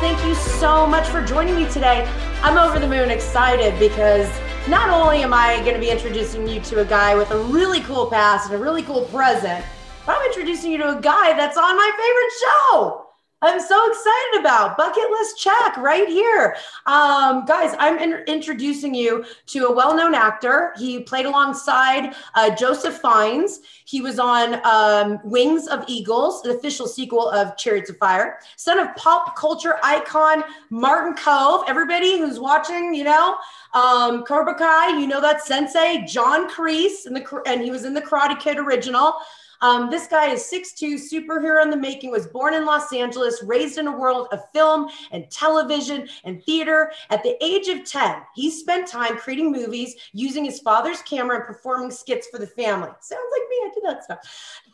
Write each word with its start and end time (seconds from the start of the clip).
thank 0.00 0.24
you 0.24 0.34
so 0.34 0.86
much 0.86 1.06
for 1.08 1.22
joining 1.22 1.54
me 1.54 1.68
today. 1.68 2.10
I'm 2.42 2.56
over 2.56 2.78
the 2.78 2.88
moon 2.88 3.10
excited 3.10 3.78
because 3.78 4.30
not 4.66 4.88
only 4.88 5.22
am 5.22 5.34
I 5.34 5.58
going 5.58 5.74
to 5.74 5.78
be 5.78 5.90
introducing 5.90 6.48
you 6.48 6.58
to 6.62 6.80
a 6.80 6.86
guy 6.86 7.14
with 7.14 7.30
a 7.32 7.38
really 7.38 7.80
cool 7.80 8.06
past 8.06 8.50
and 8.50 8.58
a 8.58 8.62
really 8.62 8.82
cool 8.82 9.04
present, 9.04 9.62
but 10.06 10.16
I'm 10.16 10.26
introducing 10.26 10.72
you 10.72 10.78
to 10.78 10.96
a 10.96 11.00
guy 11.02 11.34
that's 11.34 11.58
on 11.58 11.76
my 11.76 11.90
favorite 11.98 12.32
show. 12.40 12.99
I'm 13.42 13.58
so 13.58 13.88
excited 13.88 14.40
about 14.40 14.76
bucket 14.76 15.10
list 15.10 15.38
check 15.38 15.76
right 15.78 16.06
here. 16.06 16.56
Um, 16.84 17.46
guys, 17.46 17.74
I'm 17.78 17.98
in- 17.98 18.22
introducing 18.26 18.94
you 18.94 19.24
to 19.46 19.66
a 19.66 19.74
well 19.74 19.96
known 19.96 20.14
actor. 20.14 20.74
He 20.76 21.00
played 21.04 21.24
alongside 21.24 22.14
uh, 22.34 22.54
Joseph 22.54 23.00
Fiennes. 23.00 23.60
He 23.86 24.02
was 24.02 24.18
on 24.18 24.60
um, 24.64 25.20
Wings 25.24 25.68
of 25.68 25.84
Eagles, 25.88 26.42
the 26.42 26.50
official 26.50 26.86
sequel 26.86 27.30
of 27.30 27.56
Chariots 27.56 27.88
of 27.88 27.96
Fire. 27.96 28.40
Son 28.56 28.78
of 28.78 28.94
pop 28.96 29.36
culture 29.36 29.78
icon 29.82 30.44
Martin 30.68 31.14
Kove. 31.14 31.64
Everybody 31.66 32.18
who's 32.18 32.38
watching, 32.38 32.92
you 32.92 33.04
know, 33.04 33.36
um, 33.72 34.22
Kai, 34.24 34.98
you 34.98 35.06
know 35.06 35.20
that 35.20 35.46
sensei, 35.46 36.04
John 36.06 36.50
Kreese, 36.50 37.06
and, 37.06 37.16
the, 37.16 37.42
and 37.46 37.62
he 37.62 37.70
was 37.70 37.86
in 37.86 37.94
the 37.94 38.02
Karate 38.02 38.38
Kid 38.38 38.58
original. 38.58 39.14
Um, 39.60 39.90
this 39.90 40.06
guy 40.06 40.30
is 40.30 40.42
6'2, 40.42 40.94
superhero 40.94 41.62
in 41.62 41.70
the 41.70 41.76
making, 41.76 42.10
was 42.10 42.26
born 42.26 42.54
in 42.54 42.64
Los 42.64 42.92
Angeles, 42.92 43.42
raised 43.44 43.78
in 43.78 43.86
a 43.86 43.96
world 43.96 44.28
of 44.32 44.50
film 44.52 44.88
and 45.12 45.30
television 45.30 46.08
and 46.24 46.42
theater. 46.44 46.92
At 47.10 47.22
the 47.22 47.42
age 47.44 47.68
of 47.68 47.84
10, 47.84 48.22
he 48.34 48.50
spent 48.50 48.88
time 48.88 49.16
creating 49.16 49.52
movies 49.52 49.96
using 50.12 50.44
his 50.44 50.60
father's 50.60 51.02
camera 51.02 51.36
and 51.36 51.46
performing 51.46 51.90
skits 51.90 52.28
for 52.28 52.38
the 52.38 52.46
family. 52.46 52.90
Sounds 53.00 53.28
like 53.32 53.42
me, 53.50 53.56
I 53.56 53.70
do 53.74 53.80
that 53.84 54.04
stuff. 54.04 54.18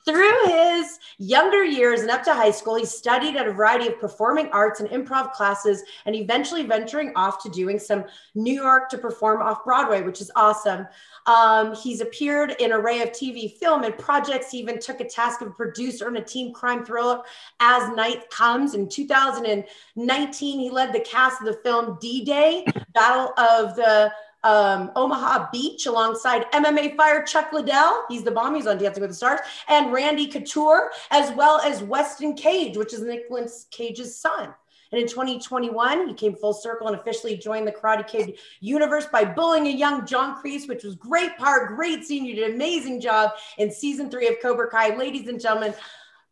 Through 0.06 0.46
his 0.46 1.00
younger 1.18 1.64
years 1.64 2.02
and 2.02 2.10
up 2.10 2.22
to 2.24 2.32
high 2.32 2.52
school, 2.52 2.76
he 2.76 2.84
studied 2.84 3.34
at 3.34 3.48
a 3.48 3.52
variety 3.52 3.88
of 3.88 3.98
performing 3.98 4.48
arts 4.52 4.78
and 4.78 4.88
improv 4.90 5.32
classes 5.32 5.82
and 6.04 6.14
eventually 6.14 6.62
venturing 6.62 7.12
off 7.16 7.42
to 7.42 7.48
doing 7.48 7.80
some 7.80 8.04
New 8.36 8.54
York 8.54 8.88
to 8.90 8.98
perform 8.98 9.42
off 9.42 9.64
Broadway, 9.64 10.02
which 10.02 10.20
is 10.20 10.30
awesome. 10.36 10.86
Um, 11.26 11.74
he's 11.74 12.00
appeared 12.00 12.54
in 12.60 12.70
an 12.70 12.78
array 12.78 13.02
of 13.02 13.10
TV, 13.10 13.58
film, 13.58 13.82
and 13.82 13.98
projects. 13.98 14.52
He 14.52 14.58
even 14.58 14.78
took 14.78 15.00
a 15.00 15.08
task 15.08 15.40
of 15.40 15.48
a 15.48 15.52
producer 15.52 16.06
in 16.06 16.16
a 16.16 16.24
teen 16.24 16.52
crime 16.54 16.84
thriller, 16.84 17.22
As 17.58 17.90
Night 17.96 18.30
Comes. 18.30 18.74
In 18.74 18.88
2019, 18.88 20.60
he 20.60 20.70
led 20.70 20.92
the 20.92 21.00
cast 21.00 21.40
of 21.40 21.48
the 21.48 21.60
film 21.64 21.98
D 22.00 22.24
Day, 22.24 22.64
Battle 22.94 23.32
of 23.36 23.74
the 23.74 24.12
um, 24.46 24.92
Omaha 24.94 25.48
Beach 25.50 25.86
alongside 25.86 26.50
MMA 26.52 26.96
fire 26.96 27.24
Chuck 27.24 27.52
Liddell. 27.52 28.04
He's 28.08 28.22
the 28.22 28.30
bomb. 28.30 28.54
He's 28.54 28.68
on 28.68 28.78
Dancing 28.78 29.00
with 29.00 29.10
the 29.10 29.16
Stars. 29.16 29.40
And 29.68 29.92
Randy 29.92 30.28
Couture, 30.28 30.92
as 31.10 31.32
well 31.32 31.60
as 31.60 31.82
Weston 31.82 32.34
Cage, 32.34 32.76
which 32.76 32.94
is 32.94 33.02
Nicolas 33.02 33.66
Cage's 33.72 34.16
son. 34.16 34.54
And 34.92 35.00
in 35.00 35.08
2021, 35.08 36.06
he 36.06 36.14
came 36.14 36.36
full 36.36 36.54
circle 36.54 36.86
and 36.86 36.96
officially 36.96 37.36
joined 37.36 37.66
the 37.66 37.72
Karate 37.72 38.06
Kid 38.06 38.38
universe 38.60 39.06
by 39.06 39.24
bullying 39.24 39.66
a 39.66 39.70
young 39.70 40.06
John 40.06 40.40
Kreese, 40.40 40.68
which 40.68 40.84
was 40.84 40.94
great 40.94 41.36
part, 41.38 41.74
great 41.74 42.04
scene. 42.04 42.24
You 42.24 42.36
did 42.36 42.50
an 42.50 42.54
amazing 42.54 43.00
job 43.00 43.32
in 43.58 43.68
season 43.68 44.08
three 44.08 44.28
of 44.28 44.36
Cobra 44.40 44.70
Kai. 44.70 44.96
Ladies 44.96 45.26
and 45.26 45.40
gentlemen, 45.40 45.74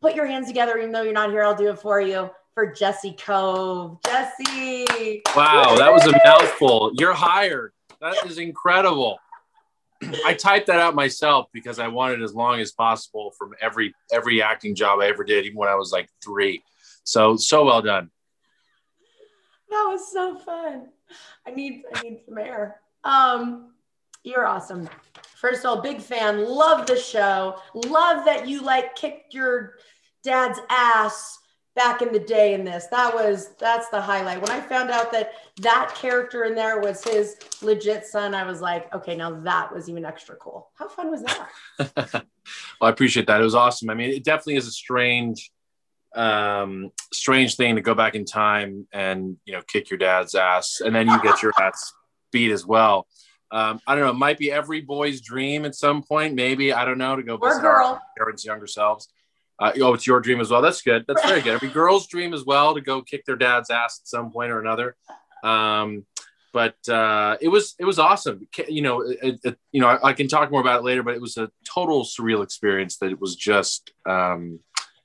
put 0.00 0.14
your 0.14 0.26
hands 0.26 0.46
together. 0.46 0.78
Even 0.78 0.92
though 0.92 1.02
you're 1.02 1.12
not 1.12 1.30
here, 1.30 1.42
I'll 1.42 1.56
do 1.56 1.70
it 1.70 1.80
for 1.80 2.00
you 2.00 2.30
for 2.54 2.72
Jesse 2.72 3.16
Kove. 3.18 4.00
Jesse. 4.04 5.22
Wow, 5.34 5.74
that 5.76 5.92
was 5.92 6.06
a 6.06 6.12
mouthful. 6.24 6.92
You're 6.94 7.12
hired. 7.12 7.73
That 8.04 8.26
is 8.26 8.36
incredible. 8.36 9.18
I 10.26 10.34
typed 10.34 10.66
that 10.66 10.78
out 10.78 10.94
myself 10.94 11.46
because 11.54 11.78
I 11.78 11.88
wanted 11.88 12.22
as 12.22 12.34
long 12.34 12.60
as 12.60 12.70
possible 12.70 13.32
from 13.38 13.54
every 13.62 13.94
every 14.12 14.42
acting 14.42 14.74
job 14.74 15.00
I 15.00 15.06
ever 15.06 15.24
did, 15.24 15.46
even 15.46 15.56
when 15.56 15.70
I 15.70 15.74
was 15.74 15.90
like 15.90 16.10
three. 16.22 16.62
So 17.04 17.36
so 17.36 17.64
well 17.64 17.80
done. 17.80 18.10
That 19.70 19.88
was 19.90 20.12
so 20.12 20.36
fun. 20.38 20.88
I 21.46 21.52
need 21.52 21.84
I 21.94 22.02
need 22.02 22.20
some 22.28 22.36
air. 22.36 22.82
Um, 23.04 23.72
you're 24.22 24.46
awesome. 24.46 24.86
First 25.36 25.64
of 25.64 25.70
all, 25.70 25.80
big 25.80 26.02
fan. 26.02 26.44
Love 26.44 26.86
the 26.86 26.98
show. 26.98 27.58
Love 27.72 28.26
that 28.26 28.46
you 28.46 28.60
like 28.60 28.96
kicked 28.96 29.32
your 29.32 29.76
dad's 30.22 30.60
ass 30.68 31.38
back 31.74 32.02
in 32.02 32.12
the 32.12 32.20
day 32.20 32.54
in 32.54 32.64
this. 32.64 32.86
That 32.86 33.14
was 33.14 33.54
that's 33.58 33.88
the 33.88 34.00
highlight. 34.00 34.40
When 34.40 34.50
I 34.50 34.60
found 34.60 34.90
out 34.90 35.10
that 35.12 35.32
that 35.60 35.94
character 35.94 36.44
in 36.44 36.54
there 36.54 36.80
was 36.80 37.02
his 37.02 37.36
legit 37.62 38.06
son, 38.06 38.34
I 38.34 38.44
was 38.44 38.60
like, 38.60 38.92
okay, 38.94 39.16
now 39.16 39.40
that 39.40 39.74
was 39.74 39.88
even 39.88 40.04
extra 40.04 40.36
cool. 40.36 40.70
How 40.74 40.88
fun 40.88 41.10
was 41.10 41.22
that? 41.22 41.48
well, 42.16 42.24
I 42.82 42.90
appreciate 42.90 43.26
that. 43.26 43.40
It 43.40 43.44
was 43.44 43.54
awesome. 43.54 43.90
I 43.90 43.94
mean, 43.94 44.10
it 44.10 44.24
definitely 44.24 44.56
is 44.56 44.68
a 44.68 44.72
strange 44.72 45.50
um 46.16 46.92
strange 47.12 47.56
thing 47.56 47.74
to 47.74 47.80
go 47.80 47.92
back 47.92 48.14
in 48.14 48.24
time 48.24 48.86
and 48.92 49.36
you 49.44 49.52
know 49.52 49.60
kick 49.66 49.90
your 49.90 49.98
dad's 49.98 50.36
ass 50.36 50.80
and 50.80 50.94
then 50.94 51.08
you 51.08 51.20
get 51.24 51.42
your 51.42 51.52
ass 51.60 51.92
beat 52.30 52.52
as 52.52 52.64
well 52.64 53.08
um, 53.50 53.80
I 53.86 53.94
don't 53.94 54.02
know. 54.02 54.10
It 54.10 54.14
might 54.14 54.38
be 54.38 54.50
every 54.50 54.80
boy's 54.80 55.20
dream 55.20 55.64
at 55.64 55.76
some 55.76 56.02
point. 56.02 56.34
Maybe 56.34 56.72
I 56.72 56.84
don't 56.84 56.98
know 56.98 57.14
to 57.14 57.22
go 57.22 57.36
visit 57.36 57.64
our 57.64 58.02
parents' 58.18 58.44
younger 58.44 58.66
selves. 58.66 59.08
Uh, 59.58 59.72
oh, 59.80 59.94
it's 59.94 60.06
your 60.06 60.20
dream 60.20 60.40
as 60.40 60.50
well. 60.50 60.62
That's 60.62 60.82
good. 60.82 61.04
That's 61.06 61.24
very 61.24 61.40
good. 61.40 61.54
Every 61.54 61.68
girl's 61.72 62.06
dream 62.06 62.34
as 62.34 62.44
well 62.44 62.74
to 62.74 62.80
go 62.80 63.02
kick 63.02 63.24
their 63.24 63.36
dad's 63.36 63.70
ass 63.70 64.00
at 64.02 64.08
some 64.08 64.32
point 64.32 64.50
or 64.50 64.60
another. 64.60 64.96
Um, 65.42 66.06
but 66.52 66.76
uh, 66.88 67.36
it 67.40 67.48
was 67.48 67.74
it 67.78 67.84
was 67.84 67.98
awesome. 67.98 68.46
You 68.68 68.82
know, 68.82 69.00
it, 69.02 69.40
it, 69.42 69.58
you 69.72 69.80
know, 69.80 69.88
I, 69.88 70.10
I, 70.10 70.12
can 70.12 70.28
talk 70.28 70.52
more 70.52 70.60
about 70.60 70.80
it 70.80 70.84
later. 70.84 71.02
But 71.02 71.14
it 71.14 71.20
was 71.20 71.36
a 71.36 71.50
total 71.68 72.04
surreal 72.04 72.44
experience. 72.44 72.96
That 72.98 73.10
it 73.10 73.20
was 73.20 73.34
just 73.34 73.92
um, 74.08 74.60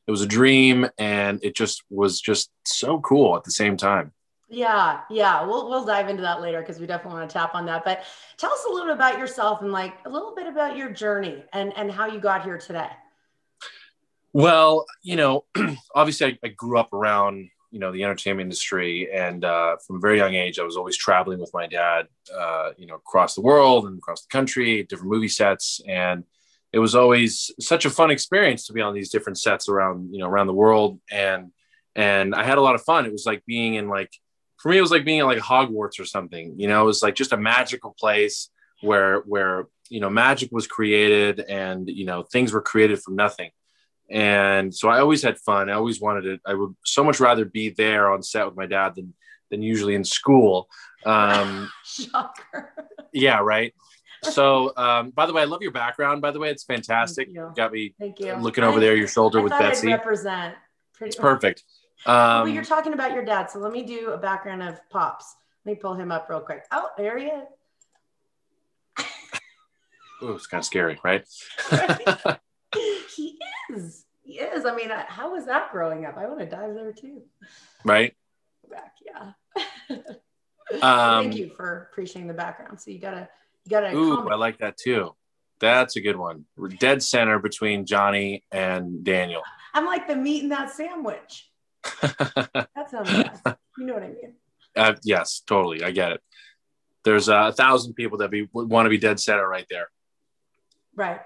it 0.08 0.12
was 0.12 0.22
a 0.22 0.28
dream, 0.28 0.88
and 1.00 1.44
it 1.44 1.56
just 1.56 1.84
was 1.90 2.22
just 2.22 2.52
so 2.66 3.00
cool 3.00 3.36
at 3.36 3.44
the 3.44 3.52
same 3.52 3.78
time. 3.78 4.14
Yeah, 4.48 5.02
yeah, 5.10 5.44
we'll 5.44 5.70
we'll 5.70 5.86
dive 5.86 6.08
into 6.08 6.22
that 6.22 6.40
later 6.40 6.60
because 6.62 6.80
we 6.80 6.86
definitely 6.86 7.20
want 7.20 7.30
to 7.30 7.34
tap 7.34 7.56
on 7.56 7.66
that. 7.66 7.84
But 7.84 8.04
tell 8.38 8.52
us 8.52 8.66
a 8.68 8.72
little 8.72 8.88
bit 8.88 8.96
about 8.96 9.18
yourself 9.18 9.62
and 9.62 9.72
like 9.72 9.96
a 10.06 10.10
little 10.10 10.36
bit 10.36 10.48
about 10.48 10.78
your 10.78 10.92
journey 10.92 11.44
and 11.52 11.76
and 11.76 11.92
how 11.92 12.06
you 12.06 12.20
got 12.20 12.44
here 12.44 12.60
today. 12.60 12.90
Well, 14.34 14.86
you 15.02 15.16
know, 15.16 15.46
obviously 15.96 16.28
I, 16.28 16.48
I, 16.48 16.48
grew 16.50 16.78
up 16.78 16.94
around, 16.94 17.50
you 17.72 17.80
know, 17.80 17.92
the 17.92 18.04
entertainment 18.04 18.46
industry. 18.46 19.10
And 19.12 19.44
uh, 19.44 19.78
from 19.86 19.98
a 19.98 20.00
very 20.00 20.18
young 20.18 20.36
age, 20.36 20.60
I 20.60 20.64
was 20.64 20.78
always 20.78 20.98
traveling 20.98 21.40
with 21.40 21.52
my 21.54 21.68
dad, 21.68 22.08
uh, 22.36 22.72
you 22.78 22.86
know, 22.86 22.96
across 22.96 23.36
the 23.36 23.42
world 23.42 23.86
and 23.86 23.98
across 23.98 24.22
the 24.22 24.30
country, 24.30 24.84
different 24.84 25.12
movie 25.12 25.28
sets. 25.28 25.82
And 25.88 26.26
it 26.72 26.80
was 26.80 26.94
always 26.94 27.52
such 27.60 27.86
a 27.86 27.90
fun 27.90 28.12
experience 28.12 28.68
to 28.68 28.74
be 28.74 28.82
on 28.82 28.94
these 28.94 29.10
different 29.10 29.40
sets 29.40 29.68
around, 29.68 30.14
you 30.14 30.20
know, 30.20 30.28
around 30.28 30.48
the 30.48 30.54
world. 30.54 31.00
And, 31.12 31.52
and 31.96 32.36
I 32.36 32.44
had 32.44 32.60
a 32.60 32.62
lot 32.62 32.76
of 32.76 32.84
fun. 32.84 33.08
It 33.08 33.12
was 33.12 33.26
like 33.26 33.44
being 33.46 33.74
in 33.74 33.90
like, 33.90 34.12
for 34.58 34.70
me, 34.70 34.78
it 34.78 34.82
was 34.82 34.92
like 34.92 35.06
being 35.06 35.20
in 35.20 35.26
like 35.26 35.40
Hogwarts 35.40 36.00
or 36.00 36.06
something, 36.06 36.60
you 36.60 36.68
know, 36.68 36.84
it 36.84 36.86
was 36.86 37.02
like 37.02 37.16
just 37.16 37.34
a 37.34 37.38
magical 37.38 37.96
place 37.98 38.50
where, 38.82 39.22
where, 39.22 39.68
you 39.90 40.00
know, 40.00 40.10
magic 40.10 40.52
was 40.52 40.68
created 40.68 41.40
and, 41.40 41.90
you 41.90 42.06
know, 42.06 42.22
things 42.24 42.54
were 42.54 42.62
created 42.62 43.02
from 43.02 43.16
nothing 43.16 43.50
and 44.10 44.74
so 44.74 44.90
I 44.90 45.00
always 45.00 45.22
had 45.22 45.38
fun. 45.40 45.70
I 45.70 45.74
always 45.74 46.02
wanted 46.02 46.22
to. 46.24 46.40
I 46.46 46.54
would 46.54 46.76
so 46.86 47.04
much 47.04 47.20
rather 47.20 47.46
be 47.46 47.70
there 47.70 48.12
on 48.12 48.24
set 48.24 48.46
with 48.46 48.56
my 48.56 48.66
dad 48.66 48.96
than 48.96 49.14
than 49.50 49.62
usually 49.62 49.96
in 49.96 50.04
school. 50.04 50.68
Um, 51.06 51.72
Shocker. 51.86 52.74
Yeah, 53.14 53.40
right. 53.40 53.74
So, 54.22 54.74
um, 54.76 55.12
by 55.12 55.28
the 55.28 55.32
way, 55.32 55.44
I 55.44 55.46
love 55.46 55.62
your 55.62 55.72
background. 55.72 56.22
By 56.22 56.32
the 56.32 56.40
way, 56.40 56.50
it's 56.50 56.66
fantastic. 56.66 57.28
Thank 57.28 57.38
you. 57.38 57.54
Got 57.56 57.72
me 57.72 57.96
Thank 57.98 58.20
you. 58.20 58.34
looking 58.34 58.66
over 58.66 58.78
there, 58.78 58.94
your 58.94 59.08
shoulder 59.08 59.40
I 59.40 59.44
with 59.44 59.52
Betsy. 59.54 59.88
I'd 59.88 59.92
represent. 59.94 60.56
Pretty, 60.94 61.08
it's 61.08 61.16
perfect. 61.16 61.64
Um, 62.06 62.16
well, 62.16 62.48
you're 62.50 62.66
talking 62.66 62.92
about 62.92 63.14
your 63.14 63.24
dad, 63.24 63.50
so 63.50 63.60
let 63.60 63.72
me 63.72 63.84
do 63.84 64.12
a 64.12 64.18
background 64.18 64.62
of 64.62 64.78
Pops. 64.90 65.36
Let 65.64 65.72
me 65.72 65.80
pull 65.80 65.94
him 65.94 66.12
up 66.12 66.30
real 66.30 66.42
quick. 66.42 66.66
Oh, 66.70 66.90
there 66.98 67.18
he 67.18 67.28
is. 67.28 67.46
Ooh, 70.24 70.34
it's 70.34 70.48
kind 70.48 70.60
of 70.60 70.66
scary, 70.66 71.00
right? 71.02 71.26
he 73.16 73.38
is. 73.70 74.06
He 74.22 74.34
is. 74.34 74.66
I 74.66 74.76
mean, 74.76 74.90
how 75.08 75.34
was 75.34 75.46
that 75.46 75.72
growing 75.72 76.06
up? 76.06 76.18
I 76.18 76.28
want 76.28 76.40
to 76.40 76.46
dive 76.46 76.74
there 76.74 76.94
too. 76.94 77.24
Right. 77.84 78.14
Back, 78.70 78.94
yeah. 79.06 79.32
um, 80.82 81.24
Thank 81.24 81.38
you 81.38 81.50
for 81.56 81.90
appreciating 81.92 82.28
the 82.28 82.34
background. 82.34 82.80
So 82.80 82.92
you 82.92 83.00
gotta, 83.00 83.28
you 83.66 83.70
gotta. 83.70 83.96
Ooh, 83.96 84.16
comment. 84.16 84.34
I 84.34 84.36
like 84.36 84.60
that 84.60 84.78
too. 84.78 85.16
That's 85.60 85.96
a 85.96 86.02
good 86.02 86.16
one. 86.16 86.46
We're 86.56 86.70
dead 86.70 87.04
center 87.04 87.40
between 87.40 87.86
Johnny 87.86 88.44
and 88.52 89.04
Daniel. 89.04 89.42
I'm 89.74 89.86
like 89.86 90.08
the 90.08 90.16
meat 90.16 90.44
in 90.44 90.50
that 90.50 90.72
sandwich. 90.72 91.50
that 92.02 92.88
sounds. 92.90 93.10
You 93.78 93.86
know 93.86 93.94
what 93.94 94.04
I 94.04 94.08
mean? 94.08 94.34
Uh, 94.76 94.94
yes, 95.04 95.42
totally. 95.46 95.84
I 95.84 95.92
get 95.92 96.14
it. 96.14 96.22
There's 97.04 97.30
uh, 97.30 97.50
a 97.50 97.52
thousand 97.52 97.94
people 97.94 98.20
that 98.20 98.30
be 98.30 98.48
want 98.54 98.86
to 98.86 98.90
be 98.90 98.98
dead 98.98 99.20
center 99.20 99.48
right 99.48 99.66
there. 99.70 99.90
Right. 100.96 101.22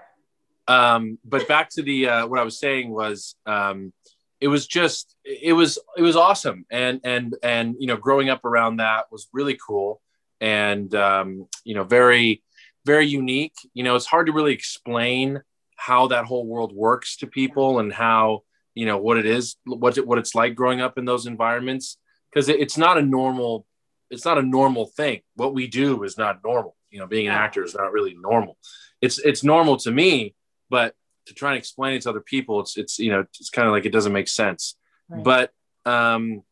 Um, 0.66 1.18
but 1.24 1.46
back 1.46 1.70
to 1.70 1.82
the 1.82 2.08
uh, 2.08 2.26
what 2.26 2.40
I 2.40 2.44
was 2.44 2.58
saying 2.58 2.90
was 2.90 3.34
um, 3.46 3.92
it 4.40 4.48
was 4.48 4.66
just 4.66 5.14
it 5.24 5.52
was 5.52 5.78
it 5.96 6.02
was 6.02 6.16
awesome 6.16 6.64
and 6.70 7.00
and 7.04 7.34
and 7.42 7.76
you 7.78 7.86
know 7.86 7.96
growing 7.96 8.30
up 8.30 8.44
around 8.44 8.76
that 8.76 9.06
was 9.10 9.28
really 9.32 9.58
cool 9.66 10.00
and 10.40 10.94
um, 10.94 11.46
you 11.64 11.74
know 11.74 11.84
very 11.84 12.42
very 12.84 13.06
unique. 13.06 13.54
You 13.74 13.84
know 13.84 13.94
it's 13.94 14.06
hard 14.06 14.26
to 14.26 14.32
really 14.32 14.52
explain 14.52 15.42
how 15.76 16.08
that 16.08 16.24
whole 16.24 16.46
world 16.46 16.72
works 16.74 17.16
to 17.18 17.26
people 17.26 17.78
and 17.78 17.92
how 17.92 18.42
you 18.74 18.86
know 18.86 18.98
what 18.98 19.18
it 19.18 19.26
is 19.26 19.56
what 19.64 19.98
it, 19.98 20.06
what 20.06 20.18
it's 20.18 20.34
like 20.34 20.54
growing 20.54 20.80
up 20.80 20.98
in 20.98 21.04
those 21.04 21.26
environments 21.26 21.98
because 22.30 22.48
it's 22.48 22.78
not 22.78 22.98
a 22.98 23.02
normal 23.02 23.66
it's 24.10 24.24
not 24.24 24.38
a 24.38 24.42
normal 24.42 24.86
thing. 24.86 25.20
What 25.34 25.54
we 25.54 25.66
do 25.66 26.02
is 26.04 26.16
not 26.16 26.40
normal. 26.44 26.76
You 26.90 27.00
know, 27.00 27.06
being 27.06 27.26
an 27.26 27.34
actor 27.34 27.64
is 27.64 27.74
not 27.74 27.92
really 27.92 28.14
normal. 28.18 28.56
It's 29.00 29.18
it's 29.18 29.44
normal 29.44 29.76
to 29.78 29.90
me, 29.90 30.34
but 30.70 30.94
to 31.26 31.34
try 31.34 31.50
and 31.50 31.58
explain 31.58 31.94
it 31.94 32.02
to 32.02 32.10
other 32.10 32.20
people, 32.20 32.60
it's 32.60 32.76
it's 32.76 32.98
you 32.98 33.10
know 33.10 33.20
it's 33.20 33.50
kind 33.50 33.66
of 33.66 33.72
like 33.72 33.86
it 33.86 33.92
doesn't 33.92 34.12
make 34.12 34.28
sense. 34.28 34.76
Right. 35.08 35.24
But 35.24 35.50
um, 35.84 36.42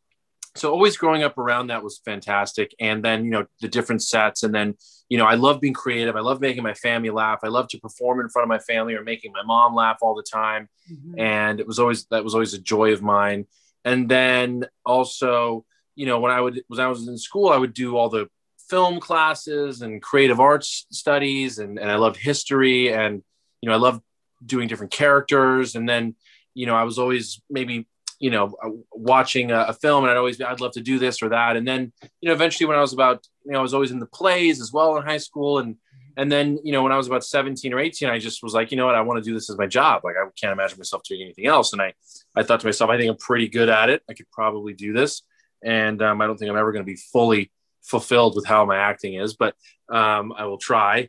so 0.55 0.70
always 0.70 0.97
growing 0.97 1.23
up 1.23 1.38
around 1.38 1.69
that 1.69 1.82
was 1.82 2.00
fantastic. 2.05 2.75
And 2.79 3.05
then 3.05 3.25
you 3.25 3.31
know 3.31 3.47
the 3.61 3.69
different 3.69 4.03
sets, 4.03 4.43
and 4.43 4.55
then 4.55 4.75
you 5.09 5.19
know 5.19 5.26
I 5.26 5.35
love 5.35 5.61
being 5.61 5.75
creative. 5.75 6.17
I 6.17 6.20
love 6.20 6.41
making 6.41 6.62
my 6.62 6.75
family 6.75 7.11
laugh. 7.11 7.41
I 7.43 7.49
love 7.49 7.69
to 7.69 7.79
perform 7.79 8.20
in 8.20 8.29
front 8.29 8.44
of 8.44 8.49
my 8.49 8.59
family 8.59 8.94
or 8.94 9.03
making 9.03 9.32
my 9.32 9.43
mom 9.43 9.75
laugh 9.75 9.99
all 10.03 10.15
the 10.15 10.23
time. 10.23 10.69
Mm-hmm. 10.91 11.19
And 11.19 11.61
it 11.61 11.67
was 11.67 11.79
always 11.79 12.06
that 12.06 12.25
was 12.25 12.35
always 12.35 12.55
a 12.55 12.58
joy 12.58 12.93
of 12.93 13.03
mine. 13.03 13.47
And 13.85 14.08
then 14.08 14.67
also 14.87 15.65
you 15.94 16.06
know, 16.06 16.20
when 16.20 16.32
I 16.32 16.41
would 16.41 16.62
when 16.69 16.81
I 16.81 16.88
was 16.88 17.06
in 17.06 17.19
school, 17.19 17.50
I 17.50 17.56
would 17.56 17.75
do 17.75 17.97
all 17.97 18.08
the 18.08 18.29
film 18.69 19.00
classes 19.00 19.82
and 19.82 20.00
creative 20.00 20.41
arts 20.41 20.87
studies, 20.91 21.58
and 21.58 21.79
and 21.79 21.91
I 21.91 21.97
loved 21.97 22.17
history, 22.17 22.93
and 22.93 23.23
you 23.62 23.69
know, 23.69 23.75
I 23.75 23.79
love 23.79 24.03
doing 24.44 24.69
different 24.69 24.93
characters, 24.93 25.75
and 25.75 25.88
then 25.88 26.17
you 26.55 26.67
know, 26.67 26.75
I 26.75 26.82
was 26.82 26.99
always 26.99 27.41
maybe 27.49 27.87
you 28.23 28.31
know 28.31 28.55
uh, 28.62 28.69
watching 28.93 29.50
a, 29.50 29.62
a, 29.69 29.73
film 29.73 30.05
and 30.05 30.11
i'd 30.12 30.17
always 30.17 30.41
i'd 30.41 30.61
love 30.61 30.70
to 30.70 30.81
do 30.81 30.99
this 30.99 31.23
or 31.23 31.31
that. 31.31 31.56
And 31.56 31.67
then 31.67 31.93
you 32.20 32.29
know 32.29 32.35
eventually 32.35 32.67
when 32.67 32.79
i 32.79 32.81
was 32.81 32.93
about 32.93 33.26
you 33.44 33.50
know 33.50 33.59
i 33.59 33.62
was 33.62 33.75
always 33.75 33.91
in 33.91 33.99
the 33.99 34.06
plays 34.06 34.61
as 34.61 34.73
well 34.73 34.97
in 34.97 35.03
high 35.03 35.19
school. 35.19 35.59
And 35.59 35.76
and 36.17 36.31
then 36.31 36.59
you 36.62 36.73
know 36.73 36.82
when 36.85 36.93
i 36.93 36.97
was 36.97 37.09
about 37.09 37.25
17 37.25 37.73
or 37.75 37.81
18 37.81 38.09
i 38.09 38.19
just 38.19 38.43
was 38.43 38.55
like 38.55 38.70
you 38.70 38.76
know 38.76 38.87
what? 38.87 38.94
I 38.94 39.00
want 39.00 39.23
to 39.23 39.29
do 39.29 39.35
this 39.35 39.50
as 39.50 39.59
my 39.59 39.67
job. 39.67 40.03
Like 40.05 40.15
i 40.17 40.25
can't 40.41 40.53
imagine 40.53 40.79
myself 40.79 41.03
doing 41.03 41.23
anything 41.23 41.47
else. 41.47 41.73
And 41.73 41.82
i 41.82 41.93
i 42.37 42.44
thought 42.44 42.61
to 42.61 42.67
myself 42.67 42.91
i 42.91 42.97
think 42.97 43.11
i'm 43.11 43.17
pretty 43.17 43.49
good 43.49 43.69
at 43.69 43.91
it. 43.91 44.03
I 44.08 44.15
could 44.15 44.31
probably 44.31 44.73
do 44.73 44.93
this. 44.93 45.23
And 45.65 46.00
um, 46.03 46.20
I 46.20 46.26
don't 46.26 46.37
think 46.37 46.50
I'm 46.50 46.56
ever 46.56 46.73
going 46.73 46.85
to 46.85 46.91
be 46.91 47.00
fully 47.12 47.50
fulfilled 47.82 48.37
with 48.37 48.47
how 48.47 48.65
my 48.65 48.76
acting 48.76 49.15
is, 49.15 49.35
but 49.35 49.55
um, 49.88 50.32
I 50.37 50.47
will 50.47 50.58
try. 50.58 51.08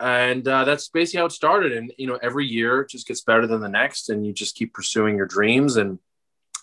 And 0.00 0.46
uh, 0.46 0.64
that's 0.64 0.88
basically 0.88 1.18
how 1.18 1.26
it 1.26 1.32
started. 1.32 1.72
And 1.72 1.92
you 1.98 2.06
know, 2.06 2.18
every 2.22 2.46
year 2.46 2.84
just 2.84 3.06
gets 3.06 3.20
better 3.22 3.46
than 3.46 3.60
the 3.60 3.68
next, 3.68 4.08
and 4.08 4.26
you 4.26 4.32
just 4.32 4.56
keep 4.56 4.72
pursuing 4.72 5.16
your 5.16 5.26
dreams. 5.26 5.76
And 5.76 5.98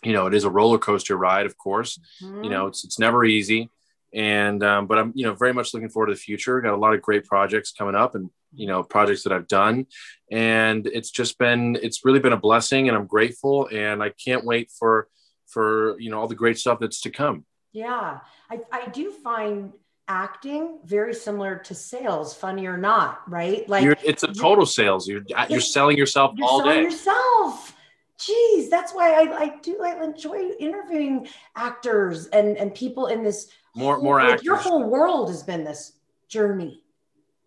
you 0.04 0.14
know, 0.14 0.28
it 0.28 0.34
is 0.34 0.44
a 0.44 0.50
roller 0.50 0.78
coaster 0.78 1.18
ride, 1.18 1.46
of 1.46 1.58
course. 1.58 2.00
Mm-hmm. 2.22 2.44
You 2.44 2.50
know, 2.50 2.68
it's 2.68 2.84
it's 2.84 3.00
never 3.00 3.24
easy. 3.24 3.70
And 4.14 4.64
um, 4.64 4.88
but 4.88 4.98
I'm 4.98 5.12
you 5.16 5.26
know 5.26 5.34
very 5.34 5.54
much 5.54 5.74
looking 5.74 5.90
forward 5.90 6.08
to 6.08 6.14
the 6.14 6.20
future. 6.20 6.60
Got 6.62 6.74
a 6.74 6.78
lot 6.78 6.94
of 6.94 7.02
great 7.02 7.26
projects 7.26 7.72
coming 7.72 7.96
up, 7.96 8.16
and 8.16 8.30
you 8.54 8.66
know 8.68 8.82
projects 8.84 9.24
that 9.24 9.34
I've 9.34 9.48
done, 9.48 9.88
and 10.32 10.88
it's 10.88 11.12
just 11.12 11.38
been 11.38 11.78
it's 11.82 12.06
really 12.06 12.20
been 12.20 12.34
a 12.34 12.38
blessing, 12.38 12.88
and 12.88 12.98
I'm 12.98 13.06
grateful, 13.06 13.68
and 13.72 14.02
I 14.02 14.10
can't 14.10 14.46
wait 14.46 14.72
for 14.72 15.08
for 15.48 16.00
you 16.00 16.10
know 16.10 16.20
all 16.20 16.28
the 16.28 16.36
great 16.36 16.58
stuff 16.58 16.80
that's 16.80 17.02
to 17.02 17.10
come 17.10 17.46
yeah 17.72 18.20
i, 18.50 18.60
I 18.72 18.88
do 18.88 19.12
find 19.12 19.72
acting 20.08 20.80
very 20.86 21.14
similar 21.14 21.58
to 21.58 21.76
sales 21.76 22.34
funny 22.34 22.66
or 22.66 22.78
not 22.78 23.22
right 23.30 23.68
like 23.68 23.84
you're, 23.84 23.98
it's 24.06 24.24
a 24.24 24.28
total 24.28 24.66
sales 24.66 25.08
you're 25.08 25.22
uh, 25.36 25.46
you're 25.50 25.60
selling 25.60 25.98
yourself 25.98 26.34
you're 26.38 26.48
all 26.48 26.60
selling 26.60 26.78
day 26.78 26.84
yourself 26.84 27.74
Jeez, 28.20 28.70
that's 28.70 28.94
why 28.94 29.12
I, 29.12 29.44
I 29.44 29.58
do 29.62 29.80
I 29.84 30.04
enjoy 30.04 30.50
interviewing 30.60 31.28
actors 31.56 32.26
and 32.28 32.58
and 32.58 32.74
people 32.74 33.08
in 33.08 33.24
this 33.24 33.48
more 33.76 33.96
whole, 33.96 34.04
more 34.04 34.20
like 34.20 34.34
actors. 34.34 34.46
Your 34.46 34.56
whole 34.56 34.84
world 34.90 35.30
has 35.30 35.44
been 35.44 35.64
this 35.64 35.94
journey. 36.28 36.82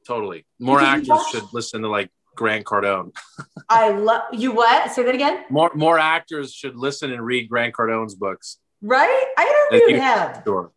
Totally. 0.06 0.46
More 0.60 0.80
actors 0.80 1.26
should 1.32 1.52
listen 1.52 1.82
to 1.82 1.88
like 1.88 2.10
Grant 2.36 2.64
Cardone. 2.64 3.12
I 3.68 3.90
love 3.90 4.22
you. 4.32 4.52
What? 4.52 4.92
Say 4.92 5.02
that 5.02 5.14
again. 5.14 5.44
More 5.50 5.72
more 5.74 5.98
actors 5.98 6.54
should 6.54 6.76
listen 6.76 7.12
and 7.12 7.24
read 7.24 7.48
Grant 7.48 7.74
Cardone's 7.74 8.14
books. 8.14 8.58
Right? 8.80 9.24
I 9.36 9.68
interviewed 9.72 10.00
him. 10.00 10.42
Sure. 10.44 10.72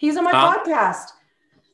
He's 0.00 0.16
on 0.16 0.24
my 0.24 0.30
huh? 0.30 0.56
podcast. 0.56 1.10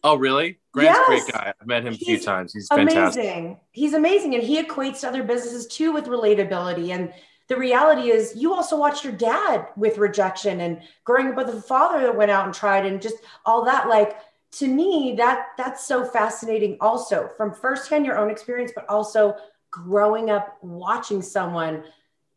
Oh, 0.02 0.17
really? 0.17 0.58
Grant's 0.73 0.99
yes. 0.99 1.06
a 1.06 1.11
great 1.11 1.32
guy. 1.32 1.52
I've 1.61 1.67
met 1.67 1.84
him 1.84 1.94
a 1.94 1.96
few 1.96 2.19
times. 2.19 2.52
He's 2.52 2.67
fantastic. 2.67 3.23
amazing. 3.23 3.61
He's 3.70 3.94
amazing, 3.94 4.34
and 4.34 4.43
he 4.43 4.61
equates 4.61 5.02
to 5.02 5.08
other 5.08 5.23
businesses 5.23 5.69
too 5.69 5.93
with 5.93 6.06
relatability. 6.06 6.90
And 6.90 7.12
the 7.46 7.56
reality 7.56 8.11
is, 8.11 8.34
you 8.34 8.52
also 8.52 8.76
watched 8.76 9.05
your 9.05 9.12
dad 9.12 9.69
with 9.76 9.99
rejection 9.99 10.62
and 10.62 10.81
growing 11.05 11.28
up 11.28 11.37
with 11.37 11.50
a 11.50 11.62
father 11.62 12.00
that 12.00 12.17
went 12.17 12.32
out 12.32 12.46
and 12.46 12.52
tried, 12.52 12.84
and 12.84 13.00
just 13.00 13.14
all 13.44 13.64
that. 13.64 13.88
Like 13.88 14.17
to 14.52 14.67
me 14.67 15.14
that 15.19 15.49
that's 15.56 15.87
so 15.87 16.05
fascinating 16.05 16.76
also 16.81 17.28
from 17.37 17.52
firsthand 17.52 18.06
your 18.06 18.19
own 18.19 18.31
experience 18.31 18.73
but 18.75 18.88
also 18.88 19.37
growing 19.70 20.31
up 20.31 20.56
watching 20.62 21.20
someone 21.20 21.84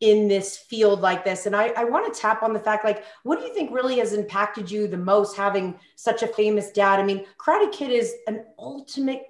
in 0.01 0.27
this 0.29 0.57
field 0.57 1.01
like 1.01 1.25
this. 1.25 1.45
And 1.45 1.55
i, 1.55 1.67
I 1.75 1.83
want 1.83 2.11
to 2.11 2.19
tap 2.19 2.41
on 2.41 2.53
the 2.53 2.59
fact 2.59 2.85
like 2.85 3.03
what 3.23 3.39
do 3.39 3.45
you 3.45 3.53
think 3.53 3.71
really 3.71 3.99
has 3.99 4.13
impacted 4.13 4.71
you 4.71 4.87
the 4.87 4.97
most 4.97 5.35
having 5.35 5.77
such 5.95 6.23
a 6.23 6.27
famous 6.27 6.71
dad? 6.71 6.99
I 6.99 7.03
mean 7.03 7.25
karate 7.37 7.71
kid 7.71 7.91
is 7.91 8.13
an 8.27 8.45
ultimate 8.57 9.23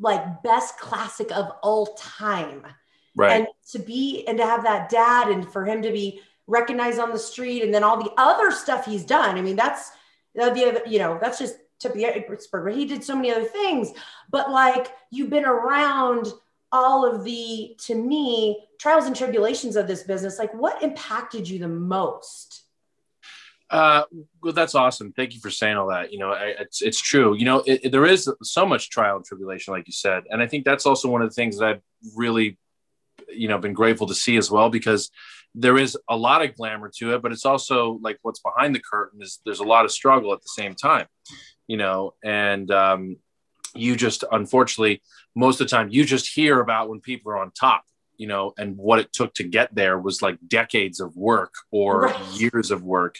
like 0.00 0.42
best 0.42 0.78
classic 0.78 1.30
of 1.32 1.50
all 1.62 1.86
time. 1.94 2.66
Right. 3.14 3.32
And 3.32 3.46
to 3.72 3.78
be 3.78 4.24
and 4.26 4.38
to 4.38 4.44
have 4.44 4.64
that 4.64 4.88
dad 4.88 5.28
and 5.28 5.48
for 5.50 5.64
him 5.64 5.82
to 5.82 5.92
be 5.92 6.20
recognized 6.46 6.98
on 6.98 7.12
the 7.12 7.18
street 7.18 7.62
and 7.62 7.72
then 7.72 7.84
all 7.84 8.02
the 8.02 8.12
other 8.16 8.50
stuff 8.50 8.84
he's 8.84 9.04
done. 9.04 9.36
I 9.38 9.42
mean 9.42 9.56
that's 9.56 9.92
the 10.34 10.42
other 10.44 10.82
you 10.86 10.98
know 10.98 11.18
that's 11.20 11.38
just 11.38 11.56
to 11.80 11.88
the 11.90 12.24
Pittsburgh. 12.28 12.74
He 12.74 12.86
did 12.86 13.04
so 13.04 13.14
many 13.14 13.30
other 13.30 13.44
things, 13.44 13.92
but 14.30 14.50
like 14.50 14.92
you've 15.10 15.30
been 15.30 15.44
around 15.44 16.32
all 16.72 17.06
of 17.06 17.24
the, 17.24 17.76
to 17.86 17.94
me, 17.94 18.66
trials 18.78 19.06
and 19.06 19.16
tribulations 19.16 19.76
of 19.76 19.86
this 19.86 20.02
business. 20.02 20.38
Like, 20.38 20.52
what 20.54 20.82
impacted 20.82 21.48
you 21.48 21.58
the 21.58 21.68
most? 21.68 22.64
Uh, 23.70 24.04
well, 24.42 24.52
that's 24.52 24.74
awesome. 24.74 25.12
Thank 25.12 25.34
you 25.34 25.40
for 25.40 25.50
saying 25.50 25.76
all 25.76 25.88
that. 25.88 26.12
You 26.12 26.18
know, 26.18 26.32
I, 26.32 26.54
it's 26.60 26.80
it's 26.80 27.00
true. 27.00 27.36
You 27.36 27.44
know, 27.44 27.58
it, 27.66 27.80
it, 27.84 27.92
there 27.92 28.06
is 28.06 28.30
so 28.42 28.64
much 28.64 28.88
trial 28.88 29.16
and 29.16 29.24
tribulation, 29.24 29.74
like 29.74 29.86
you 29.86 29.92
said, 29.92 30.24
and 30.30 30.40
I 30.40 30.46
think 30.46 30.64
that's 30.64 30.86
also 30.86 31.10
one 31.10 31.20
of 31.20 31.28
the 31.28 31.34
things 31.34 31.58
that 31.58 31.68
I've 31.68 31.82
really, 32.16 32.56
you 33.28 33.48
know, 33.48 33.58
been 33.58 33.74
grateful 33.74 34.06
to 34.06 34.14
see 34.14 34.38
as 34.38 34.50
well 34.50 34.70
because 34.70 35.10
there 35.54 35.76
is 35.76 35.98
a 36.08 36.16
lot 36.16 36.42
of 36.42 36.54
glamour 36.54 36.90
to 36.96 37.14
it, 37.14 37.20
but 37.20 37.30
it's 37.30 37.44
also 37.44 37.98
like 38.02 38.18
what's 38.22 38.40
behind 38.40 38.74
the 38.74 38.80
curtain 38.80 39.20
is 39.20 39.40
there's 39.44 39.60
a 39.60 39.64
lot 39.64 39.84
of 39.84 39.90
struggle 39.90 40.32
at 40.32 40.40
the 40.40 40.48
same 40.48 40.74
time 40.74 41.06
you 41.68 41.76
know, 41.76 42.14
and 42.24 42.68
um, 42.72 43.16
you 43.74 43.96
just 43.96 44.24
unfortunately 44.32 45.02
most 45.34 45.60
of 45.60 45.66
the 45.66 45.70
time 45.70 45.88
you 45.90 46.04
just 46.04 46.32
hear 46.32 46.60
about 46.60 46.88
when 46.88 47.00
people 47.00 47.32
are 47.32 47.38
on 47.38 47.50
top 47.52 47.84
you 48.18 48.26
know 48.26 48.52
and 48.58 48.76
what 48.76 48.98
it 48.98 49.12
took 49.12 49.32
to 49.34 49.44
get 49.44 49.74
there 49.74 49.98
was 49.98 50.20
like 50.20 50.36
decades 50.46 51.00
of 51.00 51.16
work 51.16 51.54
or 51.70 52.02
right. 52.02 52.26
years 52.32 52.70
of 52.70 52.82
work 52.82 53.18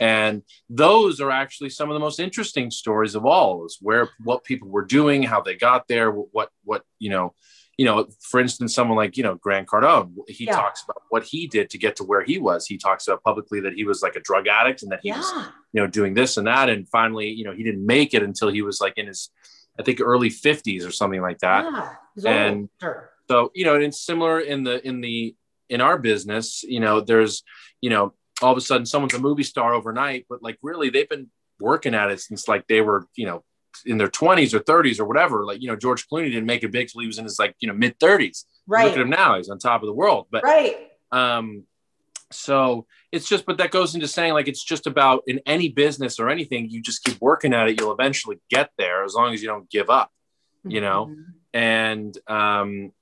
and 0.00 0.42
those 0.68 1.20
are 1.20 1.30
actually 1.30 1.70
some 1.70 1.90
of 1.90 1.94
the 1.94 2.00
most 2.00 2.18
interesting 2.18 2.70
stories 2.70 3.14
of 3.14 3.24
all 3.24 3.64
is 3.64 3.78
where 3.80 4.08
what 4.24 4.42
people 4.42 4.68
were 4.68 4.84
doing 4.84 5.22
how 5.22 5.40
they 5.40 5.54
got 5.54 5.86
there 5.86 6.10
what 6.10 6.50
what 6.64 6.82
you 6.98 7.10
know 7.10 7.34
you 7.76 7.84
know 7.84 8.08
for 8.20 8.40
instance 8.40 8.74
someone 8.74 8.96
like 8.96 9.16
you 9.16 9.22
know 9.22 9.36
grant 9.36 9.68
cardone 9.68 10.12
he 10.26 10.46
yeah. 10.46 10.56
talks 10.56 10.82
about 10.82 11.02
what 11.10 11.24
he 11.24 11.46
did 11.46 11.70
to 11.70 11.78
get 11.78 11.96
to 11.96 12.04
where 12.04 12.24
he 12.24 12.38
was 12.38 12.66
he 12.66 12.76
talks 12.76 13.06
about 13.06 13.22
publicly 13.22 13.60
that 13.60 13.74
he 13.74 13.84
was 13.84 14.02
like 14.02 14.16
a 14.16 14.20
drug 14.20 14.48
addict 14.48 14.82
and 14.82 14.90
that 14.90 15.00
he 15.02 15.10
yeah. 15.10 15.18
was 15.18 15.32
you 15.72 15.80
know 15.80 15.86
doing 15.86 16.14
this 16.14 16.36
and 16.36 16.46
that 16.46 16.68
and 16.68 16.88
finally 16.88 17.28
you 17.28 17.44
know 17.44 17.52
he 17.52 17.62
didn't 17.62 17.84
make 17.86 18.14
it 18.14 18.22
until 18.22 18.48
he 18.48 18.62
was 18.62 18.80
like 18.80 18.96
in 18.96 19.06
his 19.06 19.30
i 19.78 19.82
think 19.82 20.00
early 20.00 20.30
50s 20.30 20.86
or 20.86 20.90
something 20.90 21.20
like 21.20 21.38
that. 21.38 21.96
Yeah, 22.16 22.30
and 22.30 22.68
sure. 22.80 23.10
so 23.28 23.50
you 23.54 23.64
know 23.64 23.74
and 23.74 23.84
it's 23.84 24.00
similar 24.00 24.40
in 24.40 24.64
the 24.64 24.86
in 24.86 25.00
the 25.00 25.34
in 25.68 25.80
our 25.80 25.98
business 25.98 26.62
you 26.62 26.80
know 26.80 27.00
there's 27.00 27.42
you 27.80 27.90
know 27.90 28.14
all 28.42 28.52
of 28.52 28.58
a 28.58 28.60
sudden 28.60 28.86
someone's 28.86 29.14
a 29.14 29.18
movie 29.18 29.42
star 29.42 29.74
overnight 29.74 30.26
but 30.28 30.42
like 30.42 30.58
really 30.62 30.90
they've 30.90 31.08
been 31.08 31.28
working 31.60 31.94
at 31.94 32.10
it 32.10 32.20
since 32.20 32.48
like 32.48 32.66
they 32.66 32.80
were 32.80 33.06
you 33.14 33.26
know 33.26 33.44
in 33.86 33.98
their 33.98 34.08
20s 34.08 34.54
or 34.54 34.60
30s 34.60 34.98
or 34.98 35.04
whatever. 35.04 35.44
Like 35.44 35.62
you 35.62 35.68
know 35.68 35.76
george 35.76 36.08
clooney 36.08 36.30
didn't 36.30 36.46
make 36.46 36.64
it 36.64 36.72
big 36.72 36.88
till 36.88 37.00
he 37.00 37.06
was 37.06 37.18
in 37.18 37.24
his 37.24 37.38
like 37.38 37.54
you 37.60 37.68
know 37.68 37.74
mid 37.74 37.98
30s 37.98 38.44
right 38.66 38.86
look 38.86 38.94
at 38.94 39.00
him 39.00 39.10
now 39.10 39.36
he's 39.36 39.48
on 39.48 39.58
top 39.58 39.82
of 39.82 39.86
the 39.86 39.92
world 39.92 40.26
but 40.30 40.42
right. 40.42 40.88
um 41.12 41.64
so 42.30 42.86
it's 43.12 43.28
just, 43.28 43.46
but 43.46 43.58
that 43.58 43.70
goes 43.70 43.94
into 43.94 44.08
saying 44.08 44.32
like 44.32 44.48
it's 44.48 44.62
just 44.62 44.86
about 44.86 45.22
in 45.26 45.40
any 45.46 45.68
business 45.68 46.18
or 46.18 46.28
anything, 46.28 46.68
you 46.68 46.82
just 46.82 47.04
keep 47.04 47.20
working 47.20 47.54
at 47.54 47.68
it, 47.68 47.80
you'll 47.80 47.92
eventually 47.92 48.38
get 48.50 48.70
there 48.78 49.04
as 49.04 49.14
long 49.14 49.32
as 49.32 49.42
you 49.42 49.48
don't 49.48 49.68
give 49.70 49.90
up, 49.90 50.10
you 50.64 50.80
know? 50.80 51.06
Mm-hmm. 51.06 51.22
And 51.54 52.18
um, 52.26 52.92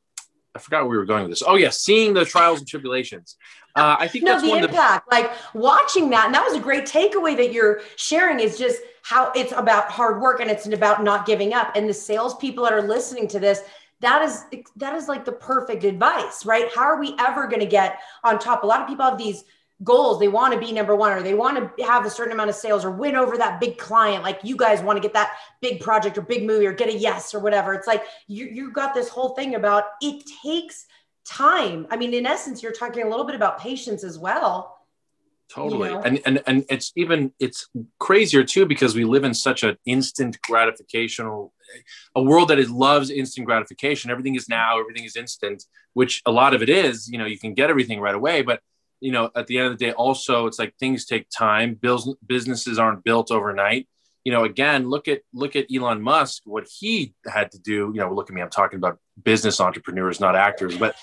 I 0.57 0.59
forgot 0.59 0.83
where 0.83 0.91
we 0.91 0.97
were 0.97 1.05
going 1.05 1.23
with 1.23 1.33
this. 1.33 1.43
Oh 1.47 1.57
yeah, 1.57 1.69
seeing 1.69 2.15
the 2.15 2.25
trials 2.25 2.61
and 2.61 2.67
tribulations. 2.67 3.37
Uh, 3.75 3.97
I 3.99 4.09
think 4.09 4.25
no, 4.25 4.33
that's 4.33 4.43
the 4.43 4.49
one 4.49 4.65
impact. 4.65 5.11
The- 5.11 5.17
like 5.17 5.33
watching 5.53 6.09
that, 6.11 6.27
and 6.27 6.35
that 6.35 6.43
was 6.43 6.55
a 6.55 6.61
great 6.61 6.87
takeaway 6.87 7.37
that 7.37 7.53
you're 7.53 7.83
sharing. 7.97 8.41
Is 8.41 8.57
just 8.57 8.81
how 9.03 9.33
it's 9.37 9.53
about 9.53 9.91
hard 9.91 10.23
work 10.23 10.41
and 10.41 10.51
it's 10.51 10.67
about 10.67 11.05
not 11.05 11.27
giving 11.27 11.53
up. 11.53 11.77
And 11.77 11.87
the 11.87 11.95
salespeople 11.95 12.65
that 12.65 12.73
are 12.73 12.83
listening 12.83 13.29
to 13.29 13.39
this, 13.39 13.61
that 14.01 14.23
is 14.23 14.45
that 14.77 14.95
is 14.95 15.09
like 15.09 15.25
the 15.25 15.33
perfect 15.33 15.85
advice 15.85 16.45
right? 16.45 16.69
How 16.75 16.83
are 16.83 17.01
we 17.01 17.15
ever 17.19 17.47
going 17.47 17.61
to 17.61 17.67
get 17.67 17.99
on 18.25 18.39
top? 18.39 18.63
A 18.63 18.67
lot 18.67 18.81
of 18.81 18.89
people 18.89 19.05
have 19.05 19.19
these 19.19 19.45
goals. 19.85 20.19
They 20.19 20.29
want 20.29 20.55
to 20.55 20.61
be 20.61 20.73
number 20.73 20.97
one 20.97 21.13
or 21.13 21.23
they 21.23 21.35
want 21.35 21.77
to 21.77 21.85
have 21.85 22.07
a 22.07 22.11
certain 22.11 22.33
amount 22.33 22.51
of 22.51 22.57
sales 22.57 22.85
or 22.85 22.91
win 22.91 23.15
over 23.15 23.37
that 23.37 23.61
big 23.61 23.79
client. 23.79 24.23
Like 24.23 24.41
you 24.43 24.57
guys 24.57 24.81
want 24.83 24.97
to 24.97 25.03
get 25.03 25.13
that 25.15 25.37
big 25.61 25.81
project 25.81 26.17
or 26.17 26.23
big 26.23 26.45
movie 26.45 26.67
or 26.67 26.73
get 26.73 26.89
a 26.89 26.97
yes 26.97 27.35
or 27.35 27.41
whatever. 27.41 27.75
It's 27.75 27.87
like 27.87 28.05
you, 28.27 28.47
you 28.47 28.73
got 28.73 28.95
this 28.95 29.09
whole 29.09 29.31
thing 29.31 29.55
about 29.55 29.85
it 30.01 30.25
takes 30.43 30.87
time. 31.25 31.87
I 31.91 31.97
mean 31.97 32.15
in 32.15 32.27
essence 32.27 32.63
you're 32.63 32.73
talking 32.73 33.03
a 33.03 33.09
little 33.09 33.27
bit 33.27 33.35
about 33.35 33.61
patience 33.61 34.03
as 34.03 34.19
well. 34.19 34.79
Totally. 35.49 35.91
You 35.91 35.95
know? 35.97 36.03
and, 36.03 36.21
and 36.25 36.43
and 36.47 36.65
it's 36.71 36.93
even 36.97 37.33
it's 37.39 37.69
crazier 37.99 38.45
too 38.45 38.67
because 38.67 38.95
we 38.95 39.05
live 39.05 39.25
in 39.25 39.35
such 39.35 39.63
an 39.63 39.77
instant 39.85 40.41
gratification 40.43 41.51
a 42.15 42.23
world 42.23 42.49
that 42.49 42.59
is 42.59 42.71
loves 42.71 43.11
instant 43.11 43.47
gratification. 43.47 44.11
Everything 44.11 44.35
is 44.35 44.49
now 44.49 44.79
everything 44.81 45.05
is 45.05 45.17
instant 45.17 45.65
which 45.95 46.23
a 46.27 46.31
lot 46.31 46.55
of 46.55 46.63
it 46.63 46.69
is 46.69 47.09
you 47.09 47.19
know 47.19 47.25
you 47.25 47.39
can 47.39 47.55
get 47.55 47.71
everything 47.71 48.01
right 48.01 48.15
away 48.15 48.43
but 48.43 48.61
you 49.01 49.11
know 49.11 49.31
at 49.35 49.47
the 49.47 49.57
end 49.59 49.67
of 49.69 49.79
the 49.79 49.85
day 49.87 49.93
also 49.93 50.47
it's 50.47 50.59
like 50.59 50.75
things 50.79 51.05
take 51.05 51.27
time. 51.31 51.75
Bills 51.75 52.15
businesses 52.27 52.79
aren't 52.79 53.05
built 53.05 53.31
overnight. 53.31 53.89
You 54.25 54.33
know 54.33 54.45
again 54.45 54.89
look 54.89 55.09
at 55.09 55.23
look 55.33 55.57
at 55.57 55.67
elon 55.75 56.03
musk 56.03 56.43
what 56.45 56.67
he 56.79 57.15
had 57.27 57.51
to 57.53 57.59
do. 57.59 57.93
You 57.95 58.01
know 58.01 58.13
look 58.13 58.29
at 58.31 58.35
me 58.35 58.43
i'm 58.43 58.51
talking 58.51 58.79
about 58.79 58.99
business 59.23 59.61
entrepreneurs 59.61 60.21
not 60.21 60.37
actors 60.37 60.77
but 60.77 60.97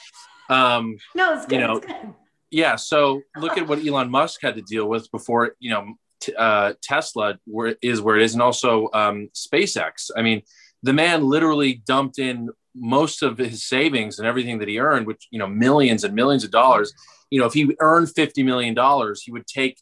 um 0.49 0.97
no 1.15 1.33
it's 1.33 1.45
good, 1.45 1.61
you 1.61 1.67
know 1.67 2.15
yeah. 2.53 2.75
So 2.75 3.23
look 3.35 3.57
at 3.57 3.67
what 3.67 3.83
Elon 3.85 4.11
Musk 4.11 4.39
had 4.43 4.55
to 4.55 4.61
deal 4.61 4.87
with 4.87 5.09
before, 5.11 5.55
you 5.59 5.71
know, 5.71 5.95
t- 6.23 6.35
uh, 6.35 6.73
Tesla 6.81 7.37
where 7.45 7.75
is 7.81 8.01
where 8.01 8.17
it 8.17 8.23
is, 8.23 8.33
and 8.33 8.41
also 8.41 8.89
um, 8.93 9.29
SpaceX. 9.33 10.09
I 10.15 10.21
mean, 10.21 10.41
the 10.81 10.93
man 10.93 11.27
literally 11.27 11.81
dumped 11.85 12.19
in 12.19 12.49
most 12.75 13.21
of 13.21 13.37
his 13.37 13.63
savings 13.63 14.17
and 14.17 14.27
everything 14.27 14.59
that 14.59 14.67
he 14.67 14.79
earned, 14.79 15.05
which 15.05 15.27
you 15.31 15.39
know, 15.39 15.47
millions 15.47 16.03
and 16.03 16.15
millions 16.15 16.43
of 16.43 16.51
dollars. 16.51 16.93
You 17.29 17.39
know, 17.39 17.45
if 17.45 17.53
he 17.53 17.75
earned 17.79 18.11
fifty 18.13 18.43
million 18.43 18.73
dollars, 18.73 19.23
he 19.23 19.31
would 19.31 19.47
take 19.47 19.77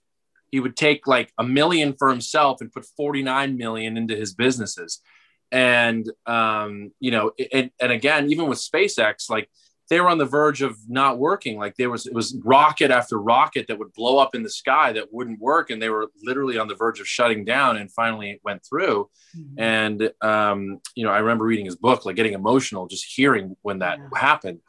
he 0.51 0.60
would 0.60 0.75
take 0.75 1.07
like 1.07 1.31
a 1.38 1.43
million 1.43 1.95
for 1.98 2.10
himself 2.10 2.60
and 2.60 2.71
put 2.71 2.86
49 2.98 3.57
million 3.57 3.95
into 3.95 4.15
his 4.15 4.33
businesses 4.33 5.00
and 5.51 6.10
um, 6.25 6.91
you 7.00 7.12
know 7.12 7.31
and, 7.53 7.71
and 7.79 7.91
again 7.91 8.29
even 8.29 8.48
with 8.48 8.60
spacex 8.60 9.29
like 9.29 9.50
they 9.91 10.00
were 10.00 10.07
on 10.07 10.17
the 10.17 10.25
verge 10.25 10.62
of 10.62 10.77
not 10.88 11.19
working. 11.19 11.60
Like 11.60 11.75
there 11.75 11.89
was, 11.89 12.07
it 12.07 12.13
was 12.13 12.33
rocket 12.45 12.91
after 12.91 13.21
rocket 13.21 13.67
that 13.67 13.77
would 13.77 13.91
blow 13.91 14.19
up 14.19 14.33
in 14.33 14.41
the 14.41 14.50
sky 14.50 14.93
that 14.93 15.12
wouldn't 15.12 15.41
work. 15.41 15.69
And 15.69 15.81
they 15.81 15.89
were 15.89 16.07
literally 16.24 16.57
on 16.57 16.69
the 16.69 16.75
verge 16.75 17.01
of 17.01 17.07
shutting 17.10 17.43
down 17.43 17.75
and 17.75 17.91
finally 17.91 18.31
it 18.31 18.39
went 18.41 18.65
through. 18.65 19.10
Mm-hmm. 19.38 19.60
And, 19.60 20.12
um, 20.21 20.79
you 20.95 21.03
know, 21.03 21.12
I 21.12 21.19
remember 21.19 21.43
reading 21.43 21.65
his 21.65 21.75
book, 21.75 22.05
like 22.05 22.15
getting 22.15 22.31
emotional, 22.31 22.88
just 22.88 23.03
hearing 23.03 23.57
when 23.63 23.79
that 23.79 24.00
yeah. 24.00 24.17
happened. 24.17 24.60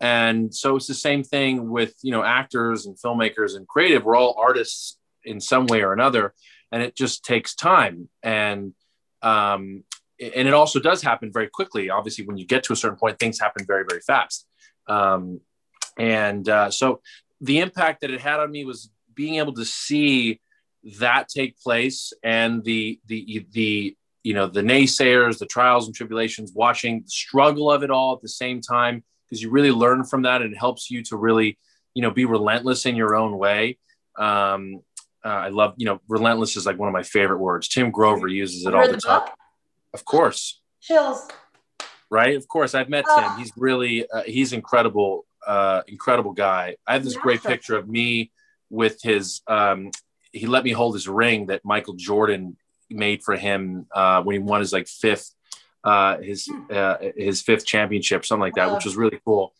And 0.00 0.54
so 0.54 0.76
it's 0.76 0.86
the 0.86 0.94
same 0.94 1.24
thing 1.24 1.70
with, 1.70 1.96
you 2.02 2.12
know, 2.12 2.22
actors 2.22 2.86
and 2.86 2.96
filmmakers 2.96 3.56
and 3.56 3.66
creative. 3.66 4.04
We're 4.04 4.14
all 4.14 4.36
artists 4.38 4.96
in 5.24 5.40
some 5.40 5.66
way 5.66 5.82
or 5.82 5.92
another. 5.92 6.34
And 6.70 6.84
it 6.84 6.94
just 6.94 7.24
takes 7.24 7.56
time. 7.56 8.08
And, 8.22 8.74
um, 9.22 9.82
and 10.20 10.46
it 10.46 10.54
also 10.54 10.78
does 10.80 11.02
happen 11.02 11.32
very 11.32 11.48
quickly. 11.48 11.90
Obviously, 11.90 12.26
when 12.26 12.38
you 12.38 12.46
get 12.46 12.62
to 12.64 12.72
a 12.72 12.76
certain 12.76 12.98
point, 12.98 13.18
things 13.18 13.40
happen 13.40 13.64
very, 13.66 13.84
very 13.88 14.02
fast. 14.02 14.47
Um, 14.88 15.40
and 15.98 16.48
uh, 16.48 16.70
so 16.70 17.00
the 17.40 17.60
impact 17.60 18.00
that 18.00 18.10
it 18.10 18.20
had 18.20 18.40
on 18.40 18.50
me 18.50 18.64
was 18.64 18.90
being 19.14 19.36
able 19.36 19.52
to 19.54 19.64
see 19.64 20.40
that 20.98 21.28
take 21.28 21.60
place 21.60 22.12
and 22.22 22.62
the 22.64 23.00
the 23.06 23.46
the 23.50 23.96
you 24.22 24.32
know 24.32 24.46
the 24.46 24.62
naysayers 24.62 25.38
the 25.38 25.46
trials 25.46 25.86
and 25.86 25.94
tribulations 25.94 26.52
watching 26.54 27.02
the 27.02 27.10
struggle 27.10 27.70
of 27.70 27.82
it 27.82 27.90
all 27.90 28.14
at 28.14 28.22
the 28.22 28.28
same 28.28 28.60
time 28.60 29.02
because 29.24 29.42
you 29.42 29.50
really 29.50 29.72
learn 29.72 30.04
from 30.04 30.22
that 30.22 30.40
and 30.40 30.52
it 30.52 30.58
helps 30.58 30.90
you 30.90 31.02
to 31.02 31.16
really 31.16 31.58
you 31.94 32.02
know 32.02 32.10
be 32.10 32.24
relentless 32.24 32.86
in 32.86 32.96
your 32.96 33.16
own 33.16 33.36
way. 33.36 33.78
Um, 34.16 34.80
uh, 35.24 35.28
i 35.28 35.48
love 35.48 35.74
you 35.76 35.84
know 35.84 36.00
relentless 36.08 36.56
is 36.56 36.64
like 36.64 36.78
one 36.78 36.88
of 36.88 36.92
my 36.92 37.02
favorite 37.02 37.38
words. 37.38 37.68
Tim 37.68 37.90
grover 37.90 38.28
uses 38.28 38.64
it 38.66 38.74
all 38.74 38.86
the 38.88 38.96
time. 38.96 39.28
of 39.92 40.04
course. 40.04 40.60
Chills 40.80 41.28
right? 42.10 42.36
Of 42.36 42.48
course, 42.48 42.74
I've 42.74 42.88
met 42.88 43.04
Tim. 43.14 43.38
He's 43.38 43.52
really 43.56 44.08
uh, 44.10 44.22
he's 44.22 44.52
incredible, 44.52 45.26
uh, 45.46 45.82
incredible 45.86 46.32
guy. 46.32 46.76
I 46.86 46.94
have 46.94 47.04
this 47.04 47.16
great 47.16 47.42
picture 47.42 47.76
of 47.76 47.88
me 47.88 48.30
with 48.70 49.00
his. 49.02 49.42
Um, 49.46 49.90
he 50.32 50.46
let 50.46 50.64
me 50.64 50.72
hold 50.72 50.94
his 50.94 51.08
ring 51.08 51.46
that 51.46 51.64
Michael 51.64 51.94
Jordan 51.94 52.56
made 52.90 53.22
for 53.22 53.36
him 53.36 53.86
uh, 53.94 54.22
when 54.22 54.34
he 54.34 54.38
won 54.38 54.60
his 54.60 54.72
like 54.72 54.88
fifth 54.88 55.34
uh, 55.84 56.18
his 56.18 56.46
hmm. 56.46 56.62
uh, 56.70 56.96
his 57.16 57.42
fifth 57.42 57.64
championship, 57.64 58.24
something 58.24 58.42
like 58.42 58.54
that, 58.54 58.72
which 58.72 58.84
was 58.84 58.96
really 58.96 59.20
cool. 59.24 59.54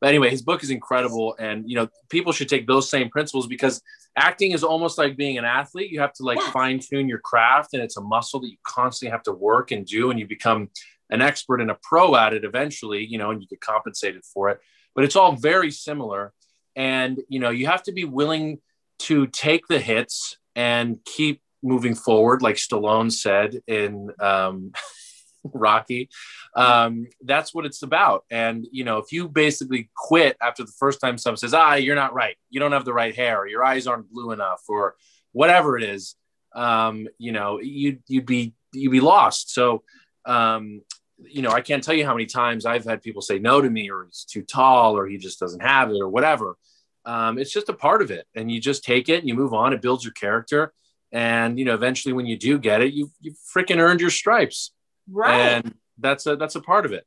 But 0.00 0.08
anyway, 0.08 0.30
his 0.30 0.42
book 0.42 0.62
is 0.62 0.70
incredible, 0.70 1.34
and 1.38 1.68
you 1.68 1.76
know 1.76 1.88
people 2.08 2.32
should 2.32 2.48
take 2.48 2.66
those 2.66 2.88
same 2.88 3.08
principles 3.08 3.46
because 3.46 3.82
acting 4.16 4.52
is 4.52 4.62
almost 4.62 4.98
like 4.98 5.16
being 5.16 5.38
an 5.38 5.44
athlete. 5.44 5.90
You 5.90 6.00
have 6.00 6.12
to 6.14 6.22
like 6.22 6.40
fine 6.52 6.78
tune 6.78 7.08
your 7.08 7.18
craft, 7.18 7.74
and 7.74 7.82
it's 7.82 7.96
a 7.96 8.00
muscle 8.00 8.40
that 8.40 8.50
you 8.50 8.56
constantly 8.66 9.10
have 9.12 9.22
to 9.24 9.32
work 9.32 9.72
and 9.72 9.84
do, 9.84 10.10
and 10.10 10.18
you 10.18 10.26
become 10.26 10.70
an 11.14 11.22
expert 11.22 11.60
and 11.60 11.70
a 11.70 11.78
pro 11.82 12.16
at 12.16 12.34
it 12.34 12.44
eventually, 12.44 13.04
you 13.04 13.18
know, 13.18 13.30
and 13.30 13.40
you 13.40 13.48
get 13.48 13.60
compensated 13.60 14.24
for 14.24 14.50
it. 14.50 14.60
But 14.94 15.04
it's 15.04 15.16
all 15.16 15.36
very 15.36 15.70
similar. 15.70 16.32
And, 16.76 17.20
you 17.28 17.38
know, 17.38 17.50
you 17.50 17.66
have 17.66 17.84
to 17.84 17.92
be 17.92 18.04
willing 18.04 18.58
to 19.00 19.28
take 19.28 19.68
the 19.68 19.78
hits 19.78 20.38
and 20.56 20.98
keep 21.04 21.40
moving 21.62 21.94
forward, 21.94 22.42
like 22.42 22.56
Stallone 22.56 23.12
said 23.12 23.60
in 23.68 24.10
um, 24.20 24.72
Rocky. 25.44 26.08
Um, 26.56 27.06
that's 27.22 27.54
what 27.54 27.64
it's 27.64 27.82
about. 27.82 28.24
And, 28.28 28.66
you 28.72 28.82
know, 28.82 28.98
if 28.98 29.12
you 29.12 29.28
basically 29.28 29.90
quit 29.96 30.36
after 30.42 30.64
the 30.64 30.72
first 30.78 31.00
time 31.00 31.16
someone 31.16 31.36
says, 31.36 31.54
ah, 31.54 31.74
you're 31.74 31.94
not 31.94 32.12
right, 32.12 32.36
you 32.50 32.58
don't 32.58 32.72
have 32.72 32.84
the 32.84 32.92
right 32.92 33.14
hair, 33.14 33.42
or 33.42 33.46
your 33.46 33.64
eyes 33.64 33.86
aren't 33.86 34.10
blue 34.10 34.32
enough, 34.32 34.62
or 34.68 34.96
whatever 35.32 35.78
it 35.78 35.84
is, 35.84 36.16
um, 36.54 37.06
you 37.18 37.32
know, 37.32 37.60
you'd, 37.60 38.02
you'd 38.08 38.26
be, 38.26 38.54
you'd 38.72 38.90
be 38.90 39.00
lost. 39.00 39.52
So, 39.52 39.82
um, 40.24 40.82
you 41.28 41.42
know, 41.42 41.50
I 41.50 41.60
can't 41.60 41.82
tell 41.82 41.94
you 41.94 42.04
how 42.04 42.14
many 42.14 42.26
times 42.26 42.66
I've 42.66 42.84
had 42.84 43.02
people 43.02 43.22
say 43.22 43.38
no 43.38 43.60
to 43.60 43.70
me, 43.70 43.90
or 43.90 44.04
he's 44.04 44.24
too 44.24 44.42
tall, 44.42 44.96
or 44.96 45.06
he 45.06 45.18
just 45.18 45.40
doesn't 45.40 45.60
have 45.60 45.90
it, 45.90 46.00
or 46.00 46.08
whatever. 46.08 46.56
Um, 47.04 47.38
it's 47.38 47.52
just 47.52 47.68
a 47.68 47.74
part 47.74 48.02
of 48.02 48.10
it, 48.10 48.26
and 48.34 48.50
you 48.50 48.60
just 48.60 48.84
take 48.84 49.08
it 49.08 49.18
and 49.18 49.28
you 49.28 49.34
move 49.34 49.52
on. 49.52 49.72
It 49.72 49.82
builds 49.82 50.04
your 50.04 50.12
character, 50.14 50.72
and 51.12 51.58
you 51.58 51.64
know, 51.64 51.74
eventually, 51.74 52.12
when 52.12 52.26
you 52.26 52.36
do 52.36 52.58
get 52.58 52.80
it, 52.80 52.92
you 52.92 53.10
you 53.20 53.34
freaking 53.54 53.78
earned 53.78 54.00
your 54.00 54.10
stripes, 54.10 54.72
right? 55.10 55.34
And 55.34 55.74
that's 55.98 56.26
a 56.26 56.36
that's 56.36 56.54
a 56.54 56.60
part 56.60 56.86
of 56.86 56.92
it. 56.92 57.06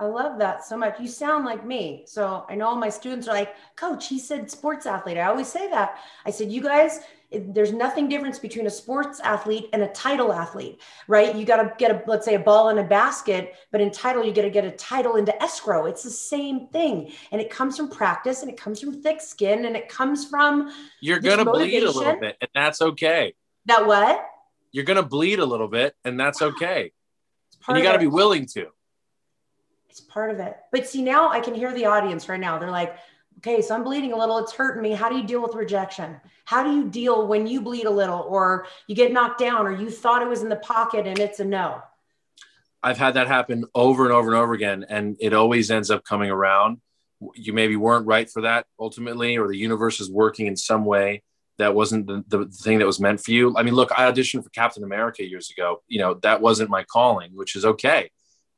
I 0.00 0.06
love 0.06 0.38
that 0.38 0.64
so 0.64 0.78
much. 0.78 0.98
You 0.98 1.06
sound 1.06 1.44
like 1.44 1.66
me. 1.66 2.04
So 2.06 2.46
I 2.48 2.54
know 2.54 2.68
all 2.68 2.76
my 2.76 2.88
students 2.88 3.28
are 3.28 3.34
like, 3.34 3.54
Coach, 3.76 4.08
he 4.08 4.18
said 4.18 4.50
sports 4.50 4.86
athlete. 4.86 5.18
I 5.18 5.24
always 5.24 5.46
say 5.46 5.68
that. 5.68 5.98
I 6.24 6.30
said, 6.30 6.50
you 6.50 6.62
guys, 6.62 7.00
there's 7.30 7.74
nothing 7.74 8.08
difference 8.08 8.38
between 8.38 8.66
a 8.66 8.70
sports 8.70 9.20
athlete 9.20 9.68
and 9.74 9.82
a 9.82 9.88
title 9.88 10.32
athlete, 10.32 10.80
right? 11.06 11.36
You 11.36 11.44
got 11.44 11.62
to 11.62 11.74
get 11.76 11.90
a, 11.90 12.02
let's 12.06 12.24
say, 12.24 12.34
a 12.34 12.38
ball 12.38 12.70
in 12.70 12.78
a 12.78 12.82
basket, 12.82 13.54
but 13.70 13.82
in 13.82 13.90
title, 13.90 14.24
you 14.24 14.32
got 14.32 14.42
to 14.42 14.50
get 14.50 14.64
a 14.64 14.70
title 14.70 15.16
into 15.16 15.40
escrow. 15.42 15.84
It's 15.84 16.02
the 16.02 16.10
same 16.10 16.68
thing. 16.68 17.12
And 17.30 17.38
it 17.38 17.50
comes 17.50 17.76
from 17.76 17.90
practice 17.90 18.40
and 18.40 18.50
it 18.50 18.56
comes 18.56 18.80
from 18.80 19.02
thick 19.02 19.20
skin 19.20 19.66
and 19.66 19.76
it 19.76 19.90
comes 19.90 20.24
from. 20.24 20.72
You're 21.02 21.20
going 21.20 21.38
to 21.38 21.44
bleed 21.44 21.82
a 21.82 21.90
little 21.90 22.18
bit, 22.18 22.38
and 22.40 22.50
that's 22.54 22.80
okay. 22.80 23.34
That 23.66 23.86
what? 23.86 24.26
You're 24.72 24.84
going 24.84 24.96
to 24.96 25.02
bleed 25.02 25.40
a 25.40 25.44
little 25.44 25.68
bit, 25.68 25.94
and 26.06 26.18
that's 26.18 26.40
okay. 26.40 26.92
And 27.68 27.76
you 27.76 27.84
got 27.84 27.92
to 27.92 27.98
be 27.98 28.06
willing 28.06 28.46
to 28.54 28.68
it's 29.90 30.00
part 30.00 30.30
of 30.30 30.38
it. 30.38 30.56
But 30.70 30.88
see, 30.88 31.02
now 31.02 31.30
I 31.30 31.40
can 31.40 31.54
hear 31.54 31.74
the 31.74 31.86
audience 31.86 32.28
right 32.28 32.38
now. 32.38 32.58
They're 32.58 32.70
like, 32.70 32.96
okay, 33.38 33.60
so 33.60 33.74
I'm 33.74 33.82
bleeding 33.82 34.12
a 34.12 34.16
little. 34.16 34.38
It's 34.38 34.52
hurting 34.52 34.82
me. 34.82 34.92
How 34.92 35.08
do 35.08 35.16
you 35.16 35.24
deal 35.24 35.42
with 35.42 35.54
rejection? 35.54 36.20
How 36.44 36.62
do 36.62 36.72
you 36.72 36.88
deal 36.88 37.26
when 37.26 37.46
you 37.46 37.60
bleed 37.60 37.86
a 37.86 37.90
little 37.90 38.20
or 38.20 38.66
you 38.86 38.94
get 38.94 39.12
knocked 39.12 39.40
down 39.40 39.66
or 39.66 39.72
you 39.72 39.90
thought 39.90 40.22
it 40.22 40.28
was 40.28 40.42
in 40.42 40.48
the 40.48 40.56
pocket 40.56 41.06
and 41.06 41.18
it's 41.18 41.40
a 41.40 41.44
no? 41.44 41.82
I've 42.82 42.98
had 42.98 43.14
that 43.14 43.26
happen 43.26 43.64
over 43.74 44.04
and 44.04 44.12
over 44.12 44.28
and 44.28 44.38
over 44.38 44.52
again. 44.54 44.86
And 44.88 45.16
it 45.20 45.34
always 45.34 45.70
ends 45.70 45.90
up 45.90 46.04
coming 46.04 46.30
around. 46.30 46.80
You 47.34 47.52
maybe 47.52 47.76
weren't 47.76 48.06
right 48.06 48.30
for 48.30 48.42
that 48.42 48.66
ultimately, 48.78 49.36
or 49.36 49.48
the 49.48 49.58
universe 49.58 50.00
is 50.00 50.10
working 50.10 50.46
in 50.46 50.56
some 50.56 50.84
way 50.84 51.22
that 51.58 51.74
wasn't 51.74 52.06
the, 52.06 52.24
the 52.28 52.46
thing 52.46 52.78
that 52.78 52.86
was 52.86 53.00
meant 53.00 53.20
for 53.20 53.32
you. 53.32 53.54
I 53.56 53.64
mean, 53.64 53.74
look, 53.74 53.90
I 53.92 54.10
auditioned 54.10 54.44
for 54.44 54.50
Captain 54.50 54.82
America 54.82 55.28
years 55.28 55.50
ago. 55.50 55.82
You 55.88 55.98
know, 55.98 56.14
that 56.22 56.40
wasn't 56.40 56.70
my 56.70 56.84
calling, 56.84 57.32
which 57.34 57.56
is 57.56 57.66
okay 57.66 58.10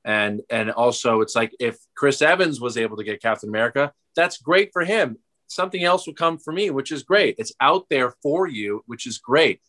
and 0.05 0.43
and 0.51 0.71
also 0.71 1.21
it's 1.21 1.35
like 1.35 1.53
if 1.61 1.79
Chris 1.97 2.23
Evans 2.23 2.61
was 2.61 2.77
able 2.77 2.97
to 2.97 3.05
get 3.05 3.23
Captain 3.23 3.49
America, 3.49 3.93
that's 4.17 4.39
great 4.39 4.71
for 4.73 4.85
him. 4.85 5.17
Something 5.47 5.85
else 5.85 6.07
will 6.07 6.15
come 6.15 6.39
for 6.39 6.53
me, 6.53 6.71
which 6.71 6.93
is 6.93 7.03
great. 7.03 7.37
It's 7.39 7.53
out 7.61 7.87
there 7.91 8.15
for 8.23 8.47
you, 8.47 8.83
which 8.87 9.07
is 9.07 9.19
great. 9.19 9.61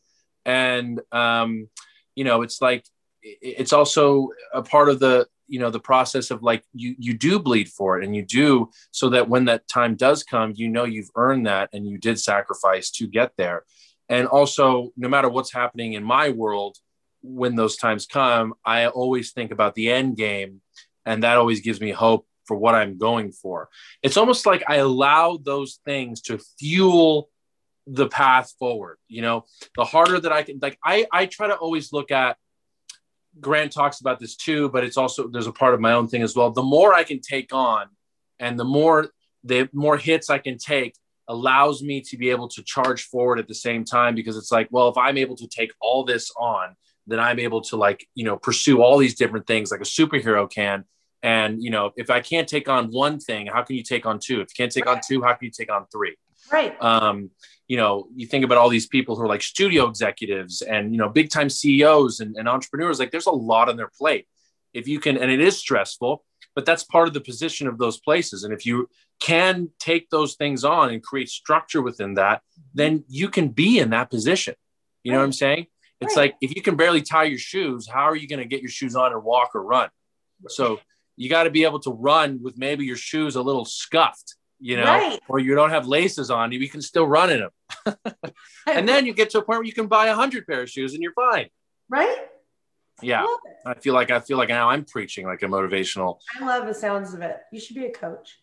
And 0.46 1.02
um, 1.12 1.70
you 2.16 2.24
know, 2.24 2.42
it's 2.42 2.62
like 2.62 2.86
it's 3.24 3.74
also 3.74 4.30
a 4.54 4.62
part 4.62 4.90
of 4.90 5.00
the 5.00 5.28
you 5.48 5.60
know 5.60 5.70
the 5.70 5.80
process 5.80 6.32
of 6.32 6.42
like 6.42 6.64
you 6.74 6.96
you 6.98 7.14
do 7.14 7.40
bleed 7.40 7.70
for 7.70 8.00
it 8.00 8.04
and 8.04 8.16
you 8.16 8.24
do 8.24 8.70
so 8.92 9.10
that 9.10 9.30
when 9.30 9.46
that 9.46 9.68
time 9.68 9.96
does 9.96 10.24
come 10.24 10.54
you 10.56 10.68
know 10.68 10.86
you've 10.86 11.12
earned 11.16 11.46
that 11.46 11.70
and 11.74 11.88
you 11.88 11.98
did 11.98 12.20
sacrifice 12.20 12.90
to 12.90 13.08
get 13.08 13.32
there 13.38 13.64
and 14.10 14.28
also 14.28 14.92
no 14.96 15.10
matter 15.10 15.30
what's 15.30 15.54
happening 15.54 15.94
in 15.94 16.04
my 16.04 16.30
world 16.30 16.78
when 17.24 17.56
those 17.56 17.78
times 17.78 18.06
come, 18.06 18.54
I 18.64 18.88
always 18.88 19.32
think 19.32 19.52
about 19.52 19.76
the 19.76 19.90
end 19.90 20.18
game, 20.18 20.62
and 21.06 21.24
that 21.24 21.38
always 21.38 21.62
gives 21.62 21.82
me 21.82 21.92
hope 21.92 22.28
for 22.46 22.58
what 22.58 22.76
I'm 22.76 22.98
going 22.98 23.32
for. 23.32 23.70
It's 24.04 24.18
almost 24.18 24.46
like 24.46 24.64
I 24.68 24.76
allow 24.76 25.38
those 25.38 25.80
things 25.86 26.22
to 26.24 26.40
fuel 26.60 27.30
the 27.88 28.08
path 28.08 28.54
forward. 28.60 28.98
You 29.08 29.22
know, 29.22 29.46
the 29.76 29.86
harder 29.86 30.20
that 30.20 30.32
I 30.32 30.44
can, 30.44 30.60
like, 30.62 30.78
I, 30.84 31.06
I 31.12 31.26
try 31.26 31.48
to 31.48 31.56
always 31.56 31.92
look 31.92 32.12
at. 32.12 32.38
Grant 33.40 33.72
talks 33.72 34.00
about 34.00 34.20
this 34.20 34.36
too, 34.36 34.70
but 34.70 34.84
it's 34.84 34.96
also 34.96 35.28
there's 35.28 35.48
a 35.48 35.52
part 35.52 35.74
of 35.74 35.80
my 35.80 35.94
own 35.94 36.08
thing 36.08 36.22
as 36.22 36.36
well. 36.36 36.52
The 36.52 36.62
more 36.62 36.94
I 36.94 37.04
can 37.04 37.20
take 37.20 37.52
on, 37.52 37.88
and 38.38 38.60
the 38.60 38.64
more 38.64 39.10
the 39.44 39.68
more 39.74 39.98
hits 39.98 40.30
I 40.30 40.38
can 40.38 40.60
take, 40.60 40.94
allows 41.28 41.82
me 41.82 42.02
to 42.02 42.18
be 42.18 42.30
able 42.30 42.48
to 42.50 42.64
charge 42.64 43.06
forward 43.06 43.40
at 43.40 43.48
the 43.48 43.56
same 43.56 43.86
time 43.86 44.14
because 44.16 44.38
it's 44.38 44.52
like, 44.52 44.68
well, 44.72 44.90
if 44.90 44.98
I'm 44.98 45.18
able 45.18 45.36
to 45.38 45.48
take 45.48 45.72
all 45.82 46.04
this 46.04 46.32
on, 46.38 46.76
then 47.08 47.20
I'm 47.20 47.40
able 47.40 47.62
to 47.62 47.76
like, 47.76 48.08
you 48.16 48.24
know, 48.24 48.38
pursue 48.38 48.82
all 48.82 48.98
these 48.98 49.16
different 49.16 49.48
things 49.48 49.72
like 49.72 49.82
a 49.82 49.86
superhero 49.86 50.50
can. 50.50 50.86
And, 51.22 51.64
you 51.64 51.70
know, 51.70 51.92
if 51.96 52.10
I 52.10 52.20
can't 52.20 52.48
take 52.48 52.68
on 52.68 52.92
one 52.92 53.20
thing, 53.20 53.48
how 53.48 53.62
can 53.64 53.76
you 53.76 53.84
take 53.84 54.06
on 54.06 54.20
two? 54.20 54.42
If 54.42 54.50
you 54.50 54.56
can't 54.58 54.72
take 54.72 54.88
on 54.88 55.00
two, 55.06 55.22
how 55.22 55.34
can 55.34 55.46
you 55.46 55.52
take 55.52 55.72
on 55.72 55.86
three? 55.92 56.16
Right. 56.52 56.82
Um, 56.82 57.32
you 57.68 57.78
know, 57.78 58.08
you 58.14 58.28
think 58.28 58.44
about 58.44 58.58
all 58.58 58.70
these 58.70 58.88
people 58.88 59.16
who 59.16 59.24
are 59.24 59.28
like 59.28 59.42
studio 59.42 59.88
executives 59.88 60.62
and, 60.62 60.92
you 60.92 60.98
know, 60.98 61.10
big 61.10 61.30
time 61.30 61.50
CEOs 61.50 62.20
and, 62.20 62.36
and 62.36 62.50
entrepreneurs, 62.50 63.00
like 63.00 63.12
there's 63.12 63.26
a 63.26 63.32
lot 63.32 63.70
on 63.70 63.78
their 63.78 63.90
plate. 63.98 64.28
If 64.74 64.88
you 64.88 65.00
can, 65.00 65.18
and 65.18 65.32
it 65.32 65.40
is 65.40 65.58
stressful, 65.58 66.26
but 66.56 66.66
that's 66.66 66.84
part 66.84 67.08
of 67.08 67.14
the 67.14 67.22
position 67.22 67.68
of 67.68 67.78
those 67.78 68.00
places. 68.00 68.44
And 68.44 68.54
if 68.54 68.66
you 68.66 68.90
can 69.20 69.70
take 69.80 70.10
those 70.10 70.36
things 70.36 70.64
on 70.64 70.90
and 70.90 71.02
create 71.02 71.30
structure 71.30 71.82
within 71.82 72.16
that, 72.16 72.42
then 72.74 73.06
you 73.08 73.30
can 73.30 73.50
be 73.50 73.80
in 73.80 73.92
that 73.92 74.10
position. 74.10 74.56
You 75.04 75.12
know 75.12 75.20
what 75.20 75.26
I'm 75.26 75.34
saying? 75.34 75.68
It's 76.04 76.16
right. 76.16 76.24
like 76.24 76.36
if 76.42 76.56
you 76.56 76.62
can 76.62 76.76
barely 76.76 77.02
tie 77.02 77.24
your 77.24 77.40
shoes, 77.40 77.88
how 77.88 78.04
are 78.04 78.16
you 78.16 78.28
going 78.28 78.40
to 78.40 78.46
get 78.46 78.62
your 78.62 78.70
shoes 78.70 78.96
on 78.96 79.12
and 79.12 79.24
walk 79.24 79.52
or 79.56 79.64
run? 79.64 79.90
So 80.48 80.80
you 81.16 81.30
got 81.30 81.44
to 81.44 81.50
be 81.50 81.64
able 81.64 81.80
to 81.82 81.92
run 81.92 82.42
with 82.42 82.58
maybe 82.58 82.86
your 82.86 82.98
shoes 82.98 83.36
a 83.36 83.42
little 83.42 83.66
scuffed, 83.66 84.36
you 84.60 84.78
know, 84.78 84.84
right. 84.84 85.20
or 85.28 85.40
you 85.40 85.56
don't 85.56 85.70
have 85.70 85.88
laces 85.88 86.30
on, 86.32 86.52
you 86.52 86.70
can 86.70 86.82
still 86.82 87.08
run 87.08 87.30
in 87.30 87.40
them. 87.40 87.96
and 88.68 88.88
then 88.88 89.06
you 89.06 89.14
get 89.14 89.30
to 89.32 89.40
a 89.40 89.42
point 89.42 89.60
where 89.60 89.66
you 89.66 89.74
can 89.74 89.88
buy 89.88 90.08
a 90.08 90.16
hundred 90.16 90.48
pair 90.48 90.62
of 90.62 90.70
shoes 90.70 90.94
and 90.94 91.02
you're 91.02 91.14
fine. 91.14 91.50
Right. 91.90 92.18
Yeah. 93.02 93.26
I, 93.66 93.72
I 93.72 93.74
feel 93.76 93.94
like 93.94 94.12
I 94.12 94.20
feel 94.20 94.38
like 94.38 94.50
now 94.50 94.70
I'm 94.70 94.86
preaching 94.86 95.26
like 95.26 95.42
a 95.44 95.48
motivational. 95.48 96.20
I 96.40 96.46
love 96.46 96.68
the 96.68 96.74
sounds 96.74 97.14
of 97.14 97.22
it. 97.22 97.38
You 97.52 97.60
should 97.60 97.76
be 97.76 97.86
a 97.86 97.92
coach. 97.92 98.40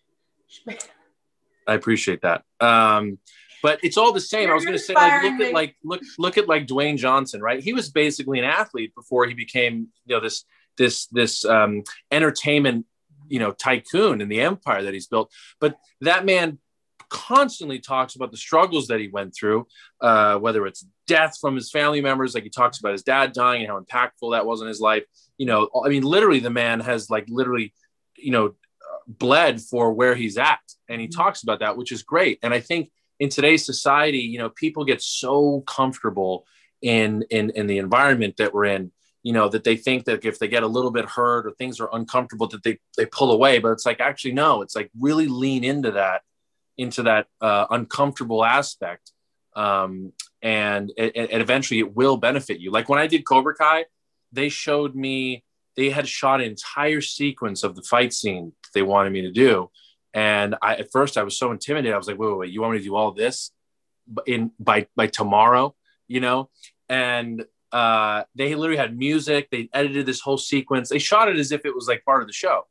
I 1.67 1.75
appreciate 1.75 2.23
that. 2.23 2.43
Um, 2.61 3.19
but 3.62 3.81
it's 3.83 3.97
all 3.97 4.12
the 4.12 4.21
same. 4.21 4.45
You're 4.45 4.52
I 4.52 4.55
was 4.55 4.64
going 4.64 4.79
to 4.79 4.83
say, 4.83 4.95
like, 4.95 5.23
look 5.23 5.40
at 5.40 5.52
like 5.52 5.76
look 5.85 6.00
look 6.19 6.38
at 6.38 6.49
like 6.49 6.67
Dwayne 6.67 6.97
Johnson, 6.97 7.40
right? 7.40 7.62
He 7.62 7.73
was 7.73 7.90
basically 7.90 8.38
an 8.38 8.45
athlete 8.45 8.95
before 8.95 9.26
he 9.26 9.35
became, 9.35 9.88
you 10.07 10.17
know, 10.17 10.21
this 10.21 10.45
this 10.76 11.07
this 11.07 11.45
um, 11.45 11.83
entertainment, 12.11 12.87
you 13.29 13.38
know, 13.38 13.52
tycoon 13.52 14.21
in 14.21 14.29
the 14.29 14.40
empire 14.40 14.83
that 14.83 14.95
he's 14.95 15.07
built. 15.07 15.33
But 15.61 15.76
that 16.00 16.25
man 16.25 16.59
constantly 17.11 17.79
talks 17.81 18.14
about 18.14 18.31
the 18.31 18.37
struggles 18.37 18.87
that 18.87 19.00
he 19.00 19.09
went 19.09 19.35
through, 19.35 19.67
uh, 20.00 20.38
whether 20.38 20.67
it's 20.67 20.87
death 21.07 21.37
from 21.40 21.57
his 21.57 21.71
family 21.71 22.00
members, 22.00 22.35
like 22.35 22.45
he 22.45 22.50
talks 22.50 22.79
about 22.79 22.93
his 22.93 23.02
dad 23.02 23.33
dying 23.33 23.62
and 23.62 23.71
how 23.71 23.81
impactful 23.81 24.33
that 24.33 24.47
was 24.47 24.62
in 24.62 24.69
his 24.69 24.81
life. 24.81 25.05
You 25.37 25.47
know, 25.47 25.69
I 25.85 25.88
mean, 25.88 26.05
literally, 26.05 26.40
the 26.40 26.50
man 26.50 26.81
has 26.81 27.11
like 27.11 27.26
literally, 27.29 27.75
you 28.17 28.31
know, 28.31 28.55
bled 29.07 29.61
for 29.61 29.93
where 29.93 30.14
he's 30.14 30.38
at, 30.38 30.61
and 30.88 31.00
he 31.00 31.09
mm-hmm. 31.09 31.21
talks 31.21 31.43
about 31.43 31.61
that, 31.61 31.76
which 31.76 31.93
is 31.93 32.02
great. 32.02 32.38
And 32.43 32.55
I 32.55 32.61
think 32.61 32.90
in 33.21 33.29
today's 33.29 33.65
society, 33.65 34.19
you 34.19 34.39
know, 34.39 34.49
people 34.49 34.85
get 34.85 35.00
so 35.03 35.61
comfortable 35.67 36.47
in 36.83 37.23
in 37.31 37.50
in 37.50 37.67
the 37.67 37.79
environment 37.79 38.39
that 38.39 38.55
we're 38.55 38.65
in 38.65 38.91
you 39.23 39.35
know 39.35 39.49
that 39.50 39.65
they 39.65 39.77
think 39.77 40.07
that 40.07 40.25
if 40.25 40.39
they 40.39 40.49
get 40.49 40.62
a 40.62 40.67
little 40.67 40.91
bit 40.91 41.05
hurt 41.05 41.47
or 41.47 41.50
things 41.53 41.79
are 41.79 41.91
uncomfortable 41.93 42.49
that 42.49 42.62
they 42.62 42.79
they 42.97 43.07
pull 43.07 43.31
away. 43.31 43.59
But 43.59 43.73
it's 43.73 43.87
like 43.87 44.00
actually 44.00 44.33
no 44.33 44.62
it's 44.62 44.75
like 44.75 44.91
really 44.99 45.29
lean 45.29 45.62
into 45.62 45.93
that 45.93 46.23
into 46.79 47.03
that 47.05 47.27
uh, 47.41 47.67
uncomfortable 47.71 48.45
aspect. 48.45 49.12
Um, 49.55 50.12
and, 50.41 50.91
and, 50.97 51.12
and 51.15 51.43
eventually 51.43 51.81
it 51.81 51.95
will 51.95 52.17
benefit 52.17 52.61
you. 52.61 52.71
Like 52.71 52.89
when 52.89 52.99
i 52.99 53.07
did 53.07 53.27
cobra 53.27 53.55
kai 53.55 53.85
they 54.33 54.49
showed 54.49 54.95
me 54.95 55.45
they 55.77 55.91
had 55.91 56.09
shot 56.09 56.41
an 56.41 56.47
entire 56.47 57.00
sequence 57.00 57.62
of 57.62 57.77
the 57.77 57.83
fight 57.83 58.15
scene 58.15 58.52
they 58.73 58.83
wanted 58.83 59.13
me 59.13 59.23
to 59.23 59.30
do 59.30 59.69
and 60.14 60.56
I, 60.60 60.76
at 60.76 60.92
first 60.92 61.16
i 61.16 61.23
was 61.23 61.38
so 61.38 61.50
intimidated 61.52 61.94
i 61.94 61.99
was 61.99 62.08
like 62.08 62.18
wait, 62.18 62.28
wait, 62.28 62.38
wait 62.38 62.52
you 62.52 62.60
want 62.60 62.73
me 62.73 62.78
to 62.78 62.84
do 62.84 62.96
all 62.96 63.12
this 63.12 63.50
in 64.26 64.52
by 64.58 64.86
by 64.96 65.06
tomorrow 65.06 65.75
you 66.08 66.20
know 66.20 66.50
and 66.88 67.44
uh, 67.73 68.25
they 68.34 68.56
literally 68.56 68.76
had 68.76 68.99
music 68.99 69.49
they 69.50 69.68
edited 69.73 70.04
this 70.04 70.20
whole 70.20 70.38
sequence 70.38 70.88
they 70.88 70.99
shot 70.99 71.28
it 71.28 71.36
as 71.36 71.52
if 71.52 71.64
it 71.64 71.73
was 71.73 71.86
like 71.86 72.04
part 72.04 72.20
of 72.20 72.26
the 72.26 72.32
show 72.32 72.64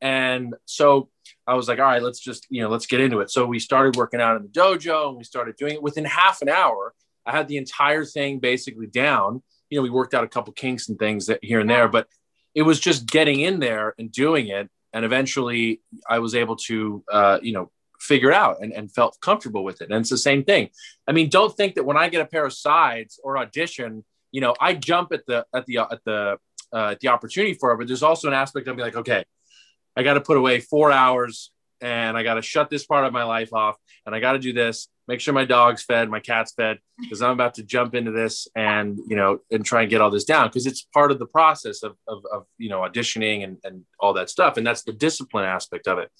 and 0.00 0.54
so 0.66 1.08
I 1.46 1.54
was 1.54 1.68
like, 1.68 1.78
all 1.78 1.86
right, 1.86 2.02
let's 2.02 2.20
just, 2.20 2.46
you 2.50 2.62
know, 2.62 2.68
let's 2.68 2.86
get 2.86 3.00
into 3.00 3.20
it. 3.20 3.30
So 3.30 3.46
we 3.46 3.58
started 3.58 3.96
working 3.96 4.20
out 4.20 4.36
in 4.36 4.42
the 4.42 4.48
dojo 4.48 5.08
and 5.08 5.16
we 5.16 5.24
started 5.24 5.56
doing 5.56 5.74
it 5.74 5.82
within 5.82 6.04
half 6.04 6.42
an 6.42 6.48
hour. 6.48 6.94
I 7.26 7.32
had 7.32 7.48
the 7.48 7.56
entire 7.56 8.04
thing 8.04 8.38
basically 8.38 8.86
down. 8.86 9.42
You 9.70 9.78
know, 9.78 9.82
we 9.82 9.90
worked 9.90 10.14
out 10.14 10.24
a 10.24 10.28
couple 10.28 10.52
kinks 10.52 10.88
and 10.88 10.98
things 10.98 11.26
that 11.26 11.42
here 11.42 11.60
and 11.60 11.68
there, 11.68 11.88
but 11.88 12.06
it 12.54 12.62
was 12.62 12.80
just 12.80 13.06
getting 13.06 13.40
in 13.40 13.60
there 13.60 13.94
and 13.98 14.12
doing 14.12 14.48
it. 14.48 14.68
And 14.94 15.04
eventually 15.04 15.82
I 16.08 16.20
was 16.20 16.34
able 16.34 16.56
to, 16.68 17.04
uh, 17.12 17.38
you 17.42 17.52
know, 17.52 17.70
figure 18.00 18.30
it 18.30 18.34
out 18.34 18.62
and, 18.62 18.72
and 18.72 18.90
felt 18.90 19.18
comfortable 19.20 19.64
with 19.64 19.82
it. 19.82 19.90
And 19.90 20.00
it's 20.00 20.10
the 20.10 20.16
same 20.16 20.44
thing. 20.44 20.70
I 21.06 21.12
mean, 21.12 21.28
don't 21.28 21.54
think 21.54 21.74
that 21.74 21.84
when 21.84 21.96
I 21.96 22.08
get 22.08 22.20
a 22.20 22.26
pair 22.26 22.46
of 22.46 22.52
sides 22.52 23.20
or 23.22 23.36
audition, 23.36 24.04
you 24.30 24.40
know, 24.40 24.54
I 24.60 24.74
jump 24.74 25.12
at 25.12 25.26
the, 25.26 25.44
at 25.54 25.66
the, 25.66 25.78
at 25.78 26.04
the, 26.04 26.38
uh, 26.72 26.94
the 27.00 27.08
opportunity 27.08 27.54
for 27.54 27.72
it, 27.72 27.78
but 27.78 27.86
there's 27.86 28.02
also 28.02 28.28
an 28.28 28.34
aspect 28.34 28.68
of 28.68 28.76
me 28.76 28.82
like, 28.82 28.96
okay, 28.96 29.24
I 29.96 30.02
got 30.02 30.14
to 30.14 30.20
put 30.20 30.36
away 30.36 30.60
four 30.60 30.92
hours 30.92 31.50
and 31.80 32.16
I 32.16 32.22
got 32.22 32.34
to 32.34 32.42
shut 32.42 32.70
this 32.70 32.86
part 32.86 33.04
of 33.04 33.12
my 33.12 33.24
life 33.24 33.52
off 33.52 33.76
and 34.06 34.14
I 34.14 34.20
got 34.20 34.32
to 34.32 34.38
do 34.38 34.52
this, 34.52 34.88
make 35.06 35.20
sure 35.20 35.34
my 35.34 35.44
dog's 35.44 35.82
fed, 35.82 36.08
my 36.08 36.20
cat's 36.20 36.52
fed, 36.54 36.78
because 36.98 37.22
I'm 37.22 37.32
about 37.32 37.54
to 37.54 37.62
jump 37.62 37.94
into 37.94 38.10
this 38.10 38.48
and, 38.56 38.98
you 39.06 39.16
know, 39.16 39.38
and 39.50 39.64
try 39.64 39.82
and 39.82 39.90
get 39.90 40.00
all 40.00 40.10
this 40.10 40.24
down 40.24 40.48
because 40.48 40.66
it's 40.66 40.82
part 40.94 41.10
of 41.10 41.18
the 41.18 41.26
process 41.26 41.82
of, 41.82 41.96
of, 42.08 42.24
of, 42.32 42.46
you 42.58 42.68
know, 42.68 42.80
auditioning 42.80 43.44
and, 43.44 43.58
and 43.64 43.84
all 44.00 44.14
that 44.14 44.30
stuff. 44.30 44.56
And 44.56 44.66
that's 44.66 44.82
the 44.82 44.92
discipline 44.92 45.44
aspect 45.44 45.86
of 45.86 45.98
it. 45.98 46.10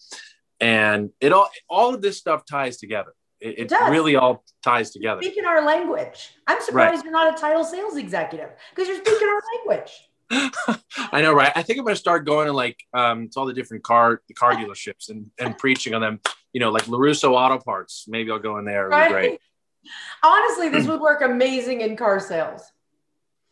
And 0.61 1.11
it 1.21 1.33
all, 1.33 1.49
all 1.69 1.95
of 1.95 2.03
this 2.03 2.19
stuff 2.19 2.45
ties 2.45 2.77
together. 2.77 3.13
It, 3.41 3.59
it, 3.59 3.73
it 3.73 3.91
really 3.91 4.17
all 4.17 4.45
ties 4.63 4.91
together. 4.91 5.21
Speaking 5.23 5.45
our 5.45 5.65
language. 5.65 6.31
I'm 6.47 6.61
surprised 6.63 6.97
right. 6.97 7.05
you're 7.05 7.13
not 7.13 7.37
a 7.37 7.41
title 7.41 7.65
sales 7.65 7.97
executive 7.97 8.51
because 8.71 8.89
you're 8.89 8.99
speaking 8.99 9.29
our 9.29 9.41
language. 9.59 9.93
I 10.31 11.21
know, 11.23 11.33
right? 11.33 11.53
I 11.55 11.63
think 11.63 11.79
I'm 11.79 11.85
gonna 11.85 11.97
start 11.97 12.25
going 12.25 12.47
to 12.47 12.53
like 12.53 12.79
um 12.93 13.29
to 13.31 13.41
all 13.41 13.47
the 13.47 13.53
different 13.53 13.85
car 13.85 14.21
the 14.29 14.35
car 14.35 14.55
dealerships 14.55 15.11
and 15.11 15.31
and 15.39 15.57
preaching 15.59 15.95
on 15.95 16.01
them. 16.01 16.21
You 16.53 16.61
know, 16.61 16.71
like 16.71 16.85
Larusso 16.85 17.33
Auto 17.33 17.59
Parts. 17.59 18.07
Maybe 18.09 18.31
I'll 18.31 18.39
go 18.39 18.59
in 18.59 18.65
there. 18.65 18.89
Right? 18.89 19.11
great. 19.11 19.41
Honestly, 20.23 20.69
this 20.69 20.87
would 20.87 21.01
work 21.01 21.21
amazing 21.21 21.83
in 21.83 21.97
car 21.97 22.21
sales. 22.21 22.63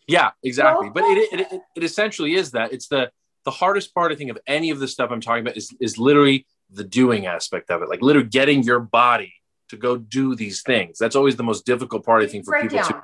Yeah, 0.07 0.31
exactly. 0.43 0.87
Well, 0.87 0.95
but 0.95 1.05
it, 1.05 1.33
it, 1.33 1.53
it, 1.53 1.61
it 1.77 1.85
essentially 1.85 2.35
is 2.35 2.53
that. 2.53 2.73
It's 2.73 2.89
the 2.89 3.11
the 3.45 3.51
hardest 3.51 3.95
part 3.95 4.13
I 4.13 4.15
think 4.15 4.31
of 4.31 4.39
any 4.47 4.71
of 4.71 4.79
the 4.79 4.89
stuff 4.89 5.11
I'm 5.11 5.21
talking 5.21 5.43
about 5.43 5.57
is 5.57 5.75
is 5.81 5.99
literally 5.99 6.47
the 6.71 6.85
doing 6.85 7.27
aspect 7.27 7.71
of 7.71 7.83
it. 7.83 7.89
Like 7.89 8.03
literally 8.03 8.29
getting 8.29 8.63
your 8.63 8.81
body 8.81 9.35
to 9.69 9.77
go 9.77 9.97
do 9.97 10.35
these 10.35 10.63
things. 10.63 10.99
That's 10.99 11.17
always 11.17 11.37
the 11.37 11.43
most 11.43 11.67
difficult 11.67 12.05
part 12.05 12.23
I 12.23 12.27
think 12.27 12.45
for 12.45 12.61
people 12.61 12.79
to 12.79 13.03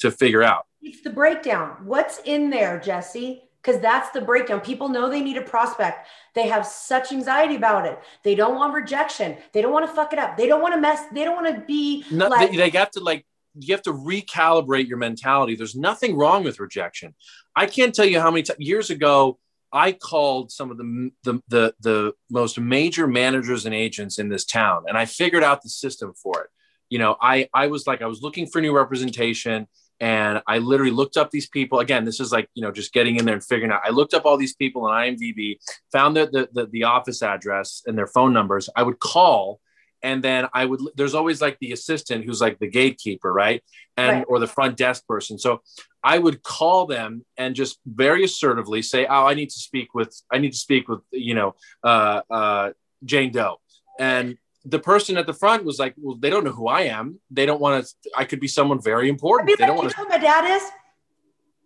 to 0.00 0.10
figure 0.10 0.42
out. 0.42 0.66
It's 0.82 1.02
the 1.02 1.10
breakdown. 1.10 1.76
What's 1.84 2.20
in 2.24 2.50
there, 2.50 2.80
Jesse? 2.80 3.42
Because 3.62 3.80
that's 3.82 4.10
the 4.10 4.22
breakdown. 4.22 4.60
People 4.60 4.88
know 4.88 5.10
they 5.10 5.20
need 5.20 5.36
a 5.36 5.42
prospect. 5.42 6.08
They 6.34 6.48
have 6.48 6.66
such 6.66 7.12
anxiety 7.12 7.56
about 7.56 7.84
it. 7.84 7.98
They 8.24 8.34
don't 8.34 8.54
want 8.54 8.72
rejection. 8.72 9.36
They 9.52 9.60
don't 9.60 9.72
want 9.72 9.86
to 9.86 9.92
fuck 9.92 10.14
it 10.14 10.18
up. 10.18 10.38
They 10.38 10.46
don't 10.46 10.62
want 10.62 10.74
to 10.74 10.80
mess. 10.80 11.02
They 11.12 11.24
don't 11.24 11.34
want 11.34 11.54
to 11.54 11.62
be. 11.66 12.04
No, 12.10 12.28
like, 12.28 12.50
they, 12.50 12.56
they 12.56 12.70
have 12.70 12.90
to 12.92 13.00
like. 13.00 13.26
You 13.58 13.74
have 13.74 13.82
to 13.82 13.92
recalibrate 13.92 14.88
your 14.88 14.96
mentality. 14.96 15.56
There's 15.56 15.74
nothing 15.74 16.16
wrong 16.16 16.44
with 16.44 16.60
rejection. 16.60 17.14
I 17.54 17.66
can't 17.66 17.94
tell 17.94 18.06
you 18.06 18.20
how 18.20 18.30
many 18.30 18.44
times 18.44 18.60
years 18.60 18.88
ago 18.90 19.38
I 19.72 19.92
called 19.92 20.50
some 20.50 20.70
of 20.70 20.78
the, 20.78 21.10
the, 21.24 21.40
the 21.48 21.74
the 21.80 22.12
most 22.30 22.58
major 22.58 23.06
managers 23.06 23.66
and 23.66 23.74
agents 23.74 24.18
in 24.18 24.28
this 24.28 24.44
town, 24.44 24.84
and 24.88 24.96
I 24.96 25.04
figured 25.04 25.42
out 25.42 25.62
the 25.62 25.68
system 25.68 26.14
for 26.14 26.40
it. 26.42 26.50
You 26.88 26.98
know, 26.98 27.16
I 27.20 27.48
I 27.52 27.66
was 27.66 27.86
like 27.86 28.00
I 28.00 28.06
was 28.06 28.22
looking 28.22 28.46
for 28.46 28.62
new 28.62 28.74
representation 28.74 29.68
and 30.00 30.40
I 30.46 30.58
literally 30.58 30.92
looked 30.92 31.18
up 31.18 31.30
these 31.30 31.48
people. 31.48 31.80
Again, 31.80 32.04
this 32.04 32.20
is 32.20 32.32
like 32.32 32.48
you 32.54 32.62
know 32.62 32.72
just 32.72 32.92
getting 32.92 33.16
in 33.16 33.26
there 33.26 33.34
and 33.34 33.44
figuring 33.44 33.70
out. 33.70 33.82
I 33.84 33.90
looked 33.90 34.14
up 34.14 34.24
all 34.24 34.36
these 34.36 34.54
people 34.54 34.86
on 34.86 34.90
IMDb, 34.92 35.58
found 35.92 36.16
the 36.16 36.26
the, 36.26 36.48
the, 36.52 36.66
the 36.66 36.84
office 36.84 37.22
address 37.22 37.82
and 37.86 37.96
their 37.96 38.06
phone 38.06 38.32
numbers. 38.32 38.68
I 38.74 38.82
would 38.82 38.98
call, 38.98 39.60
and 40.02 40.24
then 40.24 40.48
I 40.54 40.64
would. 40.64 40.80
There's 40.96 41.14
always 41.14 41.42
like 41.42 41.58
the 41.60 41.72
assistant 41.72 42.24
who's 42.24 42.40
like 42.40 42.58
the 42.58 42.68
gatekeeper, 42.68 43.32
right? 43.32 43.62
And 43.96 44.18
right. 44.18 44.26
or 44.28 44.38
the 44.38 44.46
front 44.46 44.78
desk 44.78 45.06
person. 45.06 45.38
So 45.38 45.60
I 46.02 46.18
would 46.18 46.42
call 46.42 46.86
them 46.86 47.24
and 47.36 47.54
just 47.54 47.78
very 47.84 48.24
assertively 48.24 48.80
say, 48.80 49.06
"Oh, 49.06 49.26
I 49.26 49.34
need 49.34 49.50
to 49.50 49.58
speak 49.58 49.94
with. 49.94 50.18
I 50.32 50.38
need 50.38 50.52
to 50.52 50.58
speak 50.58 50.88
with 50.88 51.00
you 51.10 51.34
know 51.34 51.54
uh, 51.84 52.22
uh, 52.30 52.70
Jane 53.04 53.32
Doe." 53.32 53.60
And 53.98 54.38
the 54.64 54.78
person 54.78 55.16
at 55.16 55.26
the 55.26 55.32
front 55.32 55.64
was 55.64 55.78
like, 55.78 55.94
well, 55.96 56.16
they 56.16 56.30
don't 56.30 56.44
know 56.44 56.52
who 56.52 56.68
I 56.68 56.82
am. 56.82 57.18
They 57.30 57.46
don't 57.46 57.60
want 57.60 57.84
to, 57.84 58.10
I 58.16 58.24
could 58.24 58.40
be 58.40 58.48
someone 58.48 58.80
very 58.80 59.08
important. 59.08 59.48
They 59.58 59.66
don't 59.66 59.76
want 59.76 59.90
to. 59.90 60.02
know 60.02 60.08
my 60.08 60.18
dad 60.18 60.50
is. 60.56 60.62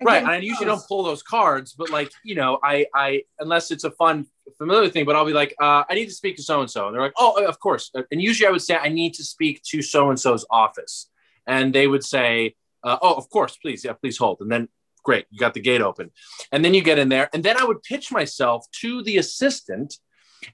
Right. 0.02 0.22
And 0.22 0.30
I 0.30 0.38
usually 0.38 0.66
don't 0.66 0.87
pull 0.87 1.02
those 1.02 1.22
cards, 1.22 1.72
but 1.72 1.90
like, 1.90 2.12
you 2.24 2.35
know, 2.35 2.59
I, 2.62 2.87
I, 2.94 3.22
unless 3.38 3.70
it's 3.70 3.85
a 3.85 3.90
fun, 3.92 4.26
familiar 4.59 4.90
thing, 4.90 5.04
but 5.04 5.16
I'll 5.16 5.24
be 5.24 5.33
like, 5.33 5.54
uh, 5.61 5.85
I 5.88 5.94
need 5.94 6.07
to 6.07 6.12
speak 6.12 6.37
to 6.37 6.42
so-and-so. 6.42 6.87
And 6.87 6.94
they're 6.94 7.02
like, 7.02 7.14
oh, 7.16 7.42
of 7.44 7.59
course. 7.59 7.90
And 8.11 8.20
usually 8.20 8.46
I 8.46 8.50
would 8.50 8.62
say, 8.62 8.76
I 8.76 8.88
need 8.88 9.14
to 9.14 9.24
speak 9.24 9.62
to 9.70 9.83
so-and-so's 9.83 10.44
office. 10.50 11.09
And 11.46 11.74
they 11.74 11.87
would 11.87 12.04
say, 12.04 12.54
uh, 12.83 12.98
oh, 13.00 13.14
of 13.14 13.30
course, 13.30 13.57
please. 13.57 13.85
Yeah, 13.85 13.94
please 13.94 14.18
hold. 14.18 14.40
And 14.40 14.50
then 14.50 14.68
great. 15.04 15.26
You 15.30 15.38
got 15.38 15.54
the 15.54 15.61
gate 15.61 15.80
open. 15.80 16.11
And 16.52 16.64
then 16.64 16.74
you 16.74 16.83
get 16.83 16.98
in 16.98 17.09
there. 17.09 17.30
And 17.33 17.42
then 17.42 17.57
I 17.57 17.64
would 17.64 17.83
pitch 17.83 18.12
myself 18.12 18.66
to 18.80 19.02
the 19.02 19.18
assistant 19.18 19.98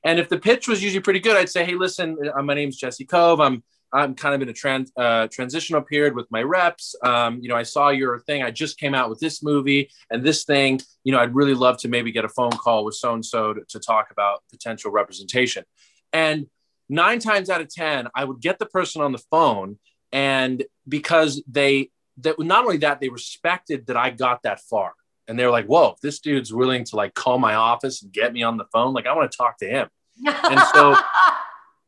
and 0.05 0.19
if 0.19 0.29
the 0.29 0.39
pitch 0.39 0.69
was 0.69 0.83
usually 0.83 1.03
pretty 1.03 1.21
good, 1.21 1.37
I'd 1.37 1.49
say, 1.49 1.65
"Hey, 1.65 1.75
listen, 1.75 2.17
uh, 2.35 2.43
my 2.43 2.55
name's 2.55 2.77
Jesse 2.77 3.07
Kove. 3.07 3.45
I'm 3.45 3.63
I'm 3.93 4.15
kind 4.15 4.35
of 4.35 4.43
in 4.43 4.49
a 4.49 4.53
trans 4.53 4.93
uh, 4.97 5.27
transitional 5.29 5.83
period 5.83 6.15
with 6.15 6.31
my 6.31 6.43
reps. 6.43 6.95
Um, 7.03 7.41
you 7.41 7.49
know, 7.49 7.57
I 7.57 7.65
saw 7.65 7.89
your 7.91 8.21
thing. 8.21 8.43
I 8.43 8.51
just 8.51 8.79
came 8.79 8.95
out 8.95 9.11
with 9.11 9.19
this 9.19 9.43
movie 9.43 9.91
and 10.11 10.23
this 10.23 10.45
thing. 10.45 10.81
You 11.05 11.13
know, 11.13 11.19
I'd 11.19 11.35
really 11.35 11.55
love 11.55 11.79
to 11.79 11.89
maybe 11.89 12.13
get 12.13 12.25
a 12.25 12.29
phone 12.29 12.53
call 12.53 12.85
with 12.85 12.95
so 12.95 13.15
and 13.15 13.25
so 13.25 13.55
to 13.55 13.81
talk 13.81 14.11
about 14.11 14.43
potential 14.51 14.91
representation. 14.91 15.65
And 16.13 16.47
nine 16.89 17.19
times 17.19 17.51
out 17.51 17.61
of 17.61 17.69
ten, 17.69 18.09
I 18.15 18.25
would 18.25 18.41
get 18.41 18.59
the 18.59 18.67
person 18.67 19.03
on 19.03 19.13
the 19.13 19.23
phone, 19.31 19.79
and 20.13 20.65
because 20.89 21.43
they 21.49 21.91
that 22.19 22.39
not 22.39 22.65
only 22.65 22.79
that 22.79 23.01
they 23.01 23.09
respected 23.09 23.87
that 23.87 23.97
I 23.97 24.11
got 24.11 24.43
that 24.43 24.61
far, 24.61 24.93
and 25.31 25.39
they're 25.39 25.51
like, 25.51 25.67
"Whoa, 25.67 25.95
this 26.03 26.19
dude's 26.19 26.53
willing 26.53 26.85
to 26.85 26.97
like 26.97 27.15
call 27.15 27.39
my 27.39 27.55
office 27.55 28.03
and 28.03 28.13
get 28.13 28.33
me 28.33 28.43
on 28.43 28.59
the 28.59 28.67
phone. 28.73 28.93
Like, 28.93 29.07
I 29.07 29.15
want 29.15 29.31
to 29.31 29.37
talk 29.37 29.57
to 29.59 29.67
him." 29.67 29.89
and 30.27 30.61
so 30.75 30.97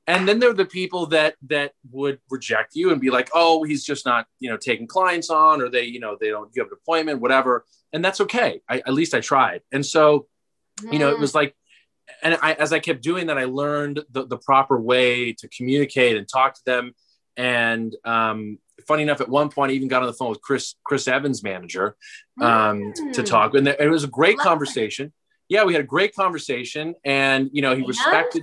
and 0.07 0.27
then 0.27 0.41
there 0.41 0.51
are 0.51 0.55
the 0.55 0.65
people 0.65 1.07
that 1.07 1.37
that 1.49 1.73
would 1.91 2.19
reject 2.31 2.75
you 2.75 2.91
and 2.91 3.01
be 3.01 3.11
like 3.11 3.31
oh 3.35 3.63
he's 3.63 3.85
just 3.85 4.05
not 4.05 4.27
you 4.41 4.51
know 4.51 4.57
taking 4.57 4.87
clients 4.87 5.31
on 5.31 5.61
or 5.61 5.69
they 5.69 5.85
you 5.85 6.01
know 6.01 6.17
they 6.21 6.29
don't 6.29 6.51
you 6.55 6.63
have 6.63 6.71
an 6.71 6.79
appointment 6.81 7.21
whatever. 7.21 7.65
And 7.93 8.03
that's 8.03 8.23
okay. 8.23 8.63
I, 8.69 8.79
at 8.79 8.95
least 8.95 9.15
i 9.15 9.21
tried. 9.21 9.61
And 9.71 9.85
so 9.85 10.27
you 10.91 10.99
know 10.99 11.11
it 11.11 11.19
was 11.19 11.35
like 11.35 11.55
and 12.23 12.37
I, 12.43 12.55
as 12.55 12.73
i 12.73 12.81
kept 12.81 13.03
doing 13.03 13.29
that 13.29 13.39
i 13.39 13.45
learned 13.45 14.03
the, 14.11 14.27
the 14.27 14.39
proper 14.39 14.81
way 14.81 15.33
to 15.35 15.49
communicate 15.49 16.17
and 16.17 16.29
talk 16.29 16.55
to 16.55 16.65
them. 16.65 16.95
And 17.37 17.95
um, 18.05 18.59
funny 18.87 19.03
enough 19.03 19.21
at 19.21 19.29
one 19.29 19.49
point 19.49 19.71
i 19.71 19.75
even 19.75 19.89
got 19.89 20.03
on 20.03 20.07
the 20.07 20.13
phone 20.13 20.31
with 20.31 20.41
chris 20.41 20.75
chris 20.85 21.07
evans 21.07 21.43
manager 21.43 21.97
um, 22.41 22.93
mm. 22.93 23.13
to 23.13 23.23
talk 23.23 23.55
and 23.55 23.69
it 23.69 23.91
was 23.91 24.05
a 24.05 24.09
great 24.09 24.39
conversation 24.39 25.13
yeah 25.49 25.65
we 25.65 25.73
had 25.73 25.83
a 25.83 25.87
great 25.87 26.15
conversation 26.15 26.95
and 27.05 27.51
you 27.53 27.63
know 27.63 27.75
he 27.75 27.83
yeah. 27.83 27.89
respected 27.89 28.43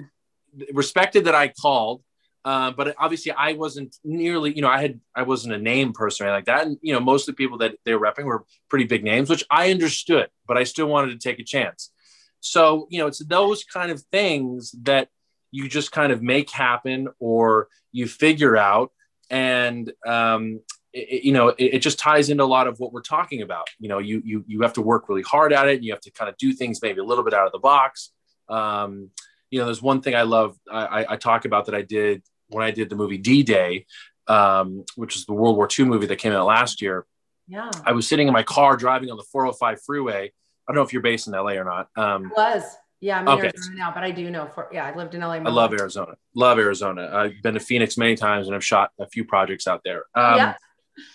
respected 0.73 1.25
that 1.25 1.35
I 1.35 1.49
called, 1.49 2.03
uh, 2.45 2.71
but 2.71 2.95
obviously 2.97 3.31
I 3.31 3.53
wasn't 3.53 3.95
nearly, 4.03 4.53
you 4.53 4.61
know, 4.61 4.69
I 4.69 4.81
had, 4.81 4.99
I 5.15 5.23
wasn't 5.23 5.55
a 5.55 5.57
name 5.57 5.93
person 5.93 6.27
or 6.27 6.31
like 6.31 6.45
that. 6.45 6.65
And, 6.65 6.77
you 6.81 6.93
know, 6.93 6.99
most 6.99 7.27
of 7.27 7.35
the 7.35 7.37
people 7.37 7.57
that 7.59 7.75
they 7.85 7.93
were 7.93 8.05
repping 8.05 8.23
were 8.23 8.45
pretty 8.69 8.85
big 8.85 9.03
names, 9.03 9.29
which 9.29 9.43
I 9.49 9.71
understood, 9.71 10.29
but 10.47 10.57
I 10.57 10.63
still 10.63 10.87
wanted 10.87 11.11
to 11.11 11.29
take 11.29 11.39
a 11.39 11.43
chance. 11.43 11.91
So, 12.39 12.87
you 12.89 12.99
know, 12.99 13.07
it's 13.07 13.19
those 13.19 13.63
kind 13.63 13.91
of 13.91 14.01
things 14.11 14.73
that 14.83 15.09
you 15.51 15.67
just 15.67 15.91
kind 15.91 16.11
of 16.11 16.21
make 16.21 16.49
happen 16.49 17.09
or 17.19 17.67
you 17.91 18.07
figure 18.07 18.55
out. 18.55 18.91
And, 19.29 19.91
um, 20.05 20.61
it, 20.93 21.23
you 21.23 21.31
know, 21.31 21.49
it, 21.49 21.75
it, 21.75 21.79
just 21.79 21.99
ties 21.99 22.29
into 22.29 22.43
a 22.43 22.45
lot 22.45 22.67
of 22.67 22.79
what 22.79 22.91
we're 22.91 23.01
talking 23.01 23.41
about. 23.41 23.67
You 23.79 23.89
know, 23.89 23.99
you, 23.99 24.21
you, 24.25 24.43
you 24.47 24.61
have 24.61 24.73
to 24.73 24.81
work 24.81 25.07
really 25.07 25.21
hard 25.21 25.53
at 25.53 25.67
it. 25.67 25.75
And 25.75 25.85
you 25.85 25.91
have 25.91 26.01
to 26.01 26.11
kind 26.11 26.29
of 26.29 26.37
do 26.37 26.53
things 26.53 26.81
maybe 26.81 26.99
a 26.99 27.03
little 27.03 27.23
bit 27.23 27.33
out 27.33 27.45
of 27.45 27.51
the 27.51 27.59
box. 27.59 28.11
Um, 28.47 29.11
you 29.51 29.59
know, 29.59 29.65
there's 29.65 29.81
one 29.81 30.01
thing 30.01 30.15
I 30.15 30.23
love. 30.23 30.57
I, 30.71 31.05
I 31.09 31.15
talk 31.15 31.45
about 31.45 31.65
that 31.65 31.75
I 31.75 31.81
did 31.81 32.23
when 32.49 32.63
I 32.63 32.71
did 32.71 32.89
the 32.89 32.95
movie 32.95 33.17
D 33.17 33.43
Day, 33.43 33.85
um, 34.27 34.85
which 34.95 35.15
is 35.15 35.25
the 35.25 35.33
World 35.33 35.55
War 35.55 35.67
II 35.77 35.85
movie 35.85 36.07
that 36.07 36.17
came 36.17 36.33
out 36.33 36.45
last 36.45 36.81
year. 36.81 37.05
Yeah. 37.47 37.71
I 37.83 37.93
was 37.93 38.07
sitting 38.07 38.27
in 38.27 38.33
my 38.33 38.43
car 38.43 38.77
driving 38.77 39.09
on 39.09 39.17
the 39.17 39.23
405 39.23 39.81
freeway. 39.83 40.25
I 40.25 40.71
don't 40.71 40.75
know 40.75 40.83
if 40.83 40.93
you're 40.93 41.01
based 41.01 41.27
in 41.27 41.33
LA 41.33 41.53
or 41.53 41.63
not. 41.63 41.89
Um, 41.95 42.31
was. 42.35 42.63
Yeah, 43.01 43.19
I'm 43.19 43.27
in 43.27 43.33
okay. 43.33 43.47
Arizona 43.47 43.75
now, 43.77 43.91
but 43.93 44.03
I 44.03 44.11
do 44.11 44.29
know. 44.29 44.47
For 44.47 44.67
yeah, 44.71 44.85
I 44.85 44.95
lived 44.95 45.15
in 45.15 45.21
LA. 45.21 45.33
I 45.33 45.39
love 45.39 45.73
Arizona. 45.73 46.15
Love 46.35 46.59
Arizona. 46.59 47.09
I've 47.13 47.41
been 47.41 47.53
to 47.53 47.59
Phoenix 47.59 47.97
many 47.97 48.15
times 48.15 48.47
and 48.47 48.55
I've 48.55 48.65
shot 48.65 48.91
a 48.99 49.07
few 49.07 49.23
projects 49.23 49.67
out 49.67 49.81
there. 49.85 50.03
Um, 50.15 50.35
yeah. 50.35 50.55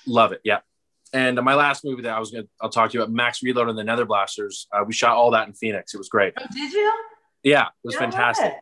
Love 0.06 0.32
it. 0.32 0.40
Yeah. 0.44 0.60
And 1.12 1.40
my 1.42 1.54
last 1.54 1.84
movie 1.84 2.02
that 2.02 2.16
I 2.16 2.18
was 2.18 2.30
going 2.30 2.44
to, 2.44 2.50
I'll 2.60 2.70
talk 2.70 2.90
to 2.90 2.98
you 2.98 3.02
about, 3.02 3.12
Max 3.12 3.42
Reload 3.42 3.68
and 3.68 3.78
the 3.78 3.84
Nether 3.84 4.04
Blasters. 4.04 4.66
Uh, 4.72 4.82
we 4.84 4.92
shot 4.92 5.16
all 5.16 5.30
that 5.30 5.46
in 5.46 5.54
Phoenix. 5.54 5.94
It 5.94 5.98
was 5.98 6.08
great. 6.08 6.34
Oh, 6.36 6.44
did 6.52 6.72
you? 6.72 6.92
Yeah, 7.44 7.66
it 7.66 7.86
was 7.86 7.94
fantastic. 7.96 8.52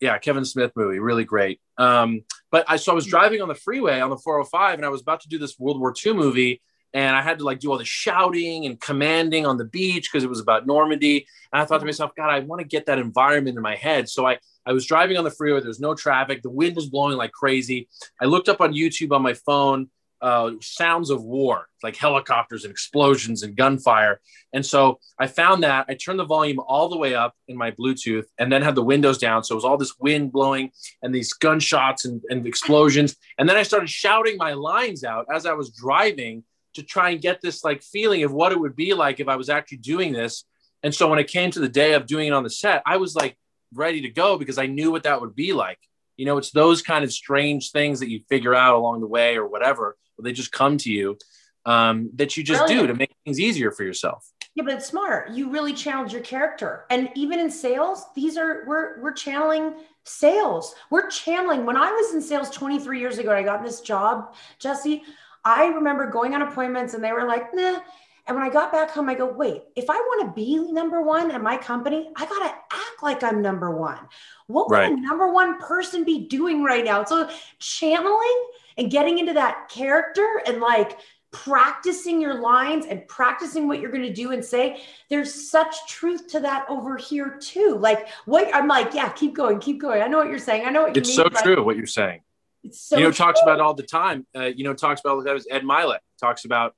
Yeah, 0.00 0.18
Kevin 0.18 0.44
Smith 0.44 0.72
movie, 0.74 0.98
really 0.98 1.24
great. 1.24 1.60
Um, 1.78 2.24
but 2.50 2.66
I 2.68 2.76
so 2.76 2.92
I 2.92 2.94
was 2.94 3.06
driving 3.06 3.40
on 3.40 3.48
the 3.48 3.54
freeway 3.54 4.00
on 4.00 4.10
the 4.10 4.18
405, 4.18 4.80
and 4.80 4.84
I 4.84 4.88
was 4.88 5.00
about 5.00 5.20
to 5.20 5.28
do 5.28 5.38
this 5.38 5.58
World 5.58 5.78
War 5.78 5.94
II 6.04 6.14
movie, 6.14 6.60
and 6.94 7.16
I 7.16 7.22
had 7.22 7.38
to 7.38 7.44
like 7.44 7.60
do 7.60 7.70
all 7.70 7.78
the 7.78 7.84
shouting 7.84 8.66
and 8.66 8.80
commanding 8.80 9.46
on 9.46 9.56
the 9.56 9.64
beach 9.64 10.10
because 10.10 10.24
it 10.24 10.30
was 10.30 10.40
about 10.40 10.66
Normandy. 10.66 11.26
And 11.52 11.62
I 11.62 11.64
thought 11.64 11.78
to 11.78 11.86
myself, 11.86 12.14
God, 12.16 12.30
I 12.30 12.40
want 12.40 12.60
to 12.60 12.66
get 12.66 12.86
that 12.86 12.98
environment 12.98 13.56
in 13.56 13.62
my 13.62 13.76
head. 13.76 14.08
So 14.08 14.26
I 14.26 14.38
I 14.64 14.72
was 14.72 14.86
driving 14.86 15.16
on 15.16 15.24
the 15.24 15.30
freeway. 15.30 15.60
There's 15.60 15.80
no 15.80 15.94
traffic. 15.94 16.42
The 16.42 16.50
wind 16.50 16.76
was 16.76 16.88
blowing 16.88 17.16
like 17.16 17.32
crazy. 17.32 17.88
I 18.20 18.26
looked 18.26 18.48
up 18.48 18.60
on 18.60 18.72
YouTube 18.72 19.12
on 19.12 19.22
my 19.22 19.34
phone 19.34 19.88
uh, 20.22 20.52
sounds 20.60 21.10
of 21.10 21.24
war, 21.24 21.66
like 21.82 21.96
helicopters 21.96 22.64
and 22.64 22.70
explosions 22.70 23.42
and 23.42 23.56
gunfire. 23.56 24.20
And 24.52 24.64
so 24.64 25.00
I 25.18 25.26
found 25.26 25.64
that 25.64 25.86
I 25.88 25.94
turned 25.94 26.20
the 26.20 26.24
volume 26.24 26.60
all 26.60 26.88
the 26.88 26.96
way 26.96 27.14
up 27.14 27.34
in 27.48 27.56
my 27.56 27.72
Bluetooth 27.72 28.26
and 28.38 28.50
then 28.50 28.62
had 28.62 28.76
the 28.76 28.84
windows 28.84 29.18
down. 29.18 29.42
So 29.42 29.54
it 29.54 29.56
was 29.56 29.64
all 29.64 29.76
this 29.76 29.98
wind 29.98 30.30
blowing 30.30 30.70
and 31.02 31.12
these 31.12 31.32
gunshots 31.32 32.04
and, 32.04 32.22
and 32.30 32.46
explosions. 32.46 33.16
And 33.36 33.48
then 33.48 33.56
I 33.56 33.64
started 33.64 33.90
shouting 33.90 34.36
my 34.36 34.52
lines 34.52 35.02
out 35.02 35.26
as 35.34 35.44
I 35.44 35.54
was 35.54 35.70
driving 35.70 36.44
to 36.74 36.82
try 36.82 37.10
and 37.10 37.20
get 37.20 37.40
this 37.40 37.64
like 37.64 37.82
feeling 37.82 38.24
of 38.24 38.32
what 38.32 38.52
it 38.52 38.60
would 38.60 38.76
be 38.76 38.94
like 38.94 39.20
if 39.20 39.28
I 39.28 39.36
was 39.36 39.48
actually 39.48 39.78
doing 39.78 40.12
this. 40.12 40.44
And 40.82 40.94
so 40.94 41.08
when 41.08 41.18
it 41.18 41.28
came 41.28 41.50
to 41.52 41.60
the 41.60 41.68
day 41.68 41.94
of 41.94 42.06
doing 42.06 42.28
it 42.28 42.32
on 42.32 42.42
the 42.42 42.50
set, 42.50 42.82
I 42.86 42.96
was 42.96 43.14
like 43.14 43.36
ready 43.74 44.02
to 44.02 44.08
go 44.08 44.38
because 44.38 44.58
I 44.58 44.66
knew 44.66 44.90
what 44.90 45.04
that 45.04 45.20
would 45.20 45.34
be 45.34 45.52
like. 45.52 45.78
You 46.16 46.26
know, 46.26 46.38
it's 46.38 46.50
those 46.50 46.82
kind 46.82 47.04
of 47.04 47.12
strange 47.12 47.70
things 47.70 48.00
that 48.00 48.10
you 48.10 48.20
figure 48.28 48.54
out 48.54 48.74
along 48.74 49.00
the 49.00 49.06
way 49.06 49.36
or 49.36 49.46
whatever, 49.46 49.96
or 50.18 50.22
they 50.22 50.32
just 50.32 50.52
come 50.52 50.76
to 50.78 50.92
you 50.92 51.16
um, 51.64 52.10
that 52.14 52.36
you 52.36 52.42
just 52.42 52.60
Brilliant. 52.66 52.82
do 52.82 52.86
to 52.88 52.94
make 52.94 53.14
things 53.24 53.40
easier 53.40 53.70
for 53.70 53.84
yourself. 53.84 54.28
Yeah, 54.54 54.64
but 54.64 54.74
it's 54.74 54.86
smart. 54.86 55.30
You 55.30 55.50
really 55.50 55.72
challenge 55.72 56.12
your 56.12 56.20
character. 56.20 56.84
And 56.90 57.08
even 57.14 57.38
in 57.38 57.50
sales, 57.50 58.04
these 58.14 58.36
are 58.36 58.64
we're 58.66 59.00
we're 59.00 59.12
channeling 59.12 59.74
sales. 60.04 60.74
We're 60.90 61.08
channeling. 61.08 61.64
When 61.64 61.76
I 61.76 61.90
was 61.90 62.14
in 62.14 62.20
sales 62.20 62.50
23 62.50 63.00
years 63.00 63.18
ago, 63.18 63.32
I 63.32 63.42
got 63.42 63.64
this 63.64 63.80
job, 63.80 64.34
Jesse. 64.58 65.04
I 65.44 65.66
remember 65.66 66.10
going 66.10 66.34
on 66.34 66.42
appointments 66.42 66.94
and 66.94 67.02
they 67.02 67.12
were 67.12 67.26
like, 67.26 67.54
nah, 67.54 67.80
and 68.26 68.36
when 68.36 68.46
I 68.46 68.50
got 68.50 68.70
back 68.70 68.90
home, 68.90 69.08
I 69.08 69.14
go, 69.14 69.26
wait, 69.26 69.62
if 69.74 69.90
I 69.90 69.94
want 69.94 70.28
to 70.28 70.40
be 70.40 70.56
number 70.72 71.02
one 71.02 71.32
at 71.32 71.42
my 71.42 71.56
company, 71.56 72.10
I 72.14 72.24
got 72.24 72.38
to 72.38 72.54
act 72.76 73.02
like 73.02 73.24
I'm 73.24 73.42
number 73.42 73.76
one. 73.76 73.98
What 74.46 74.70
would 74.70 74.76
right. 74.76 74.92
a 74.92 74.96
number 74.96 75.32
one 75.32 75.58
person 75.58 76.04
be 76.04 76.28
doing 76.28 76.62
right 76.62 76.84
now? 76.84 77.04
So 77.04 77.28
channeling 77.58 78.48
and 78.78 78.90
getting 78.90 79.18
into 79.18 79.32
that 79.32 79.68
character 79.68 80.40
and 80.46 80.60
like 80.60 80.98
practicing 81.32 82.20
your 82.20 82.34
lines 82.34 82.86
and 82.86 83.08
practicing 83.08 83.66
what 83.66 83.80
you're 83.80 83.90
going 83.90 84.02
to 84.02 84.12
do 84.12 84.30
and 84.32 84.44
say 84.44 84.82
there's 85.08 85.50
such 85.50 85.74
truth 85.88 86.28
to 86.28 86.38
that 86.38 86.66
over 86.68 86.98
here 86.98 87.38
too 87.40 87.74
like 87.80 88.06
what 88.26 88.54
i'm 88.54 88.68
like 88.68 88.92
yeah 88.92 89.08
keep 89.08 89.34
going 89.34 89.58
keep 89.58 89.80
going 89.80 90.02
i 90.02 90.06
know 90.06 90.18
what 90.18 90.28
you're 90.28 90.38
saying 90.38 90.66
i 90.66 90.70
know 90.70 90.82
what 90.82 90.94
you 90.94 91.00
it's 91.00 91.16
mean, 91.16 91.26
It's 91.26 91.38
so 91.38 91.42
true 91.42 91.64
what 91.64 91.78
you're 91.78 91.86
saying 91.86 92.20
it's 92.64 92.80
so 92.80 92.96
you 92.96 93.04
know 93.04 93.10
true. 93.10 93.24
talks 93.24 93.40
about 93.42 93.60
all 93.60 93.74
the 93.74 93.82
time 93.82 94.26
uh, 94.36 94.44
you 94.44 94.64
know 94.64 94.74
talks 94.74 95.00
about 95.00 95.24
that 95.24 95.34
was 95.34 95.46
ed 95.50 95.62
mylett 95.62 95.98
talks 96.20 96.44
about 96.44 96.74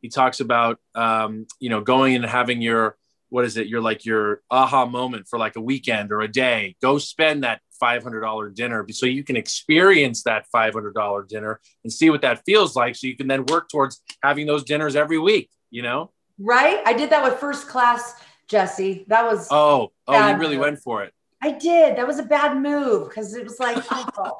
he 0.00 0.08
talks 0.08 0.40
about 0.40 0.78
um, 0.94 1.46
you 1.58 1.70
know 1.70 1.80
going 1.80 2.14
and 2.14 2.24
having 2.24 2.62
your 2.62 2.96
what 3.28 3.44
is 3.44 3.56
it? 3.56 3.66
You're 3.66 3.80
like 3.80 4.04
your 4.04 4.42
aha 4.50 4.86
moment 4.86 5.26
for 5.28 5.38
like 5.38 5.56
a 5.56 5.60
weekend 5.60 6.12
or 6.12 6.20
a 6.20 6.28
day. 6.28 6.76
Go 6.80 6.98
spend 6.98 7.44
that 7.44 7.60
$500 7.82 8.54
dinner 8.54 8.86
so 8.90 9.06
you 9.06 9.24
can 9.24 9.36
experience 9.36 10.22
that 10.22 10.46
$500 10.54 11.28
dinner 11.28 11.60
and 11.84 11.92
see 11.92 12.10
what 12.10 12.22
that 12.22 12.42
feels 12.46 12.76
like. 12.76 12.96
So 12.96 13.06
you 13.06 13.16
can 13.16 13.26
then 13.26 13.44
work 13.46 13.68
towards 13.68 14.00
having 14.22 14.46
those 14.46 14.64
dinners 14.64 14.96
every 14.96 15.18
week, 15.18 15.50
you 15.70 15.82
know? 15.82 16.12
Right. 16.38 16.80
I 16.86 16.92
did 16.92 17.10
that 17.10 17.24
with 17.24 17.38
first 17.40 17.68
class, 17.68 18.14
Jesse. 18.48 19.04
That 19.08 19.24
was. 19.24 19.48
Oh, 19.50 19.92
oh, 20.06 20.28
you 20.28 20.36
really 20.36 20.56
move. 20.56 20.64
went 20.64 20.78
for 20.78 21.02
it. 21.02 21.12
I 21.42 21.52
did. 21.52 21.96
That 21.96 22.06
was 22.06 22.18
a 22.18 22.24
bad 22.24 22.56
move 22.56 23.08
because 23.08 23.34
it 23.34 23.44
was 23.44 23.58
like, 23.58 23.84
oh, 23.90 24.36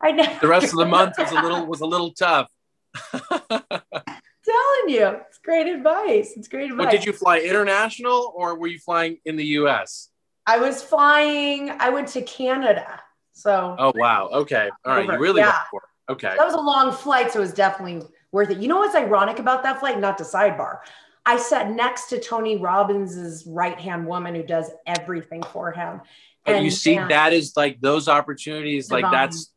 I 0.02 0.12
know. 0.12 0.38
The 0.40 0.48
rest 0.48 0.72
of 0.72 0.78
the 0.78 0.86
month 0.86 1.14
was 1.18 1.30
a 1.30 1.42
little, 1.42 1.66
was 1.66 1.80
a 1.80 1.86
little 1.86 2.12
tough. 2.12 2.48
telling 4.50 4.88
you, 4.88 5.06
it's 5.28 5.38
great 5.38 5.66
advice. 5.66 6.34
It's 6.36 6.48
great 6.48 6.70
advice. 6.70 6.86
But 6.86 6.90
did 6.90 7.04
you 7.04 7.12
fly 7.12 7.40
international 7.40 8.32
or 8.34 8.58
were 8.58 8.66
you 8.66 8.78
flying 8.78 9.18
in 9.24 9.36
the 9.36 9.44
U.S.? 9.46 10.08
I 10.46 10.58
was 10.58 10.82
flying. 10.82 11.70
I 11.70 11.90
went 11.90 12.08
to 12.08 12.22
Canada. 12.22 13.00
So. 13.32 13.76
Oh 13.78 13.92
wow. 13.94 14.28
Okay. 14.32 14.68
All 14.84 14.92
right. 14.92 15.04
Over. 15.04 15.14
You 15.14 15.18
really 15.20 15.40
yeah. 15.40 15.46
went 15.46 15.58
for 15.70 15.80
it. 15.80 16.12
Okay. 16.12 16.34
That 16.36 16.44
was 16.44 16.54
a 16.54 16.60
long 16.60 16.92
flight, 16.92 17.32
so 17.32 17.38
it 17.38 17.42
was 17.42 17.52
definitely 17.52 18.06
worth 18.32 18.50
it. 18.50 18.58
You 18.58 18.68
know 18.68 18.78
what's 18.78 18.96
ironic 18.96 19.38
about 19.38 19.62
that 19.62 19.80
flight? 19.80 20.00
Not 20.00 20.18
to 20.18 20.24
sidebar. 20.24 20.78
I 21.24 21.36
sat 21.36 21.70
next 21.70 22.08
to 22.08 22.18
Tony 22.18 22.58
Robbins's 22.58 23.46
right 23.46 23.78
hand 23.78 24.06
woman 24.06 24.34
who 24.34 24.42
does 24.42 24.70
everything 24.86 25.42
for 25.42 25.70
him. 25.70 26.00
But 26.44 26.56
and, 26.56 26.64
you 26.64 26.70
see, 26.70 26.96
and 26.96 27.10
that 27.10 27.32
is 27.32 27.52
like 27.56 27.80
those 27.80 28.08
opportunities. 28.08 28.90
Like 28.90 29.04
that's 29.12 29.52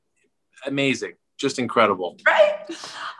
amazing 0.65 1.13
just 1.37 1.59
incredible. 1.59 2.17
Right. 2.25 2.65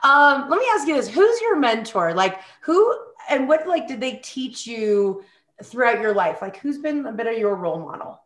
Um, 0.02 0.48
let 0.48 0.58
me 0.58 0.66
ask 0.74 0.88
you 0.88 0.94
this: 0.94 1.08
Who's 1.08 1.40
your 1.40 1.56
mentor? 1.56 2.14
Like, 2.14 2.40
who 2.62 2.96
and 3.28 3.48
what 3.48 3.66
like 3.66 3.86
did 3.86 4.00
they 4.00 4.16
teach 4.16 4.66
you 4.66 5.22
throughout 5.62 6.00
your 6.00 6.14
life? 6.14 6.42
Like, 6.42 6.56
who's 6.56 6.78
been 6.78 7.06
a 7.06 7.12
bit 7.12 7.26
of 7.26 7.38
your 7.38 7.54
role 7.54 7.80
model? 7.80 8.20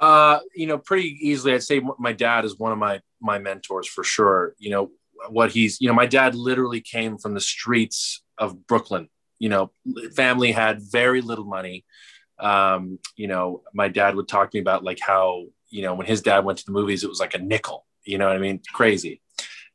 Uh, 0.00 0.38
you 0.54 0.66
know, 0.66 0.78
pretty 0.78 1.18
easily, 1.20 1.54
I'd 1.54 1.62
say 1.62 1.80
my 1.98 2.12
dad 2.12 2.44
is 2.44 2.58
one 2.58 2.72
of 2.72 2.78
my 2.78 3.00
my 3.20 3.38
mentors 3.38 3.86
for 3.86 4.04
sure. 4.04 4.54
You 4.58 4.70
know, 4.70 4.90
what 5.28 5.50
he's, 5.52 5.80
you 5.80 5.88
know, 5.88 5.94
my 5.94 6.06
dad 6.06 6.34
literally 6.34 6.80
came 6.80 7.18
from 7.18 7.34
the 7.34 7.40
streets 7.40 8.22
of 8.38 8.66
Brooklyn. 8.66 9.08
You 9.38 9.48
know, 9.48 9.72
family 10.14 10.52
had 10.52 10.80
very 10.82 11.20
little 11.20 11.44
money. 11.44 11.84
Um, 12.38 12.98
you 13.16 13.26
know, 13.26 13.62
my 13.74 13.88
dad 13.88 14.14
would 14.14 14.28
talk 14.28 14.50
to 14.50 14.56
me 14.56 14.60
about 14.60 14.84
like 14.84 15.00
how, 15.00 15.46
you 15.70 15.82
know, 15.82 15.94
when 15.94 16.06
his 16.06 16.22
dad 16.22 16.44
went 16.44 16.58
to 16.58 16.64
the 16.64 16.72
movies, 16.72 17.04
it 17.04 17.08
was 17.08 17.20
like 17.20 17.34
a 17.34 17.38
nickel 17.38 17.86
You 18.04 18.18
know 18.18 18.26
what 18.26 18.36
I 18.36 18.40
mean? 18.40 18.60
Crazy. 18.72 19.20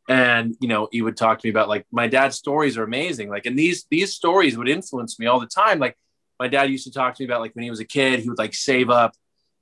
And 0.10 0.56
you 0.60 0.68
know, 0.68 0.90
he 0.92 1.02
would 1.02 1.16
talk 1.16 1.40
to 1.40 1.48
me 1.48 1.52
about 1.52 1.70
like 1.70 1.86
my 1.92 2.08
dad's 2.08 2.36
stories 2.36 2.78
are 2.78 2.84
amazing. 2.84 3.30
Like, 3.30 3.46
and 3.46 3.58
these 3.58 3.86
these 3.90 4.14
stories 4.14 4.58
would 4.58 4.68
influence 4.68 5.20
me 5.20 5.28
all 5.28 5.40
the 5.40 5.48
time. 5.48 5.80
Like, 5.80 5.98
my 6.40 6.48
dad 6.48 6.70
used 6.70 6.86
to 6.86 6.92
talk 6.92 7.16
to 7.16 7.24
me 7.24 7.26
about 7.26 7.42
like 7.42 7.56
when 7.56 7.64
he 7.64 7.70
was 7.70 7.80
a 7.80 7.86
kid, 7.86 8.20
he 8.20 8.30
would 8.30 8.38
like 8.38 8.54
save 8.54 8.90
up 8.90 9.14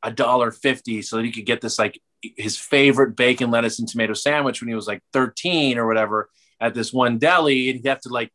a 0.01 0.11
dollar 0.11 0.51
fifty 0.51 1.01
so 1.03 1.17
that 1.17 1.25
he 1.25 1.31
could 1.31 1.45
get 1.45 1.61
this 1.61 1.77
like 1.77 1.99
his 2.21 2.57
favorite 2.57 3.15
bacon, 3.15 3.51
lettuce, 3.51 3.79
and 3.79 3.87
tomato 3.87 4.13
sandwich 4.13 4.61
when 4.61 4.69
he 4.69 4.75
was 4.75 4.87
like 4.87 5.01
13 5.13 5.77
or 5.77 5.87
whatever 5.87 6.29
at 6.59 6.73
this 6.73 6.93
one 6.93 7.17
deli. 7.17 7.69
And 7.69 7.79
he'd 7.79 7.89
have 7.89 8.01
to 8.01 8.09
like 8.09 8.31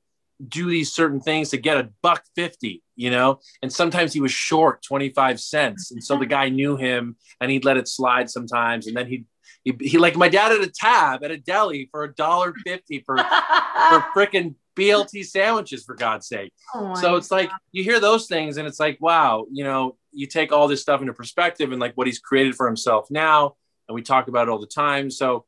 do 0.47 0.69
these 0.69 0.93
certain 0.93 1.21
things 1.21 1.51
to 1.51 1.57
get 1.57 1.79
a 1.79 1.91
buck 2.03 2.23
50, 2.35 2.83
you 2.95 3.11
know? 3.11 3.41
And 3.63 3.73
sometimes 3.73 4.13
he 4.13 4.21
was 4.21 4.33
short 4.33 4.83
25 4.83 5.41
cents. 5.41 5.91
And 5.91 6.03
so 6.03 6.19
the 6.19 6.27
guy 6.27 6.49
knew 6.49 6.77
him 6.77 7.17
and 7.41 7.51
he'd 7.51 7.65
let 7.65 7.77
it 7.77 7.89
slide 7.89 8.31
sometimes. 8.31 8.87
And 8.87 8.97
then 8.97 9.07
he'd, 9.07 9.27
he, 9.65 9.77
he 9.81 9.99
like 9.99 10.17
my 10.17 10.29
dad 10.29 10.53
at 10.53 10.61
a 10.61 10.71
tab 10.71 11.25
at 11.25 11.31
a 11.31 11.39
deli 11.39 11.89
for 11.91 12.05
a 12.05 12.15
dollar 12.15 12.55
50 12.65 13.03
for, 13.05 13.17
for 13.17 13.25
freaking 14.17 14.55
BLT 14.77 15.25
sandwiches 15.25 15.85
for 15.85 15.95
God's 15.95 16.29
sake. 16.29 16.53
Oh 16.75 16.95
so 16.95 17.17
it's 17.17 17.29
God. 17.29 17.37
like 17.37 17.51
you 17.73 17.83
hear 17.83 17.99
those 17.99 18.27
things 18.27 18.59
and 18.59 18.69
it's 18.69 18.79
like, 18.79 18.99
wow, 19.01 19.47
you 19.51 19.65
know, 19.65 19.97
you 20.13 20.27
take 20.27 20.53
all 20.53 20.69
this 20.69 20.83
stuff 20.83 21.01
into 21.01 21.13
perspective 21.13 21.73
and 21.73 21.81
like 21.81 21.95
what 21.95 22.07
he's 22.07 22.19
created 22.19 22.55
for 22.55 22.67
himself 22.67 23.11
now. 23.11 23.57
And 23.89 23.95
we 23.95 24.03
talk 24.03 24.29
about 24.29 24.49
it 24.49 24.51
all 24.51 24.61
the 24.61 24.67
time. 24.67 25.11
So, 25.11 25.45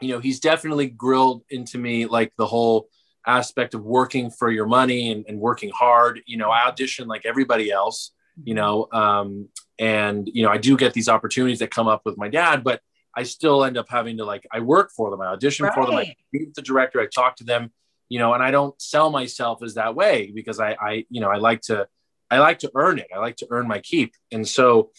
you 0.00 0.08
know, 0.08 0.20
he's 0.20 0.40
definitely 0.40 0.88
grilled 0.88 1.42
into 1.50 1.78
me 1.78 2.06
like 2.06 2.32
the 2.36 2.46
whole 2.46 2.88
aspect 3.26 3.74
of 3.74 3.84
working 3.84 4.30
for 4.30 4.50
your 4.50 4.66
money 4.66 5.10
and, 5.10 5.24
and 5.28 5.38
working 5.38 5.70
hard. 5.70 6.20
You 6.26 6.36
know, 6.36 6.50
I 6.50 6.66
audition 6.66 7.08
like 7.08 7.24
everybody 7.24 7.70
else, 7.70 8.12
you 8.42 8.54
know, 8.54 8.88
um, 8.92 9.48
and, 9.78 10.28
you 10.32 10.42
know, 10.42 10.50
I 10.50 10.58
do 10.58 10.76
get 10.76 10.92
these 10.92 11.08
opportunities 11.08 11.60
that 11.60 11.70
come 11.70 11.88
up 11.88 12.02
with 12.04 12.16
my 12.16 12.28
dad, 12.28 12.64
but 12.64 12.80
I 13.16 13.24
still 13.24 13.64
end 13.64 13.76
up 13.76 13.86
having 13.88 14.16
to 14.18 14.24
like, 14.24 14.46
I 14.50 14.60
work 14.60 14.90
for 14.96 15.10
them, 15.10 15.20
I 15.20 15.26
audition 15.26 15.66
right. 15.66 15.74
for 15.74 15.86
them, 15.86 15.96
I 15.96 16.14
meet 16.32 16.54
the 16.54 16.62
director, 16.62 17.00
I 17.00 17.06
talk 17.06 17.36
to 17.36 17.44
them, 17.44 17.70
you 18.08 18.18
know, 18.18 18.32
and 18.34 18.42
I 18.42 18.50
don't 18.50 18.80
sell 18.80 19.10
myself 19.10 19.62
as 19.62 19.74
that 19.74 19.94
way 19.94 20.32
because 20.34 20.60
I, 20.60 20.76
I, 20.80 21.04
you 21.10 21.20
know, 21.20 21.30
I 21.30 21.36
like 21.36 21.62
to, 21.62 21.88
I 22.30 22.38
like 22.38 22.60
to 22.60 22.70
earn 22.74 22.98
it. 22.98 23.08
I 23.14 23.18
like 23.18 23.36
to 23.36 23.46
earn 23.50 23.68
my 23.68 23.80
keep. 23.80 24.14
And 24.30 24.48
so, 24.48 24.90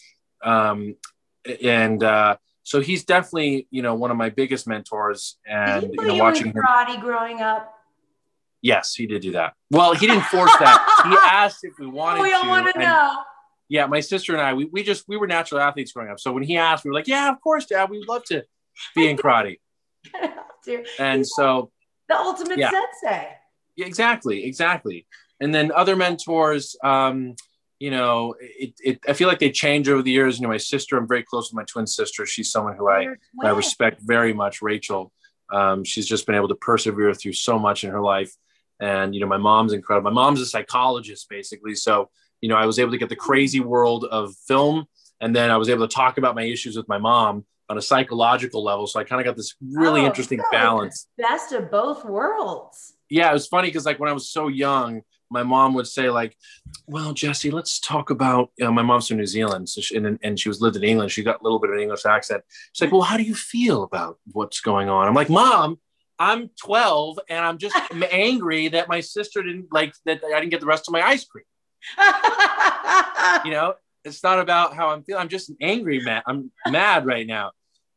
um, 0.44 0.94
and, 1.62 2.02
uh, 2.02 2.36
so 2.62 2.80
he's 2.80 3.04
definitely, 3.04 3.66
you 3.70 3.82
know, 3.82 3.94
one 3.94 4.10
of 4.10 4.16
my 4.16 4.30
biggest 4.30 4.66
mentors 4.66 5.36
and, 5.46 5.90
you 5.92 6.06
know, 6.06 6.14
watching 6.14 6.52
karate 6.52 6.94
him, 6.94 7.00
growing 7.00 7.40
up. 7.42 7.74
Yes, 8.64 8.94
he 8.94 9.06
did 9.06 9.20
do 9.20 9.32
that. 9.32 9.52
Well, 9.70 9.94
he 9.94 10.06
didn't 10.06 10.24
force 10.24 10.50
that. 10.58 11.04
he 11.06 11.14
asked 11.30 11.64
if 11.64 11.74
we 11.78 11.86
wanted 11.86 12.16
to. 12.16 12.22
we 12.22 12.32
all 12.32 12.48
want 12.48 12.72
to 12.72 12.78
know. 12.80 13.18
Yeah, 13.68 13.84
my 13.84 14.00
sister 14.00 14.32
and 14.32 14.40
I, 14.40 14.54
we, 14.54 14.64
we 14.64 14.82
just 14.82 15.04
we 15.06 15.18
were 15.18 15.26
natural 15.26 15.60
athletes 15.60 15.92
growing 15.92 16.10
up. 16.10 16.18
So 16.18 16.32
when 16.32 16.42
he 16.42 16.56
asked, 16.56 16.82
we 16.82 16.88
were 16.88 16.94
like, 16.94 17.06
"Yeah, 17.06 17.30
of 17.30 17.42
course, 17.42 17.66
Dad. 17.66 17.90
We'd 17.90 18.08
love 18.08 18.24
to 18.24 18.42
be 18.96 19.10
in 19.10 19.18
karate." 19.18 19.58
and 20.98 21.18
He's 21.18 21.32
so 21.36 21.72
the 22.08 22.16
ultimate 22.16 22.56
yeah. 22.56 22.70
sensei. 22.70 23.28
Yeah, 23.76 23.84
exactly, 23.84 24.46
exactly. 24.46 25.06
And 25.40 25.54
then 25.54 25.70
other 25.70 25.94
mentors, 25.94 26.74
um, 26.82 27.36
you 27.78 27.90
know, 27.90 28.34
it, 28.40 28.72
it, 28.82 29.00
I 29.06 29.12
feel 29.12 29.28
like 29.28 29.40
they 29.40 29.50
change 29.50 29.90
over 29.90 30.00
the 30.00 30.10
years. 30.10 30.38
You 30.38 30.44
know, 30.44 30.48
my 30.48 30.56
sister, 30.56 30.96
I'm 30.96 31.06
very 31.06 31.22
close 31.22 31.50
with 31.50 31.56
my 31.56 31.64
twin 31.64 31.86
sister. 31.86 32.24
She's 32.24 32.50
someone 32.50 32.78
who 32.78 32.88
I, 32.88 33.08
I 33.42 33.50
respect 33.50 34.00
very 34.00 34.32
much, 34.32 34.62
Rachel. 34.62 35.12
Um, 35.52 35.84
she's 35.84 36.06
just 36.06 36.24
been 36.24 36.34
able 36.34 36.48
to 36.48 36.54
persevere 36.54 37.12
through 37.12 37.34
so 37.34 37.58
much 37.58 37.84
in 37.84 37.90
her 37.90 38.00
life. 38.00 38.34
And, 38.80 39.14
you 39.14 39.20
know, 39.20 39.26
my 39.26 39.36
mom's 39.36 39.72
incredible. 39.72 40.10
My 40.10 40.14
mom's 40.14 40.40
a 40.40 40.46
psychologist, 40.46 41.28
basically. 41.28 41.74
So, 41.74 42.10
you 42.40 42.48
know, 42.48 42.56
I 42.56 42.66
was 42.66 42.78
able 42.78 42.90
to 42.92 42.98
get 42.98 43.08
the 43.08 43.16
crazy 43.16 43.60
world 43.60 44.04
of 44.04 44.34
film. 44.46 44.86
And 45.20 45.34
then 45.34 45.50
I 45.50 45.56
was 45.56 45.68
able 45.68 45.86
to 45.86 45.94
talk 45.94 46.18
about 46.18 46.34
my 46.34 46.42
issues 46.42 46.76
with 46.76 46.88
my 46.88 46.98
mom 46.98 47.44
on 47.68 47.78
a 47.78 47.82
psychological 47.82 48.62
level. 48.62 48.86
So 48.86 49.00
I 49.00 49.04
kind 49.04 49.20
of 49.20 49.24
got 49.24 49.36
this 49.36 49.54
really 49.62 50.02
oh, 50.02 50.06
interesting 50.06 50.40
balance. 50.52 51.06
Best 51.16 51.52
of 51.52 51.70
both 51.70 52.04
worlds. 52.04 52.94
Yeah, 53.08 53.30
it 53.30 53.32
was 53.32 53.46
funny 53.46 53.68
because 53.68 53.86
like 53.86 53.98
when 53.98 54.10
I 54.10 54.12
was 54.12 54.28
so 54.28 54.48
young, 54.48 55.02
my 55.30 55.42
mom 55.42 55.74
would 55.74 55.86
say 55.86 56.10
like, 56.10 56.36
"Well, 56.86 57.12
Jesse, 57.12 57.50
let's 57.50 57.80
talk 57.80 58.10
about." 58.10 58.50
You 58.56 58.66
know, 58.66 58.72
my 58.72 58.82
mom's 58.82 59.08
from 59.08 59.16
New 59.16 59.26
Zealand, 59.26 59.68
so 59.68 59.80
she, 59.80 59.96
and, 59.96 60.18
and 60.22 60.38
she 60.38 60.48
was 60.48 60.60
lived 60.60 60.76
in 60.76 60.84
England. 60.84 61.10
She 61.10 61.22
got 61.22 61.40
a 61.40 61.42
little 61.42 61.58
bit 61.58 61.70
of 61.70 61.76
an 61.76 61.82
English 61.82 62.04
accent. 62.06 62.42
She's 62.72 62.82
like, 62.82 62.92
"Well, 62.92 63.02
how 63.02 63.16
do 63.16 63.22
you 63.22 63.34
feel 63.34 63.82
about 63.82 64.18
what's 64.32 64.60
going 64.60 64.88
on?" 64.88 65.08
I'm 65.08 65.14
like, 65.14 65.30
"Mom, 65.30 65.78
I'm 66.18 66.50
12 66.62 67.18
and 67.28 67.44
I'm 67.44 67.58
just 67.58 67.76
angry 68.10 68.68
that 68.68 68.88
my 68.88 69.00
sister 69.00 69.42
didn't 69.42 69.72
like 69.72 69.94
that 70.06 70.22
I 70.24 70.40
didn't 70.40 70.50
get 70.50 70.60
the 70.60 70.66
rest 70.66 70.88
of 70.88 70.92
my 70.92 71.02
ice 71.02 71.24
cream. 71.24 71.44
you 73.44 73.50
know, 73.50 73.74
it's 74.04 74.22
not 74.22 74.38
about 74.38 74.74
how 74.74 74.90
I'm 74.90 75.02
feeling. 75.02 75.22
I'm 75.22 75.28
just 75.28 75.50
angry, 75.60 76.00
mad. 76.00 76.22
I'm 76.26 76.50
mad 76.68 77.06
right 77.06 77.26
now. 77.26 77.52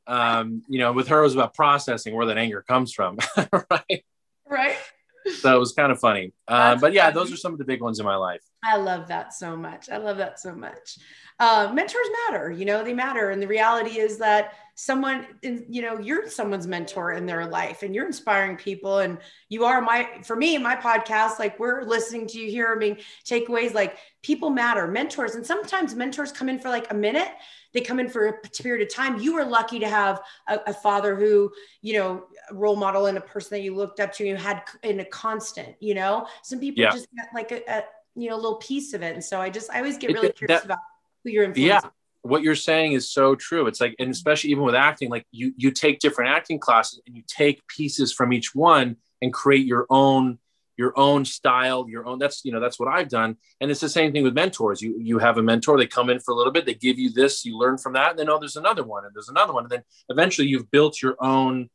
Um, 0.07 0.63
you 0.69 0.79
know, 0.79 0.93
with 0.93 1.09
her, 1.09 1.19
it 1.19 1.23
was 1.23 1.33
about 1.33 1.53
processing 1.53 2.15
where 2.15 2.27
that 2.27 2.37
anger 2.37 2.63
comes 2.67 2.93
from. 2.93 3.17
right. 3.71 4.05
Right. 4.49 4.77
So 5.39 5.55
it 5.55 5.59
was 5.59 5.73
kind 5.73 5.91
of 5.91 5.99
funny. 5.99 6.33
Uh, 6.47 6.75
but 6.75 6.93
yeah, 6.93 7.11
those 7.11 7.31
are 7.31 7.37
some 7.37 7.53
of 7.53 7.59
the 7.59 7.65
big 7.65 7.81
ones 7.81 7.99
in 7.99 8.05
my 8.05 8.15
life. 8.15 8.41
I 8.63 8.77
love 8.77 9.07
that 9.07 9.33
so 9.33 9.55
much. 9.55 9.89
I 9.89 9.97
love 9.97 10.17
that 10.17 10.39
so 10.39 10.55
much. 10.55 10.97
Uh, 11.39 11.71
mentors 11.73 12.07
matter, 12.27 12.51
you 12.51 12.65
know, 12.65 12.83
they 12.83 12.93
matter. 12.93 13.29
And 13.29 13.41
the 13.41 13.47
reality 13.47 13.99
is 13.99 14.17
that 14.17 14.53
someone 14.79 15.25
you 15.41 15.81
know 15.81 15.97
you're 15.97 16.29
someone's 16.29 16.67
mentor 16.67 17.13
in 17.13 17.25
their 17.25 17.47
life 17.47 17.81
and 17.81 17.95
you're 17.95 18.05
inspiring 18.05 18.55
people 18.55 18.99
and 18.99 19.17
you 19.49 19.65
are 19.65 19.81
my 19.81 20.07
for 20.23 20.35
me 20.35 20.55
my 20.59 20.75
podcast 20.75 21.39
like 21.39 21.59
we're 21.59 21.81
listening 21.81 22.27
to 22.27 22.37
you 22.37 22.47
here 22.47 22.71
i 22.75 22.77
mean 22.77 22.95
takeaways 23.25 23.73
like 23.73 23.97
people 24.21 24.51
matter 24.51 24.87
mentors 24.87 25.33
and 25.33 25.43
sometimes 25.43 25.95
mentors 25.95 26.31
come 26.31 26.47
in 26.47 26.59
for 26.59 26.69
like 26.69 26.91
a 26.91 26.93
minute 26.93 27.29
they 27.73 27.81
come 27.81 27.99
in 27.99 28.07
for 28.07 28.27
a 28.27 28.33
period 28.49 28.87
of 28.87 28.93
time 28.93 29.19
you 29.19 29.33
were 29.33 29.45
lucky 29.45 29.79
to 29.79 29.89
have 29.89 30.21
a, 30.47 30.59
a 30.67 30.73
father 30.73 31.15
who 31.15 31.51
you 31.81 31.93
know 31.93 32.27
role 32.51 32.75
model 32.75 33.07
and 33.07 33.17
a 33.17 33.21
person 33.21 33.49
that 33.51 33.61
you 33.61 33.75
looked 33.75 33.99
up 33.99 34.13
to 34.13 34.23
and 34.23 34.29
you 34.29 34.35
had 34.35 34.61
in 34.83 34.99
a 34.99 35.05
constant 35.05 35.75
you 35.79 35.93
know 35.93 36.27
some 36.43 36.59
people 36.59 36.81
yeah. 36.81 36.91
just 36.91 37.07
get 37.15 37.27
like 37.33 37.51
a, 37.51 37.61
a, 37.69 37.83
you 38.15 38.29
know 38.29 38.35
a 38.35 38.37
little 38.37 38.55
piece 38.55 38.93
of 38.93 39.01
it 39.01 39.13
and 39.13 39.23
so 39.23 39.39
i 39.39 39.49
just 39.49 39.69
i 39.71 39.77
always 39.77 39.97
get 39.97 40.13
really 40.13 40.27
it, 40.27 40.37
curious 40.37 40.61
that, 40.61 40.65
about 40.65 40.79
who 41.23 41.31
you're 41.31 41.43
influencing 41.43 41.83
yeah 41.83 41.89
what 42.27 42.43
you're 42.43 42.55
saying 42.55 42.93
is 42.93 43.09
so 43.09 43.35
true. 43.35 43.67
It's 43.67 43.81
like, 43.81 43.95
and 43.99 44.07
mm-hmm. 44.07 44.11
especially 44.11 44.51
even 44.51 44.63
with 44.63 44.75
acting, 44.75 45.09
like 45.09 45.25
you 45.31 45.53
you 45.57 45.71
take 45.71 45.99
different 45.99 46.31
acting 46.31 46.59
classes 46.59 47.01
and 47.07 47.15
you 47.15 47.23
take 47.27 47.65
pieces 47.67 48.13
from 48.13 48.33
each 48.33 48.53
one 48.53 48.97
and 49.21 49.33
create 49.33 49.65
your 49.65 49.85
own 49.89 50.39
your 50.77 50.93
own 50.95 51.25
style, 51.25 51.87
your 51.89 52.05
own. 52.05 52.19
That's 52.19 52.45
you 52.45 52.51
know 52.51 52.59
that's 52.59 52.79
what 52.79 52.87
I've 52.87 53.09
done, 53.09 53.37
and 53.59 53.71
it's 53.71 53.79
the 53.79 53.89
same 53.89 54.11
thing 54.11 54.23
with 54.23 54.35
mentors. 54.35 54.81
You 54.81 54.99
you 54.99 55.17
have 55.19 55.37
a 55.37 55.43
mentor, 55.43 55.77
they 55.77 55.87
come 55.87 56.09
in 56.09 56.19
for 56.19 56.31
a 56.31 56.35
little 56.35 56.53
bit, 56.53 56.65
they 56.65 56.75
give 56.75 56.99
you 56.99 57.11
this, 57.11 57.45
you 57.45 57.57
learn 57.57 57.77
from 57.77 57.93
that, 57.93 58.11
and 58.11 58.19
then 58.19 58.29
oh, 58.29 58.39
there's 58.39 58.57
another 58.57 58.83
one, 58.83 59.05
and 59.05 59.13
there's 59.15 59.29
another 59.29 59.53
one, 59.53 59.63
and 59.63 59.71
then 59.71 59.83
eventually 60.09 60.47
you've 60.47 60.69
built 60.71 61.01
your 61.01 61.15
own. 61.19 61.69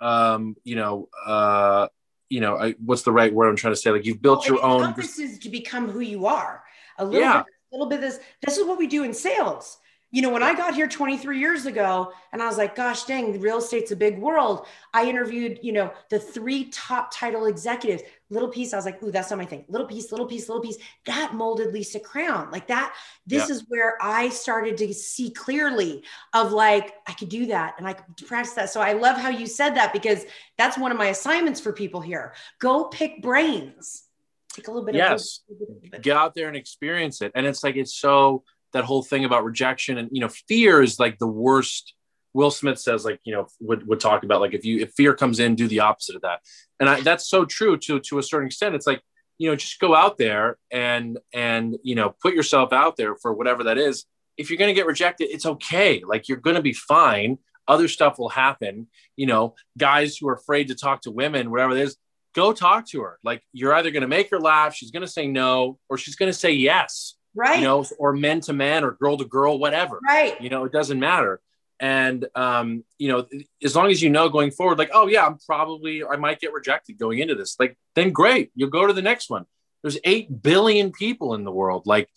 Um, 0.00 0.56
you 0.64 0.76
know, 0.76 1.08
uh, 1.26 1.88
you 2.28 2.40
know, 2.40 2.56
I, 2.56 2.72
what's 2.84 3.02
the 3.02 3.12
right 3.12 3.32
word 3.32 3.48
I'm 3.48 3.56
trying 3.56 3.74
to 3.74 3.80
say? 3.80 3.90
Like 3.90 4.06
you've 4.06 4.22
built 4.22 4.40
well, 4.40 4.48
your 4.48 4.64
own. 4.64 4.94
This 4.96 5.18
is 5.18 5.38
to 5.40 5.48
become 5.48 5.88
who 5.90 6.00
you 6.00 6.26
are. 6.26 6.62
A 6.98 7.04
little 7.04 7.20
yeah. 7.20 7.42
bit, 7.42 7.46
a 7.72 7.74
little 7.74 7.88
bit. 7.88 8.00
This 8.00 8.20
this 8.42 8.56
is 8.56 8.66
what 8.66 8.78
we 8.78 8.86
do 8.86 9.04
in 9.04 9.12
sales 9.12 9.78
you 10.12 10.22
know, 10.22 10.30
when 10.30 10.42
I 10.42 10.54
got 10.54 10.74
here 10.74 10.88
23 10.88 11.38
years 11.38 11.66
ago 11.66 12.12
and 12.32 12.42
I 12.42 12.46
was 12.46 12.58
like, 12.58 12.74
gosh 12.74 13.04
dang, 13.04 13.40
real 13.40 13.58
estate's 13.58 13.92
a 13.92 13.96
big 13.96 14.18
world. 14.18 14.66
I 14.92 15.08
interviewed, 15.08 15.60
you 15.62 15.72
know, 15.72 15.92
the 16.08 16.18
three 16.18 16.64
top 16.70 17.14
title 17.14 17.46
executives. 17.46 18.02
Little 18.28 18.48
piece, 18.48 18.72
I 18.72 18.76
was 18.76 18.84
like, 18.84 19.02
ooh, 19.02 19.12
that's 19.12 19.30
not 19.30 19.38
my 19.38 19.44
thing. 19.44 19.64
Little 19.68 19.86
piece, 19.86 20.10
little 20.10 20.26
piece, 20.26 20.48
little 20.48 20.62
piece. 20.62 20.78
That 21.06 21.34
molded 21.34 21.72
Lisa 21.72 22.00
Crown. 22.00 22.50
Like 22.50 22.66
that, 22.68 22.94
this 23.26 23.48
yeah. 23.48 23.54
is 23.54 23.64
where 23.68 23.98
I 24.00 24.30
started 24.30 24.76
to 24.78 24.92
see 24.94 25.30
clearly 25.30 26.02
of 26.34 26.52
like, 26.52 26.94
I 27.06 27.12
could 27.12 27.28
do 27.28 27.46
that 27.46 27.74
and 27.78 27.86
I 27.86 27.92
could 27.92 28.26
practice 28.26 28.54
that. 28.54 28.70
So 28.70 28.80
I 28.80 28.94
love 28.94 29.16
how 29.16 29.30
you 29.30 29.46
said 29.46 29.76
that 29.76 29.92
because 29.92 30.24
that's 30.58 30.76
one 30.76 30.90
of 30.90 30.98
my 30.98 31.06
assignments 31.06 31.60
for 31.60 31.72
people 31.72 32.00
here. 32.00 32.34
Go 32.58 32.84
pick 32.84 33.22
brains. 33.22 34.04
Take 34.52 34.66
a 34.66 34.72
little 34.72 34.84
bit 34.84 34.96
yes. 34.96 35.42
of 35.48 35.56
yes. 35.84 36.00
Get 36.00 36.16
out 36.16 36.34
there 36.34 36.48
and 36.48 36.56
experience 36.56 37.22
it. 37.22 37.30
And 37.36 37.46
it's 37.46 37.62
like 37.62 37.76
it's 37.76 37.94
so 37.94 38.42
that 38.72 38.84
whole 38.84 39.02
thing 39.02 39.24
about 39.24 39.44
rejection 39.44 39.98
and 39.98 40.08
you 40.12 40.20
know 40.20 40.28
fear 40.48 40.82
is 40.82 40.98
like 40.98 41.18
the 41.18 41.26
worst. 41.26 41.94
Will 42.32 42.52
smith 42.52 42.78
says 42.78 43.04
like 43.04 43.18
you 43.24 43.34
know 43.34 43.48
would, 43.60 43.84
would 43.88 43.98
talk 43.98 44.22
about 44.22 44.40
like 44.40 44.54
if 44.54 44.64
you 44.64 44.78
if 44.78 44.92
fear 44.92 45.14
comes 45.14 45.40
in 45.40 45.56
do 45.56 45.66
the 45.66 45.80
opposite 45.80 46.14
of 46.14 46.22
that. 46.22 46.40
And 46.78 46.88
I, 46.88 47.00
that's 47.00 47.28
so 47.28 47.44
true 47.44 47.76
to 47.78 47.98
to 48.00 48.18
a 48.18 48.22
certain 48.22 48.46
extent. 48.46 48.76
It's 48.76 48.86
like 48.86 49.00
you 49.38 49.50
know 49.50 49.56
just 49.56 49.80
go 49.80 49.96
out 49.96 50.16
there 50.16 50.56
and 50.70 51.18
and 51.34 51.76
you 51.82 51.96
know 51.96 52.14
put 52.22 52.34
yourself 52.34 52.72
out 52.72 52.96
there 52.96 53.16
for 53.16 53.32
whatever 53.32 53.64
that 53.64 53.78
is. 53.78 54.04
If 54.36 54.48
you're 54.48 54.58
going 54.58 54.72
to 54.72 54.80
get 54.80 54.86
rejected 54.86 55.28
it's 55.30 55.44
okay. 55.44 56.02
Like 56.06 56.28
you're 56.28 56.38
going 56.38 56.56
to 56.56 56.62
be 56.62 56.72
fine. 56.72 57.38
Other 57.66 57.88
stuff 57.88 58.18
will 58.18 58.28
happen. 58.28 58.86
You 59.16 59.26
know 59.26 59.56
guys 59.76 60.16
who 60.16 60.28
are 60.28 60.34
afraid 60.34 60.68
to 60.68 60.76
talk 60.76 61.02
to 61.02 61.10
women 61.10 61.50
whatever 61.50 61.76
it 61.76 61.80
is 61.80 61.96
go 62.32 62.52
talk 62.52 62.86
to 62.90 63.00
her. 63.00 63.18
Like 63.24 63.42
you're 63.52 63.74
either 63.74 63.90
going 63.90 64.02
to 64.02 64.08
make 64.08 64.30
her 64.30 64.38
laugh 64.38 64.72
she's 64.72 64.92
going 64.92 65.04
to 65.04 65.10
say 65.10 65.26
no 65.26 65.80
or 65.88 65.98
she's 65.98 66.14
going 66.14 66.30
to 66.30 66.38
say 66.38 66.52
yes 66.52 67.16
right. 67.34 67.58
you 67.58 67.64
know 67.64 67.84
or 67.98 68.12
men 68.12 68.40
to 68.42 68.52
men 68.52 68.84
or 68.84 68.92
girl 68.92 69.16
to 69.16 69.24
girl 69.24 69.58
whatever 69.58 70.00
right. 70.06 70.40
you 70.40 70.50
know 70.50 70.64
it 70.64 70.72
doesn't 70.72 70.98
matter. 70.98 71.40
And 71.82 72.26
um, 72.34 72.84
you 72.98 73.08
know 73.08 73.26
as 73.64 73.74
long 73.74 73.90
as 73.90 74.02
you 74.02 74.10
know 74.10 74.28
going 74.28 74.50
forward 74.50 74.76
like 74.76 74.90
oh 74.92 75.06
yeah 75.06 75.24
i'm 75.24 75.38
probably 75.46 76.04
i 76.04 76.16
might 76.16 76.38
get 76.38 76.52
rejected 76.52 76.98
going 76.98 77.20
into 77.20 77.34
this 77.34 77.56
like 77.58 77.74
then 77.94 78.10
great 78.10 78.50
you'll 78.54 78.68
go 78.68 78.86
to 78.86 78.92
the 78.92 79.02
next 79.02 79.30
one. 79.30 79.46
There's 79.82 79.98
8 80.04 80.42
billion 80.42 80.92
people 80.92 81.34
in 81.34 81.44
the 81.44 81.52
world 81.52 81.86
like 81.86 82.08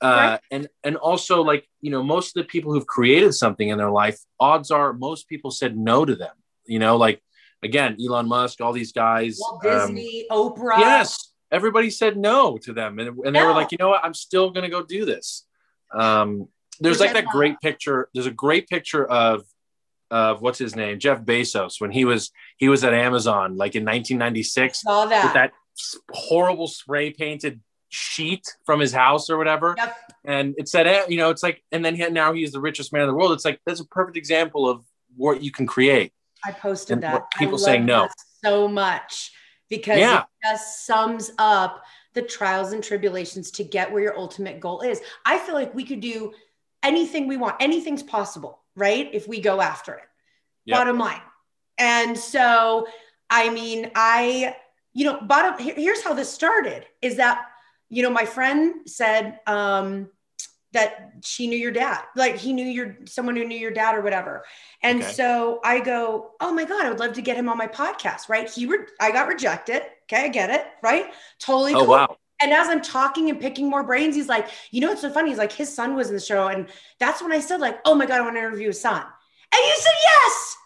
Uh, 0.00 0.38
and 0.50 0.66
and 0.82 0.96
also 0.96 1.42
like 1.42 1.68
you 1.82 1.90
know 1.90 2.02
most 2.02 2.34
of 2.34 2.42
the 2.42 2.48
people 2.48 2.72
who've 2.72 2.86
created 2.86 3.34
something 3.34 3.68
in 3.68 3.76
their 3.76 3.90
life 3.90 4.18
odds 4.38 4.70
are 4.70 4.94
most 4.94 5.28
people 5.28 5.50
said 5.50 5.76
no 5.76 6.06
to 6.06 6.16
them 6.16 6.34
you 6.64 6.78
know 6.78 6.96
like 6.96 7.20
again 7.62 7.98
elon 8.02 8.26
musk 8.26 8.62
all 8.62 8.72
these 8.72 8.92
guys 8.92 9.36
Walt 9.38 9.62
Disney, 9.62 10.24
Oprah. 10.30 10.78
yes 10.78 11.29
everybody 11.52 11.90
said 11.90 12.16
no 12.16 12.58
to 12.58 12.72
them 12.72 12.98
and, 12.98 13.18
and 13.24 13.34
they 13.36 13.42
were 13.42 13.52
like 13.52 13.72
you 13.72 13.78
know 13.78 13.88
what 13.88 14.04
i'm 14.04 14.14
still 14.14 14.50
going 14.50 14.64
to 14.64 14.70
go 14.70 14.82
do 14.82 15.04
this 15.04 15.46
um, 15.92 16.48
there's 16.80 16.98
Which 17.00 17.08
like 17.08 17.14
that 17.14 17.24
love. 17.26 17.32
great 17.32 17.60
picture 17.60 18.08
there's 18.14 18.26
a 18.26 18.30
great 18.30 18.68
picture 18.68 19.04
of 19.04 19.44
of 20.10 20.40
what's 20.42 20.58
his 20.58 20.74
name 20.76 20.98
jeff 20.98 21.20
bezos 21.22 21.80
when 21.80 21.90
he 21.90 22.04
was 22.04 22.30
he 22.56 22.68
was 22.68 22.82
at 22.84 22.94
amazon 22.94 23.56
like 23.56 23.74
in 23.74 23.84
1996 23.84 24.82
Saw 24.82 25.06
that. 25.06 25.24
with 25.24 25.34
that 25.34 25.52
horrible 26.12 26.66
spray 26.66 27.10
painted 27.10 27.60
sheet 27.88 28.44
from 28.64 28.78
his 28.80 28.92
house 28.92 29.28
or 29.30 29.36
whatever 29.36 29.74
Yep. 29.76 29.96
and 30.24 30.54
it 30.58 30.68
said 30.68 30.86
eh, 30.86 31.02
you 31.08 31.16
know 31.16 31.30
it's 31.30 31.42
like 31.42 31.62
and 31.72 31.84
then 31.84 31.96
he, 31.96 32.08
now 32.10 32.32
he's 32.32 32.52
the 32.52 32.60
richest 32.60 32.92
man 32.92 33.02
in 33.02 33.08
the 33.08 33.14
world 33.14 33.32
it's 33.32 33.44
like 33.44 33.60
that's 33.66 33.80
a 33.80 33.84
perfect 33.86 34.16
example 34.16 34.68
of 34.68 34.84
what 35.16 35.42
you 35.42 35.50
can 35.50 35.66
create 35.66 36.12
I 36.44 36.52
posted 36.52 36.94
And 36.94 37.02
that. 37.02 37.30
people 37.36 37.58
saying 37.58 37.84
no. 37.84 38.08
so 38.44 38.66
much 38.68 39.32
because 39.70 39.98
Yeah. 39.98 40.20
it 40.22 40.26
just 40.50 40.84
sums 40.84 41.30
up 41.38 41.82
the 42.12 42.20
trials 42.22 42.72
and 42.72 42.84
tribulations 42.84 43.50
to 43.52 43.64
get 43.64 43.90
where 43.90 44.02
your 44.02 44.18
ultimate 44.18 44.60
goal 44.60 44.82
is. 44.82 45.00
I 45.24 45.38
feel 45.38 45.54
like 45.54 45.74
we 45.74 45.84
could 45.84 46.00
do 46.00 46.34
anything 46.82 47.26
we 47.28 47.38
want. 47.38 47.56
Anything's 47.60 48.02
possible, 48.02 48.60
right? 48.74 49.08
If 49.12 49.26
we 49.28 49.40
go 49.40 49.60
after 49.62 49.94
it. 49.94 50.04
Yep. 50.66 50.78
Bottom 50.78 50.98
line. 50.98 51.22
And 51.78 52.18
so, 52.18 52.86
I 53.30 53.48
mean, 53.48 53.90
I, 53.94 54.56
you 54.92 55.04
know, 55.04 55.20
bottom 55.22 55.58
here- 55.58 55.74
here's 55.76 56.02
how 56.02 56.12
this 56.12 56.30
started 56.30 56.84
is 57.00 57.16
that, 57.16 57.46
you 57.88 58.02
know, 58.02 58.10
my 58.10 58.24
friend 58.26 58.88
said, 58.88 59.38
um, 59.46 60.10
that 60.72 61.12
she 61.24 61.48
knew 61.48 61.58
your 61.58 61.72
dad, 61.72 62.02
like 62.14 62.36
he 62.36 62.52
knew 62.52 62.64
your 62.64 62.96
someone 63.06 63.34
who 63.36 63.44
knew 63.44 63.58
your 63.58 63.72
dad 63.72 63.96
or 63.96 64.02
whatever. 64.02 64.44
And 64.82 65.02
Okay. 65.02 65.12
so 65.12 65.60
I 65.64 65.80
go, 65.80 66.32
oh 66.40 66.52
my 66.52 66.64
God, 66.64 66.84
I 66.84 66.88
would 66.90 67.00
love 67.00 67.14
to 67.14 67.22
get 67.22 67.36
him 67.36 67.48
on 67.48 67.58
my 67.58 67.66
podcast, 67.66 68.28
right? 68.28 68.48
He 68.48 68.66
re- 68.66 68.86
I 69.00 69.10
got 69.10 69.28
rejected. 69.28 69.82
Okay, 70.04 70.24
I 70.24 70.28
get 70.28 70.50
it, 70.50 70.64
right? 70.82 71.06
Totally 71.38 71.74
oh 71.74 71.80
cool. 71.84 71.88
wow 71.94 72.16
And 72.42 72.52
as 72.52 72.68
I'm 72.68 72.80
talking 72.82 73.28
and 73.30 73.40
picking 73.40 73.68
more 73.68 73.82
brains, 73.82 74.14
he's 74.14 74.28
like, 74.28 74.48
you 74.70 74.80
know 74.80 74.88
what's 74.88 75.02
so 75.02 75.10
funny? 75.10 75.28
He's 75.30 75.38
like, 75.38 75.52
his 75.52 75.74
son 75.74 75.94
was 75.94 76.08
in 76.08 76.14
the 76.14 76.20
show. 76.20 76.48
And 76.48 76.68
that's 76.98 77.20
when 77.22 77.32
I 77.32 77.40
said, 77.40 77.60
like, 77.60 77.78
oh 77.84 77.94
my 77.94 78.06
God, 78.06 78.18
I 78.18 78.22
want 78.22 78.36
to 78.36 78.40
interview 78.40 78.68
his 78.68 78.80
son. 78.80 79.02
And 79.02 79.60
you 79.66 79.74
said 79.76 79.94
yes. 80.04 80.56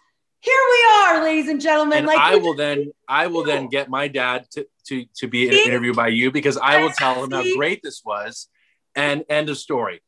Here 0.41 0.55
we 0.73 0.85
are, 0.99 1.25
ladies 1.25 1.49
and 1.49 1.59
gentlemen. 1.61 1.99
and 1.99 2.07
like 2.07 2.19
I 2.19 2.37
will 2.37 2.55
then 2.55 2.93
I 3.09 3.27
will 3.29 3.45
then 3.45 3.69
get 3.69 3.89
my 3.89 4.09
dad 4.09 4.47
to 4.53 4.67
to 4.89 5.07
to 5.17 5.27
be 5.29 5.49
interviewed 5.49 5.97
by 5.97 6.09
you 6.09 6.31
because 6.31 6.59
I 6.59 6.83
will 6.83 6.91
tell 6.91 7.25
him 7.25 7.31
how 7.31 7.43
great 7.57 7.83
this 7.83 8.03
was, 8.05 8.49
and 8.95 9.25
end 9.29 9.49
of 9.49 9.59
story. 9.59 10.03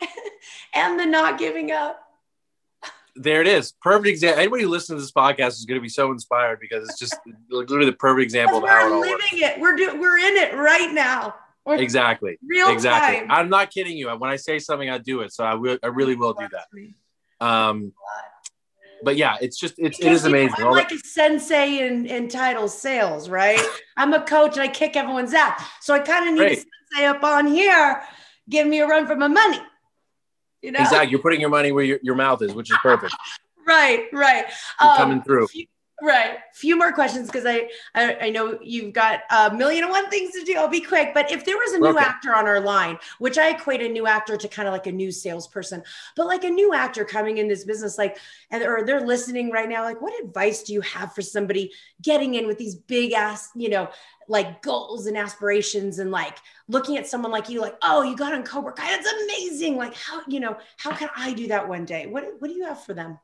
and 0.74 0.98
the 0.98 1.06
not 1.06 1.38
giving 1.38 1.70
up. 1.70 2.00
There 3.16 3.40
it 3.40 3.48
is, 3.48 3.72
perfect 3.82 4.06
example. 4.06 4.40
Anybody 4.40 4.62
who 4.62 4.68
listens 4.68 4.98
to 4.98 5.02
this 5.02 5.12
podcast 5.12 5.58
is 5.58 5.64
going 5.66 5.78
to 5.78 5.82
be 5.82 5.88
so 5.88 6.12
inspired 6.12 6.58
because 6.60 6.88
it's 6.88 6.98
just 6.98 7.16
literally 7.50 7.86
the 7.86 7.92
perfect 7.92 8.22
example 8.22 8.62
of 8.62 8.68
how 8.68 8.88
we're 8.88 9.00
living 9.00 9.14
works. 9.14 9.32
it. 9.32 9.60
We're 9.60 9.76
doing 9.76 10.00
we're 10.00 10.18
in 10.18 10.36
it 10.36 10.54
right 10.54 10.92
now. 10.92 11.34
We're 11.66 11.76
Exactly, 11.76 12.38
real 12.42 12.70
exactly. 12.70 13.20
time. 13.20 13.30
I'm 13.30 13.48
not 13.50 13.70
kidding 13.70 13.96
you. 13.96 14.08
When 14.08 14.30
I 14.30 14.36
say 14.36 14.58
something, 14.58 14.88
I 14.88 14.98
do 14.98 15.20
it. 15.20 15.32
So 15.32 15.44
I 15.44 15.54
will. 15.54 15.76
I 15.82 15.88
really 15.88 16.14
will 16.14 16.32
do 16.32 16.48
that. 16.52 17.46
Um, 17.46 17.92
but 19.02 19.16
yeah, 19.16 19.36
it's 19.40 19.58
just 19.58 19.74
it's 19.78 19.98
it 19.98 20.12
is 20.12 20.24
you 20.24 20.30
know, 20.30 20.38
amazing. 20.38 20.64
I'm 20.64 20.72
like 20.72 20.90
a 20.92 20.98
sensei 20.98 21.86
in, 21.86 22.06
in 22.06 22.28
title 22.28 22.68
sales, 22.68 23.28
right? 23.28 23.60
I'm 23.96 24.12
a 24.12 24.22
coach 24.22 24.52
and 24.54 24.62
I 24.62 24.68
kick 24.68 24.96
everyone's 24.96 25.34
ass. 25.34 25.62
So 25.80 25.94
I 25.94 26.00
kind 26.00 26.28
of 26.28 26.34
need 26.34 26.64
Sensei 26.92 27.06
up 27.06 27.22
on 27.22 27.46
here, 27.46 28.02
give 28.48 28.66
me 28.66 28.80
a 28.80 28.86
run 28.86 29.06
for 29.06 29.16
my 29.16 29.28
money. 29.28 29.60
You 30.62 30.72
know? 30.72 30.80
exactly. 30.80 31.10
You're 31.10 31.20
putting 31.20 31.40
your 31.40 31.50
money 31.50 31.72
where 31.72 31.84
your, 31.84 31.98
your 32.02 32.14
mouth 32.14 32.42
is, 32.42 32.54
which 32.54 32.70
is 32.70 32.76
perfect. 32.82 33.14
Right, 33.66 34.06
right. 34.12 34.46
You're 34.80 34.90
Um, 34.90 34.96
coming 34.96 35.22
through. 35.22 35.46
few- 35.46 35.66
right. 36.02 36.38
Few 36.54 36.76
more 36.76 36.92
questions 36.92 37.26
because 37.30 37.44
I, 37.46 37.68
I 37.94 38.16
I 38.22 38.30
know 38.30 38.58
you've 38.62 38.92
got 38.92 39.20
a 39.30 39.52
million 39.54 39.84
and 39.84 39.90
one 39.90 40.08
things 40.10 40.32
to 40.32 40.44
do. 40.44 40.56
I'll 40.56 40.68
be 40.68 40.80
quick. 40.80 41.12
But 41.14 41.30
if 41.30 41.44
there 41.44 41.56
was 41.56 41.72
a 41.74 41.78
new 41.78 41.98
Okay. 41.98 41.98
actor 41.98 42.34
on 42.34 42.46
our 42.46 42.60
line, 42.60 42.98
which 43.18 43.38
I 43.38 43.50
equate 43.50 43.82
a 43.82 43.88
new 43.88 44.06
actor 44.06 44.36
to 44.36 44.48
kind 44.48 44.66
of 44.66 44.72
like 44.72 44.86
a 44.86 44.92
new 44.92 45.10
salesperson, 45.12 45.82
but 46.16 46.26
like 46.26 46.44
a 46.44 46.50
new 46.50 46.72
actor 46.74 47.04
coming 47.04 47.38
in 47.38 47.48
this 47.48 47.64
business, 47.64 47.98
like 47.98 48.18
and 48.50 48.62
or 48.62 48.84
they're 48.84 49.06
listening 49.06 49.50
right 49.50 49.68
now, 49.68 49.84
like 49.84 50.00
what 50.00 50.12
advice 50.24 50.62
do 50.62 50.72
you 50.72 50.80
have 50.82 51.14
for 51.14 51.22
somebody 51.22 51.70
getting 52.02 52.34
in 52.34 52.46
with 52.46 52.58
these 52.58 52.74
big 52.74 53.12
ass, 53.12 53.50
you 53.54 53.68
know, 53.68 53.88
like 54.28 54.62
goals 54.62 55.06
and 55.06 55.18
aspirations 55.18 55.98
and 55.98 56.10
like 56.10 56.38
looking 56.68 56.96
at 56.96 57.06
someone 57.06 57.32
like 57.32 57.48
you, 57.48 57.60
like, 57.60 57.76
oh, 57.82 58.02
you 58.02 58.16
got 58.16 58.32
on 58.32 58.42
Cobra 58.42 58.72
Kai, 58.72 58.86
that's 58.88 59.12
amazing. 59.24 59.76
Like 59.76 59.94
how, 59.94 60.22
you 60.28 60.40
know, 60.40 60.56
how 60.78 60.92
can 60.92 61.08
I 61.16 61.32
do 61.34 61.48
that 61.48 61.68
one 61.68 61.84
day? 61.84 62.06
What 62.06 62.24
what 62.40 62.48
do 62.48 62.54
you 62.56 62.64
have 62.64 62.82
for 62.84 62.94
them? 62.94 63.18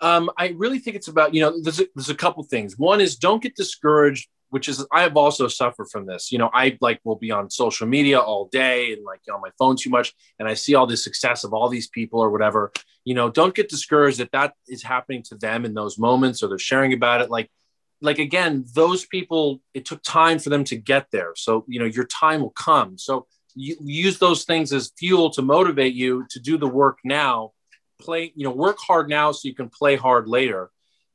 Um, 0.00 0.30
I 0.38 0.54
really 0.56 0.78
think 0.78 0.96
it's 0.96 1.08
about 1.08 1.34
you 1.34 1.40
know 1.40 1.60
there's 1.62 1.80
a, 1.80 1.86
there's 1.94 2.10
a 2.10 2.14
couple 2.14 2.42
things. 2.44 2.78
One 2.78 3.00
is 3.00 3.16
don't 3.16 3.42
get 3.42 3.54
discouraged, 3.54 4.28
which 4.48 4.68
is 4.68 4.84
I 4.92 5.02
have 5.02 5.16
also 5.16 5.48
suffered 5.48 5.88
from 5.90 6.06
this. 6.06 6.32
You 6.32 6.38
know, 6.38 6.50
I 6.52 6.78
like 6.80 7.00
will 7.04 7.16
be 7.16 7.30
on 7.30 7.50
social 7.50 7.86
media 7.86 8.18
all 8.18 8.46
day 8.46 8.92
and 8.92 9.04
like 9.04 9.20
on 9.32 9.40
my 9.40 9.50
phone 9.58 9.76
too 9.76 9.90
much, 9.90 10.14
and 10.38 10.48
I 10.48 10.54
see 10.54 10.74
all 10.74 10.86
the 10.86 10.96
success 10.96 11.44
of 11.44 11.52
all 11.52 11.68
these 11.68 11.88
people 11.88 12.20
or 12.20 12.30
whatever. 12.30 12.72
You 13.04 13.14
know, 13.14 13.30
don't 13.30 13.54
get 13.54 13.68
discouraged 13.68 14.18
that 14.18 14.32
that 14.32 14.54
is 14.68 14.82
happening 14.82 15.22
to 15.24 15.36
them 15.36 15.64
in 15.64 15.74
those 15.74 15.98
moments 15.98 16.42
or 16.42 16.48
they're 16.48 16.58
sharing 16.58 16.92
about 16.92 17.20
it. 17.20 17.30
Like, 17.30 17.50
like 18.00 18.18
again, 18.18 18.64
those 18.74 19.04
people 19.06 19.60
it 19.74 19.84
took 19.84 20.02
time 20.02 20.38
for 20.38 20.48
them 20.48 20.64
to 20.64 20.76
get 20.76 21.08
there. 21.12 21.32
So 21.36 21.64
you 21.68 21.78
know, 21.78 21.86
your 21.86 22.06
time 22.06 22.40
will 22.40 22.50
come. 22.50 22.96
So 22.96 23.26
you 23.54 23.76
use 23.80 24.18
those 24.18 24.44
things 24.44 24.72
as 24.72 24.92
fuel 24.96 25.30
to 25.30 25.42
motivate 25.42 25.94
you 25.94 26.24
to 26.30 26.40
do 26.40 26.56
the 26.56 26.68
work 26.68 26.98
now 27.04 27.52
play 28.00 28.32
you 28.34 28.44
know 28.44 28.50
work 28.50 28.78
hard 28.78 29.08
now 29.08 29.32
so 29.32 29.48
you 29.48 29.54
can 29.54 29.68
play 29.68 29.96
hard 29.96 30.28
later. 30.28 30.70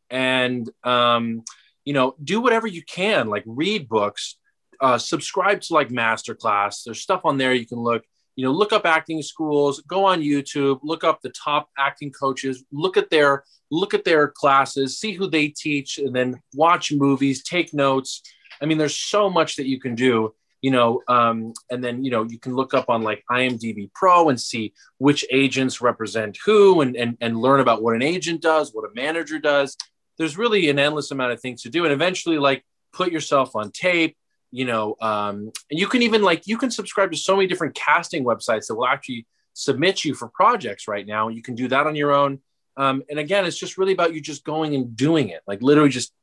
And 0.10 0.70
um, 0.84 1.44
you 1.84 1.94
know 1.94 2.16
do 2.24 2.40
whatever 2.42 2.68
you 2.68 2.84
can 2.84 3.28
like 3.28 3.44
read 3.46 3.88
books 3.88 4.38
uh, 4.82 4.98
subscribe 4.98 5.62
to 5.62 5.74
like 5.74 5.90
masterclass. 5.90 6.84
There's 6.84 7.02
stuff 7.02 7.22
on 7.24 7.38
there 7.38 7.54
you 7.54 7.66
can 7.66 7.80
look 7.80 8.04
you 8.36 8.44
know 8.44 8.52
look 8.52 8.74
up 8.74 8.86
acting 8.86 9.22
schools 9.22 9.82
go 9.88 10.06
on 10.06 10.22
youtube 10.22 10.80
look 10.84 11.04
up 11.04 11.22
the 11.22 11.30
top 11.30 11.70
acting 11.78 12.12
coaches 12.12 12.66
look 12.72 12.98
at 12.98 13.10
their 13.10 13.44
look 13.72 13.94
at 13.94 14.04
their 14.04 14.28
classes 14.28 15.00
see 15.00 15.14
who 15.14 15.30
they 15.30 15.48
teach 15.48 15.98
and 15.98 16.14
then 16.16 16.42
watch 16.54 16.92
movies 16.92 17.44
take 17.44 17.74
notes. 17.74 18.22
I 18.62 18.66
mean 18.66 18.78
there's 18.78 18.96
so 18.96 19.30
much 19.30 19.56
that 19.56 19.68
you 19.68 19.80
can 19.80 19.96
do 19.96 20.34
you 20.62 20.72
know 20.72 21.02
um, 21.08 21.54
and 21.70 21.84
then 21.84 22.04
you 22.04 22.12
know 22.12 22.24
you 22.24 22.40
can 22.40 22.56
look 22.56 22.74
up 22.74 22.90
on 22.90 23.02
like 23.02 23.24
imdb 23.32 23.92
pro 23.94 24.30
and 24.30 24.40
see 24.40 24.74
which 24.98 25.26
agents 25.32 25.82
represent 25.82 26.38
who 26.46 26.82
and, 26.82 26.96
and 26.96 27.18
and 27.22 27.38
learn 27.38 27.60
about 27.60 27.84
what 27.84 27.96
an 27.96 28.02
agent 28.02 28.42
does 28.42 28.74
what 28.74 28.90
a 28.90 28.94
manager 28.96 29.40
does. 29.40 29.78
There's 30.18 30.38
really 30.38 30.70
an 30.70 30.80
endless 30.80 31.12
amount 31.12 31.34
of 31.34 31.42
things 31.42 31.64
to 31.64 31.70
do. 31.70 31.84
And 31.84 31.92
eventually 31.94 32.38
like 32.38 32.64
put 32.94 33.12
yourself 33.12 33.56
on 33.56 33.72
tape 33.72 34.16
you 34.52 34.66
know 34.66 34.96
um, 35.02 35.52
and 35.70 35.80
you 35.80 35.88
can 35.88 36.02
even 36.02 36.22
like 36.22 36.48
you 36.48 36.58
can 36.58 36.72
subscribe 36.72 37.12
to 37.12 37.18
so 37.18 37.36
many 37.36 37.48
different 37.48 37.76
casting 37.76 38.24
websites 38.24 38.68
that 38.68 38.76
will 38.76 38.88
actually 38.88 39.26
submit 39.54 40.04
you 40.04 40.14
for 40.14 40.28
projects 40.28 40.88
right 40.88 41.08
now. 41.08 41.30
You 41.30 41.42
can 41.42 41.56
do 41.56 41.70
that 41.70 41.88
on 41.88 41.96
your 41.96 42.12
own. 42.12 42.40
Um, 42.78 43.04
and 43.10 43.20
again 43.20 43.46
it's 43.46 43.58
just 43.58 43.78
really 43.78 43.94
about 43.94 44.14
you 44.14 44.22
just 44.22 44.44
going 44.44 44.76
and 44.76 44.96
doing 44.98 45.30
it 45.30 45.42
like 45.48 45.62
literally 45.62 45.90
just 45.90 46.14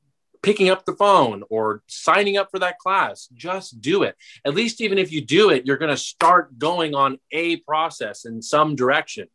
picking 0.43 0.69
up 0.69 0.85
the 0.85 0.95
phone 0.95 1.43
or 1.51 1.83
signing 1.87 2.37
up 2.37 2.51
for 2.51 2.59
that 2.59 2.79
class 2.79 3.29
just 3.35 3.81
do 3.81 4.03
it 4.03 4.17
at 4.45 4.55
least 4.55 4.81
even 4.81 4.99
if 4.99 5.13
you 5.13 5.21
do 5.21 5.51
it 5.51 5.65
you're 5.67 5.77
going 5.79 5.91
to 5.91 5.97
start 5.97 6.59
going 6.59 6.95
on 6.95 7.19
a 7.31 7.57
process 7.59 8.25
in 8.25 8.43
some 8.43 8.75
direction 8.77 9.29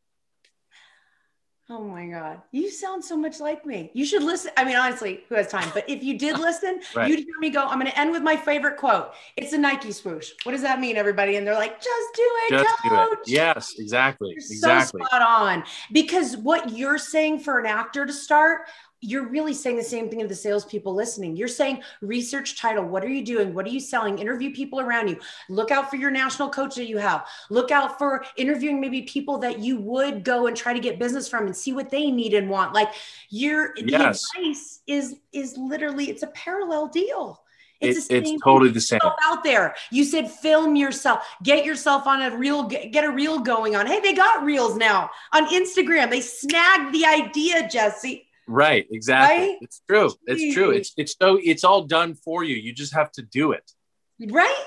Oh 1.70 1.84
my 1.84 2.08
God. 2.08 2.42
You 2.54 2.72
sound 2.72 3.04
so 3.04 3.18
much 3.18 3.42
like 3.42 3.66
me. 3.66 3.92
You 3.94 4.06
should 4.06 4.24
listen. 4.24 4.52
I 4.56 4.64
mean, 4.64 4.78
honestly, 4.78 5.26
who 5.28 5.36
has 5.36 5.50
time? 5.50 5.70
But 5.74 5.90
if 5.90 6.02
you 6.02 6.18
did 6.18 6.40
listen, 6.40 6.80
Right. 6.96 7.10
you'd 7.10 7.20
hear 7.20 7.38
me 7.42 7.50
go, 7.50 7.62
I'm 7.62 7.78
going 7.78 7.92
to 7.92 8.00
end 8.00 8.12
with 8.12 8.24
my 8.24 8.38
favorite 8.38 8.78
quote. 8.78 9.12
It's 9.36 9.52
a 9.52 9.58
Nike 9.58 9.92
swoosh. 9.92 10.32
What 10.44 10.54
does 10.54 10.62
that 10.62 10.80
mean, 10.80 10.96
everybody? 10.96 11.36
And 11.36 11.46
they're 11.46 11.56
like, 11.56 11.76
just 11.82 12.16
do 12.16 12.22
it, 12.24 12.50
just 12.52 12.84
do 12.84 12.90
coach. 12.90 13.18
it 13.24 13.30
yes 13.30 13.74
exactly 13.80 14.30
You're 14.30 14.38
exactly 14.38 15.02
so 15.02 15.08
spot 15.08 15.22
on. 15.22 15.64
Because 15.92 16.38
what 16.38 16.70
you're 16.72 16.98
saying 16.98 17.40
for 17.40 17.60
an 17.60 17.66
actor 17.66 18.06
to 18.06 18.14
start, 18.14 18.62
you're 19.02 19.28
really 19.28 19.54
saying 19.54 19.78
the 19.78 19.84
same 19.84 20.10
thing 20.10 20.20
to 20.20 20.28
the 20.28 20.36
salespeople 20.36 20.94
listening. 20.94 21.36
You're 21.36 21.48
saying 21.48 21.84
research 22.02 22.60
title. 22.60 22.84
What 22.84 23.04
are 23.04 23.10
you 23.10 23.24
doing? 23.24 23.54
What 23.54 23.66
are 23.66 23.70
you 23.70 23.80
selling? 23.80 24.18
Interview 24.18 24.54
people 24.54 24.80
around 24.80 25.08
you. 25.08 25.20
Look 25.50 25.70
out 25.70 25.90
for 25.90 25.98
your 25.98 26.10
national 26.10 26.50
coach 26.50 26.76
that 26.76 26.88
you 26.88 26.98
have. 26.98 27.28
Look 27.50 27.70
out 27.72 27.98
for 27.98 28.26
interviewing 28.38 28.82
maybe 28.82 29.04
people 29.04 29.38
that 29.40 29.60
you 29.60 29.80
would 29.80 30.24
go 30.24 30.48
and 30.48 30.58
try 30.58 30.74
to 30.74 30.80
get 30.80 30.98
business 31.00 31.30
from 31.30 31.46
and 31.46 31.56
see 31.56 31.74
what 31.74 31.92
they 31.92 32.10
need 32.10 32.34
and 32.34 32.50
want. 32.50 32.74
Like 32.74 32.90
your 33.30 33.74
the 33.76 33.92
Yes. 33.92 34.24
advice 34.36 34.82
is 34.88 35.18
is 35.32 35.58
literally 35.58 36.10
it's 36.10 36.24
a 36.24 36.28
parallel 36.28 36.88
deal. 36.88 37.42
It's, 37.80 38.08
the 38.08 38.18
it's 38.18 38.42
totally 38.44 38.72
the 38.72 38.82
same 38.82 39.00
out 39.24 39.44
there. 39.44 39.76
You 39.92 40.04
said 40.04 40.32
film 40.32 40.76
yourself, 40.76 41.24
get 41.44 41.64
yourself 41.64 42.08
on 42.08 42.22
a 42.24 42.36
reel, 42.36 42.64
get 42.64 43.04
a 43.04 43.12
reel 43.12 43.40
going 43.40 43.76
on. 43.76 43.86
Hey, 43.86 44.00
they 44.00 44.14
got 44.14 44.44
reels 44.44 44.76
now 44.78 45.12
on 45.32 45.48
Instagram. 45.50 46.10
They 46.10 46.22
snagged 46.22 46.92
the 46.94 47.06
idea, 47.06 47.70
Jesse. 47.70 48.27
Right 48.48 48.88
exactly 48.92 49.48
Right? 49.48 49.58
it's 49.62 49.82
true 49.90 50.12
it's 50.26 50.54
true 50.54 50.72
it's 50.72 50.94
it's 50.98 51.16
so 51.20 51.40
it's 51.44 51.64
all 51.64 51.84
done 51.84 52.16
for 52.16 52.44
you 52.44 52.56
you 52.56 52.74
just 52.74 52.94
have 52.94 53.12
to 53.14 53.22
do 53.22 53.52
it 53.52 53.72
Right? 54.20 54.66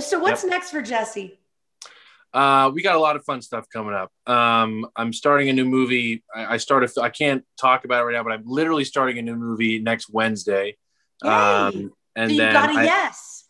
So 0.00 0.18
what's 0.18 0.44
yep. 0.44 0.50
next 0.50 0.70
for 0.70 0.82
Jesse? 0.82 1.38
Uh, 2.32 2.70
we 2.72 2.82
got 2.82 2.96
a 2.96 3.00
lot 3.00 3.16
of 3.16 3.24
fun 3.24 3.42
stuff 3.42 3.66
coming 3.70 3.94
up. 3.94 4.10
Um, 4.26 4.86
I'm 4.96 5.12
starting 5.12 5.50
a 5.50 5.52
new 5.52 5.66
movie. 5.66 6.22
I, 6.34 6.54
I 6.54 6.56
started. 6.56 6.90
I 7.00 7.10
can't 7.10 7.44
talk 7.60 7.84
about 7.84 8.02
it 8.02 8.04
right 8.04 8.14
now, 8.14 8.22
but 8.22 8.32
I'm 8.32 8.44
literally 8.46 8.84
starting 8.84 9.18
a 9.18 9.22
new 9.22 9.36
movie 9.36 9.80
next 9.80 10.08
Wednesday. 10.08 10.76
Um, 11.22 11.92
and 12.16 12.30
so 12.30 12.34
you 12.34 12.38
then 12.38 12.52
got 12.52 12.70
a 12.70 12.78
I, 12.78 12.84
yes. 12.84 13.48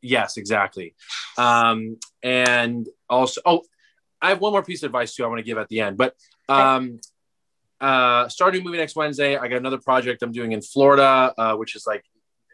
Yes, 0.00 0.36
exactly. 0.36 0.94
Um, 1.36 1.98
and 2.22 2.88
also, 3.08 3.40
oh, 3.44 3.62
I 4.20 4.30
have 4.30 4.40
one 4.40 4.52
more 4.52 4.62
piece 4.62 4.82
of 4.82 4.88
advice 4.88 5.14
too. 5.14 5.24
I 5.24 5.28
want 5.28 5.40
to 5.40 5.44
give 5.44 5.58
at 5.58 5.68
the 5.68 5.80
end, 5.80 5.96
but 5.96 6.14
um, 6.48 7.00
uh, 7.82 8.28
starting 8.28 8.62
movie 8.62 8.78
next 8.78 8.94
Wednesday. 8.96 9.36
I 9.36 9.48
got 9.48 9.56
another 9.56 9.78
project 9.78 10.22
I'm 10.22 10.32
doing 10.32 10.52
in 10.52 10.62
Florida, 10.62 11.34
uh, 11.36 11.56
which 11.56 11.74
is 11.76 11.86
like 11.86 12.04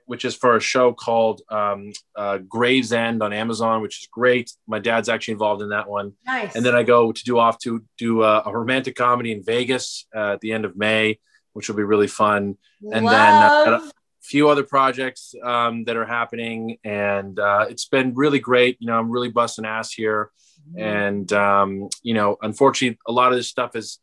which 0.07 0.25
is 0.25 0.35
for 0.35 0.57
a 0.57 0.61
show 0.61 0.91
called 0.91 1.43
um, 1.51 1.93
uh, 2.17 2.39
Gravesend 2.39 3.23
on 3.23 3.35
Amazon, 3.35 3.83
which 3.83 4.01
is 4.01 4.09
great. 4.11 4.51
My 4.67 4.79
dad's 4.79 5.11
actually 5.11 5.33
involved 5.33 5.61
in 5.61 5.69
that 5.69 5.87
one. 5.87 6.15
Nice. 6.25 6.57
And 6.57 6.65
then 6.65 6.75
I 6.75 6.83
go 6.83 7.13
to 7.13 7.25
do 7.25 7.39
off 7.39 7.59
to 7.59 7.85
do 7.99 8.23
a, 8.23 8.43
a 8.47 8.51
romantic 8.51 8.97
comedy 8.97 9.33
in 9.33 9.45
Vegas 9.45 10.07
uh, 10.17 10.33
at 10.33 10.41
the 10.41 10.53
end 10.53 10.65
of 10.65 10.79
May, 10.79 11.19
which 11.53 11.69
will 11.69 11.77
be 11.77 11.83
really 11.83 12.07
fun. 12.07 12.57
And 12.91 13.05
Love. 13.05 13.13
then 13.13 13.75
uh, 13.75 13.81
a 13.83 13.93
few 14.23 14.49
other 14.49 14.63
projects 14.63 15.35
um, 15.45 15.85
that 15.85 15.99
are 15.99 16.07
happening, 16.07 16.79
and 16.85 17.39
uh, 17.39 17.67
it's 17.69 17.85
been 17.85 18.15
really 18.15 18.39
great. 18.39 18.79
You 18.81 18.87
know, 18.87 18.99
I'm 18.99 19.11
really 19.11 19.31
busting 19.31 19.67
ass 19.67 19.93
here, 19.93 20.31
mm-hmm. 20.71 20.81
and 20.81 21.33
um, 21.35 21.91
you 22.03 22.15
know, 22.15 22.39
unfortunately, 22.41 22.99
a 23.07 23.13
lot 23.13 23.31
of 23.33 23.37
this 23.37 23.49
stuff 23.49 23.77
is 23.77 23.99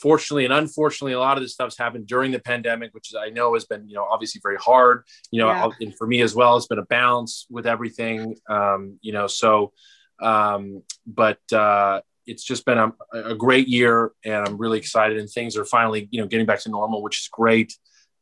fortunately 0.00 0.44
and 0.44 0.54
unfortunately, 0.54 1.12
a 1.12 1.18
lot 1.18 1.36
of 1.36 1.42
this 1.42 1.54
stuff's 1.54 1.78
happened 1.78 2.06
during 2.06 2.30
the 2.30 2.38
pandemic, 2.38 2.92
which 2.94 3.12
I 3.18 3.30
know 3.30 3.54
has 3.54 3.64
been, 3.64 3.88
you 3.88 3.94
know, 3.94 4.04
obviously 4.04 4.40
very 4.42 4.56
hard, 4.56 5.04
you 5.30 5.40
know, 5.40 5.48
yeah. 5.48 5.68
and 5.80 5.96
for 5.96 6.06
me 6.06 6.20
as 6.22 6.34
well, 6.34 6.56
it's 6.56 6.66
been 6.66 6.78
a 6.78 6.84
balance 6.84 7.46
with 7.50 7.66
everything, 7.66 8.36
um, 8.48 8.98
you 9.00 9.12
know, 9.12 9.26
so, 9.26 9.72
um, 10.20 10.82
but, 11.06 11.40
uh, 11.52 12.00
it's 12.26 12.42
just 12.42 12.64
been 12.64 12.78
a, 12.78 12.92
a 13.12 13.34
great 13.34 13.68
year 13.68 14.12
and 14.24 14.46
I'm 14.46 14.58
really 14.58 14.78
excited 14.78 15.18
and 15.18 15.30
things 15.30 15.56
are 15.56 15.64
finally, 15.64 16.08
you 16.10 16.20
know, 16.20 16.26
getting 16.26 16.46
back 16.46 16.60
to 16.60 16.70
normal, 16.70 17.02
which 17.02 17.20
is 17.20 17.28
great. 17.28 17.76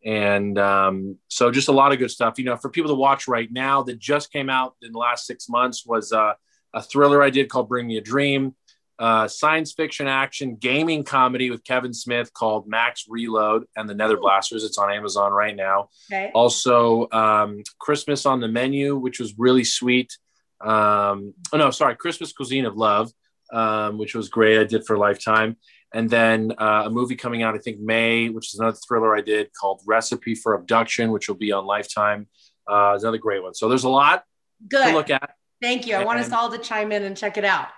And 0.05 0.59
um, 0.59 1.17
so 1.29 1.51
just 1.51 1.69
a 1.69 1.73
lot 1.73 1.93
of 1.93 1.99
good 1.99 2.11
stuff, 2.11 2.39
you 2.39 2.45
know, 2.45 2.57
for 2.57 2.69
people 2.69 2.91
to 2.91 2.95
watch 2.95 3.27
right 3.27 3.51
now 3.51 3.83
that 3.85 3.99
just 3.99 4.31
came 4.31 4.51
out 4.51 4.75
in 4.83 4.93
the 4.93 4.99
last 4.99 5.27
six 5.27 5.49
months 5.49 5.87
was 5.87 6.13
uh, 6.13 6.35
a 6.75 6.83
thriller 6.83 7.23
I 7.23 7.31
did 7.31 7.49
called 7.49 7.69
Bring 7.69 7.87
Me 7.87 7.97
a 7.97 8.03
Dream 8.03 8.55
uh, 8.99 9.27
science 9.27 9.73
fiction 9.73 10.07
action 10.07 10.57
gaming 10.57 11.03
comedy 11.03 11.51
with 11.51 11.65
Kevin 11.65 11.93
Smith 11.93 12.33
called 12.33 12.69
Max 12.69 13.07
Reload 13.09 13.65
and 13.77 13.89
the 13.89 13.95
Nether 13.95 14.17
Blasters. 14.17 14.65
It's 14.65 14.79
on 14.79 14.93
Amazon 14.93 15.33
right 15.33 15.55
now. 15.55 15.89
Okay. 16.11 16.31
Also, 16.35 17.09
um, 17.11 17.63
Christmas 17.79 18.25
on 18.27 18.41
the 18.41 18.49
Menu, 18.49 18.97
which 18.97 19.19
was 19.19 19.35
really 19.37 19.65
sweet. 19.65 20.17
Um, 20.61 21.35
oh, 21.53 21.57
no, 21.57 21.71
sorry, 21.71 21.97
Christmas 21.97 22.33
Cuisine 22.33 22.67
of 22.67 22.77
Love, 22.77 23.11
um, 23.53 23.99
which 23.99 24.15
was 24.15 24.29
great. 24.29 24.61
I 24.61 24.65
did 24.65 24.87
for 24.87 24.97
Lifetime. 24.97 25.57
And 25.93 26.11
then 26.11 26.53
uh, 26.59 26.85
a 26.87 26.91
movie 26.91 27.15
coming 27.17 27.43
out, 27.43 27.55
I 27.55 27.59
think 27.59 27.79
May, 27.81 28.29
which 28.29 28.53
is 28.53 28.59
another 28.59 28.77
thriller 28.87 29.17
I 29.17 29.21
did 29.21 29.51
called 29.61 29.81
Recipe 29.87 30.35
for 30.35 30.55
Abduction, 30.55 31.11
which 31.11 31.29
will 31.29 31.37
be 31.37 31.53
on 31.53 31.67
Lifetime. 31.67 32.27
Uh, 32.69 32.97
another 33.01 33.19
great 33.19 33.43
one. 33.43 33.55
So 33.55 33.69
there's 33.69 33.85
a 33.85 33.89
lot 33.89 34.25
Good. 34.69 34.87
to 34.87 34.93
look 34.93 35.11
at. 35.11 35.35
Thank 35.63 35.87
you. 35.87 35.95
I 35.95 36.05
want 36.05 36.19
us 36.19 36.33
all 36.33 36.51
to 36.51 36.59
chime 36.59 36.93
in 36.93 37.05
and 37.05 37.17
check 37.17 37.37
it 37.37 37.45
out 37.45 37.69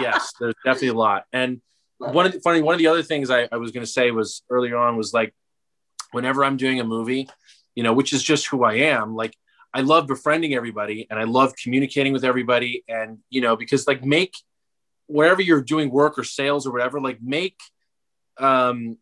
yes, 0.00 0.32
there's 0.40 0.54
definitely 0.64 0.88
a 0.88 0.94
lot. 0.94 1.24
And 1.32 1.60
one 1.98 2.26
of 2.26 2.32
the 2.32 2.40
funny, 2.40 2.60
one 2.60 2.74
of 2.74 2.78
the 2.78 2.88
other 2.88 3.02
things 3.02 3.30
I, 3.30 3.48
I 3.50 3.56
was 3.56 3.70
going 3.70 3.84
to 3.84 3.90
say 3.90 4.10
was 4.10 4.42
earlier 4.50 4.76
on 4.76 4.96
was 4.96 5.12
like, 5.12 5.34
whenever 6.12 6.44
I'm 6.44 6.56
doing 6.56 6.80
a 6.80 6.84
movie, 6.84 7.28
you 7.74 7.82
know, 7.82 7.92
which 7.92 8.12
is 8.12 8.22
just 8.22 8.46
who 8.46 8.64
I 8.64 8.74
am, 8.74 9.14
like 9.14 9.34
I 9.72 9.80
love 9.80 10.06
befriending 10.06 10.54
everybody 10.54 11.06
and 11.10 11.18
I 11.18 11.24
love 11.24 11.54
communicating 11.60 12.12
with 12.12 12.24
everybody. 12.24 12.84
And, 12.88 13.18
you 13.30 13.40
know, 13.40 13.56
because 13.56 13.86
like 13.86 14.04
make 14.04 14.34
wherever 15.06 15.42
you're 15.42 15.62
doing 15.62 15.90
work 15.90 16.18
or 16.18 16.24
sales 16.24 16.66
or 16.66 16.72
whatever, 16.72 17.00
like 17.00 17.20
make, 17.22 17.58
um, 18.38 18.98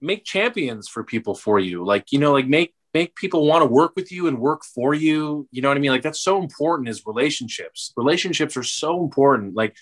make 0.00 0.24
champions 0.24 0.88
for 0.88 1.04
people 1.04 1.34
for 1.34 1.58
you. 1.58 1.84
Like, 1.84 2.12
you 2.12 2.18
know, 2.18 2.32
like 2.32 2.46
make, 2.46 2.74
make 2.94 3.14
people 3.14 3.46
want 3.46 3.62
to 3.62 3.66
work 3.66 3.92
with 3.94 4.10
you 4.10 4.26
and 4.26 4.38
work 4.38 4.64
for 4.64 4.94
you. 4.94 5.46
You 5.52 5.62
know 5.62 5.68
what 5.68 5.76
I 5.76 5.80
mean? 5.80 5.90
Like 5.90 6.02
that's 6.02 6.22
so 6.22 6.42
important 6.42 6.88
is 6.88 7.04
relationships. 7.06 7.92
Relationships 7.96 8.56
are 8.56 8.62
so 8.62 9.02
important. 9.02 9.54
Like 9.54 9.76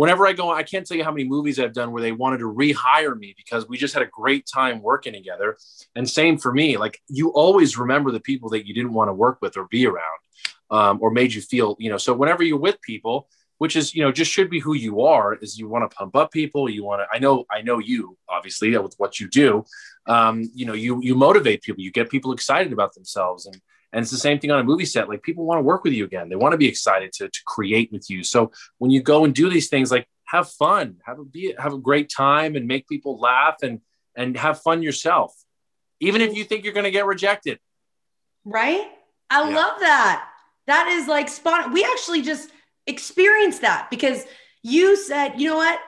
whenever 0.00 0.26
I 0.26 0.32
go, 0.32 0.50
I 0.50 0.62
can't 0.62 0.86
tell 0.86 0.96
you 0.96 1.04
how 1.04 1.12
many 1.12 1.24
movies 1.24 1.60
I've 1.60 1.74
done 1.74 1.92
where 1.92 2.00
they 2.00 2.10
wanted 2.10 2.38
to 2.38 2.50
rehire 2.50 3.14
me 3.18 3.34
because 3.36 3.68
we 3.68 3.76
just 3.76 3.92
had 3.92 4.02
a 4.02 4.06
great 4.06 4.46
time 4.46 4.80
working 4.80 5.12
together. 5.12 5.58
And 5.94 6.08
same 6.08 6.38
for 6.38 6.54
me. 6.54 6.78
Like 6.78 7.02
you 7.08 7.28
always 7.34 7.76
remember 7.76 8.10
the 8.10 8.18
people 8.18 8.48
that 8.48 8.66
you 8.66 8.72
didn't 8.72 8.94
want 8.94 9.10
to 9.10 9.12
work 9.12 9.42
with 9.42 9.58
or 9.58 9.66
be 9.66 9.86
around, 9.86 10.20
um, 10.70 10.98
or 11.02 11.10
made 11.10 11.34
you 11.34 11.42
feel, 11.42 11.76
you 11.78 11.90
know. 11.90 11.98
So 11.98 12.14
whenever 12.14 12.42
you're 12.42 12.58
with 12.58 12.80
people, 12.80 13.28
which 13.58 13.76
is 13.76 13.94
you 13.94 14.02
know 14.02 14.10
just 14.10 14.32
should 14.32 14.48
be 14.48 14.58
who 14.58 14.72
you 14.72 15.02
are, 15.02 15.34
is 15.34 15.58
you 15.58 15.68
want 15.68 15.90
to 15.90 15.94
pump 15.94 16.16
up 16.16 16.32
people. 16.32 16.70
You 16.70 16.82
want 16.82 17.02
to. 17.02 17.06
I 17.14 17.18
know. 17.18 17.44
I 17.50 17.60
know 17.60 17.78
you 17.78 18.16
obviously 18.26 18.74
with 18.78 18.94
what 18.96 19.20
you 19.20 19.28
do. 19.28 19.66
Um, 20.06 20.50
you 20.54 20.64
know, 20.64 20.72
you 20.72 21.02
you 21.02 21.14
motivate 21.14 21.60
people. 21.60 21.82
You 21.82 21.92
get 21.92 22.08
people 22.08 22.32
excited 22.32 22.72
about 22.72 22.94
themselves 22.94 23.44
and 23.44 23.60
and 23.92 24.02
it's 24.02 24.10
the 24.10 24.16
same 24.16 24.38
thing 24.38 24.50
on 24.50 24.60
a 24.60 24.64
movie 24.64 24.84
set. 24.84 25.08
Like 25.08 25.22
people 25.22 25.44
want 25.44 25.58
to 25.58 25.62
work 25.62 25.84
with 25.84 25.92
you 25.92 26.04
again. 26.04 26.28
They 26.28 26.36
want 26.36 26.52
to 26.52 26.58
be 26.58 26.68
excited 26.68 27.12
to, 27.14 27.28
to 27.28 27.40
create 27.46 27.90
with 27.92 28.08
you. 28.08 28.22
So 28.22 28.52
when 28.78 28.90
you 28.90 29.02
go 29.02 29.24
and 29.24 29.34
do 29.34 29.50
these 29.50 29.68
things, 29.68 29.90
like 29.90 30.08
have 30.26 30.48
fun, 30.48 30.96
have 31.04 31.18
a 31.18 31.24
be 31.24 31.54
have 31.58 31.72
a 31.72 31.78
great 31.78 32.10
time 32.10 32.56
and 32.56 32.66
make 32.66 32.88
people 32.88 33.18
laugh 33.18 33.56
and 33.62 33.80
and 34.16 34.36
have 34.36 34.60
fun 34.60 34.82
yourself. 34.82 35.34
Even 36.00 36.20
if 36.20 36.34
you 36.34 36.44
think 36.44 36.64
you're 36.64 36.72
going 36.72 36.84
to 36.84 36.90
get 36.90 37.04
rejected. 37.04 37.58
Right? 38.44 38.86
I 39.28 39.48
yeah. 39.48 39.56
love 39.56 39.80
that. 39.80 40.28
That 40.66 40.88
is 40.88 41.08
like 41.08 41.28
spot. 41.28 41.72
We 41.72 41.84
actually 41.84 42.22
just 42.22 42.50
experienced 42.86 43.60
that 43.62 43.88
because 43.90 44.24
you 44.62 44.96
said, 44.96 45.40
you 45.40 45.50
know 45.50 45.56
what? 45.56 45.78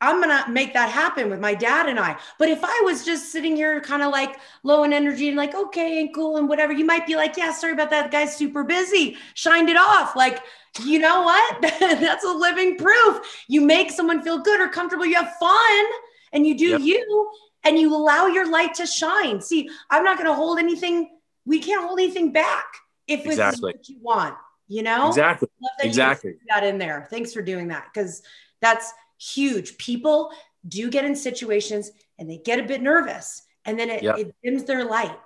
I'm 0.00 0.20
gonna 0.20 0.44
make 0.48 0.74
that 0.74 0.90
happen 0.90 1.28
with 1.28 1.40
my 1.40 1.54
dad 1.54 1.88
and 1.88 1.98
I. 1.98 2.16
But 2.38 2.48
if 2.48 2.60
I 2.62 2.82
was 2.84 3.04
just 3.04 3.32
sitting 3.32 3.56
here 3.56 3.80
kind 3.80 4.02
of 4.02 4.12
like 4.12 4.38
low 4.62 4.84
in 4.84 4.92
energy 4.92 5.28
and 5.28 5.36
like, 5.36 5.54
okay, 5.54 6.00
and 6.00 6.14
cool 6.14 6.36
and 6.36 6.48
whatever, 6.48 6.72
you 6.72 6.84
might 6.84 7.06
be 7.06 7.16
like, 7.16 7.36
yeah, 7.36 7.52
sorry 7.52 7.72
about 7.72 7.90
that. 7.90 8.04
The 8.04 8.16
guy's 8.16 8.36
super 8.36 8.62
busy, 8.62 9.16
shined 9.34 9.68
it 9.68 9.76
off. 9.76 10.14
Like, 10.14 10.42
you 10.84 11.00
know 11.00 11.22
what? 11.22 11.62
That's 11.80 12.24
a 12.24 12.32
living 12.32 12.76
proof. 12.76 13.44
You 13.48 13.60
make 13.60 13.90
someone 13.90 14.22
feel 14.22 14.38
good 14.38 14.60
or 14.60 14.68
comfortable, 14.68 15.04
you 15.04 15.16
have 15.16 15.34
fun 15.40 15.84
and 16.32 16.46
you 16.46 16.56
do 16.56 16.68
yep. 16.68 16.80
you 16.80 17.30
and 17.64 17.78
you 17.78 17.94
allow 17.94 18.26
your 18.26 18.48
light 18.48 18.74
to 18.74 18.86
shine. 18.86 19.40
See, 19.40 19.68
I'm 19.90 20.04
not 20.04 20.16
gonna 20.16 20.34
hold 20.34 20.60
anything, 20.60 21.10
we 21.44 21.58
can't 21.58 21.84
hold 21.84 21.98
anything 21.98 22.30
back 22.30 22.66
if 23.08 23.26
exactly. 23.26 23.72
it's 23.72 23.78
what 23.78 23.88
you 23.88 23.98
want, 24.00 24.36
you 24.68 24.82
know? 24.84 25.08
Exactly. 25.08 25.48
exactly. 25.80 26.34
That 26.48 26.62
in 26.62 26.78
there. 26.78 27.08
Thanks 27.10 27.32
for 27.32 27.42
doing 27.42 27.68
that. 27.68 27.92
Cause 27.92 28.22
that's 28.60 28.92
huge. 29.22 29.78
People 29.78 30.32
do 30.66 30.90
get 30.90 31.04
in 31.04 31.14
situations 31.14 31.90
and 32.18 32.28
they 32.28 32.38
get 32.38 32.58
a 32.58 32.64
bit 32.64 32.82
nervous 32.82 33.42
and 33.64 33.78
then 33.78 33.90
it, 33.90 34.02
yep. 34.02 34.18
it 34.18 34.34
dims 34.42 34.64
their 34.64 34.84
light, 34.84 35.16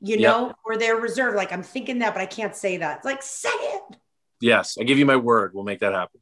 you 0.00 0.16
yep. 0.16 0.20
know, 0.20 0.54
or 0.64 0.76
they're 0.76 0.96
reserved. 0.96 1.36
Like, 1.36 1.52
I'm 1.52 1.62
thinking 1.62 2.00
that, 2.00 2.14
but 2.14 2.20
I 2.20 2.26
can't 2.26 2.56
say 2.56 2.78
that. 2.78 2.98
It's 2.98 3.04
like, 3.04 3.22
say 3.22 3.48
it. 3.50 3.96
Yes. 4.40 4.76
I 4.80 4.84
give 4.84 4.98
you 4.98 5.06
my 5.06 5.16
word. 5.16 5.52
We'll 5.54 5.64
make 5.64 5.80
that 5.80 5.92
happen. 5.92 6.20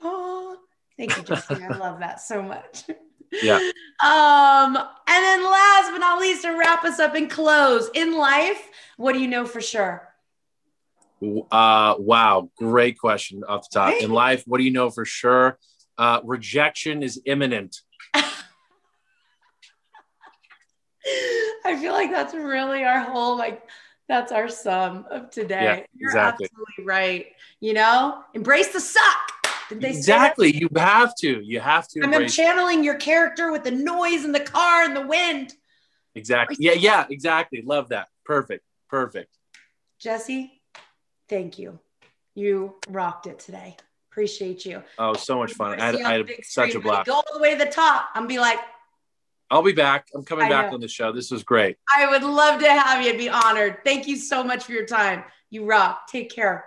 Oh, 0.00 0.56
thank 0.96 1.16
you, 1.16 1.22
Justine. 1.22 1.62
I 1.62 1.76
love 1.76 2.00
that 2.00 2.20
so 2.20 2.42
much. 2.42 2.84
Yeah. 3.42 3.56
Um, 3.56 4.76
and 4.76 5.24
then 5.24 5.44
last 5.44 5.90
but 5.90 5.98
not 5.98 6.20
least, 6.20 6.42
to 6.42 6.50
wrap 6.50 6.84
us 6.84 6.98
up 6.98 7.14
and 7.14 7.30
close 7.30 7.88
in 7.94 8.16
life, 8.16 8.68
what 8.96 9.12
do 9.14 9.20
you 9.20 9.28
know 9.28 9.46
for 9.46 9.60
sure? 9.60 10.08
Uh, 11.50 11.94
wow, 11.98 12.50
great 12.56 12.98
question 12.98 13.42
off 13.48 13.70
the 13.70 13.78
top. 13.78 13.94
In 14.02 14.10
life, 14.10 14.42
what 14.46 14.58
do 14.58 14.64
you 14.64 14.70
know 14.70 14.90
for 14.90 15.04
sure? 15.04 15.58
Uh, 16.02 16.20
rejection 16.24 17.00
is 17.04 17.22
imminent. 17.26 17.80
I 18.14 18.24
feel 21.80 21.92
like 21.92 22.10
that's 22.10 22.34
really 22.34 22.82
our 22.82 22.98
whole 22.98 23.38
like 23.38 23.62
that's 24.08 24.32
our 24.32 24.48
sum 24.48 25.06
of 25.12 25.30
today. 25.30 25.62
Yeah, 25.62 25.86
You're 25.94 26.10
exactly. 26.10 26.46
absolutely 26.46 26.84
right. 26.84 27.26
You 27.60 27.74
know, 27.74 28.24
embrace 28.34 28.72
the 28.72 28.80
suck. 28.80 29.04
exactly. 29.70 30.52
You 30.52 30.68
have 30.74 31.14
to. 31.20 31.40
You 31.40 31.60
have 31.60 31.86
to. 31.88 32.00
And 32.00 32.12
I'm 32.12 32.26
channeling 32.26 32.82
your 32.82 32.96
character 32.96 33.52
with 33.52 33.62
the 33.62 33.70
noise 33.70 34.24
and 34.24 34.34
the 34.34 34.40
car 34.40 34.82
and 34.82 34.96
the 34.96 35.06
wind. 35.06 35.52
Exactly. 36.16 36.56
Yeah. 36.58 36.72
Yeah. 36.72 37.06
Exactly. 37.10 37.62
Love 37.64 37.90
that. 37.90 38.08
Perfect. 38.24 38.64
Perfect. 38.90 39.38
Jesse, 40.00 40.60
thank 41.28 41.60
you. 41.60 41.78
You 42.34 42.74
rocked 42.88 43.28
it 43.28 43.38
today. 43.38 43.76
Appreciate 44.12 44.66
you. 44.66 44.82
Oh, 44.98 45.14
so 45.14 45.38
much 45.38 45.54
fun. 45.54 45.80
I 45.80 45.86
had, 45.86 45.96
I 46.02 46.12
had 46.18 46.30
such 46.42 46.74
a 46.74 46.80
blast. 46.80 47.06
Go 47.06 47.14
all 47.14 47.24
the 47.32 47.38
way 47.38 47.56
to 47.56 47.64
the 47.64 47.70
top. 47.70 48.10
I'm 48.14 48.26
be 48.26 48.38
like, 48.38 48.58
I'll 49.50 49.62
be 49.62 49.72
back. 49.72 50.06
I'm 50.14 50.22
coming 50.22 50.50
back 50.50 50.70
on 50.70 50.80
the 50.80 50.88
show. 50.88 51.12
This 51.12 51.30
was 51.30 51.42
great. 51.42 51.78
I 51.90 52.06
would 52.10 52.22
love 52.22 52.60
to 52.60 52.68
have 52.70 53.02
you. 53.02 53.10
I'd 53.10 53.16
be 53.16 53.30
honored. 53.30 53.78
Thank 53.84 54.06
you 54.06 54.16
so 54.16 54.44
much 54.44 54.64
for 54.64 54.72
your 54.72 54.84
time. 54.84 55.24
You 55.48 55.64
rock. 55.64 56.08
Take 56.08 56.30
care. 56.30 56.66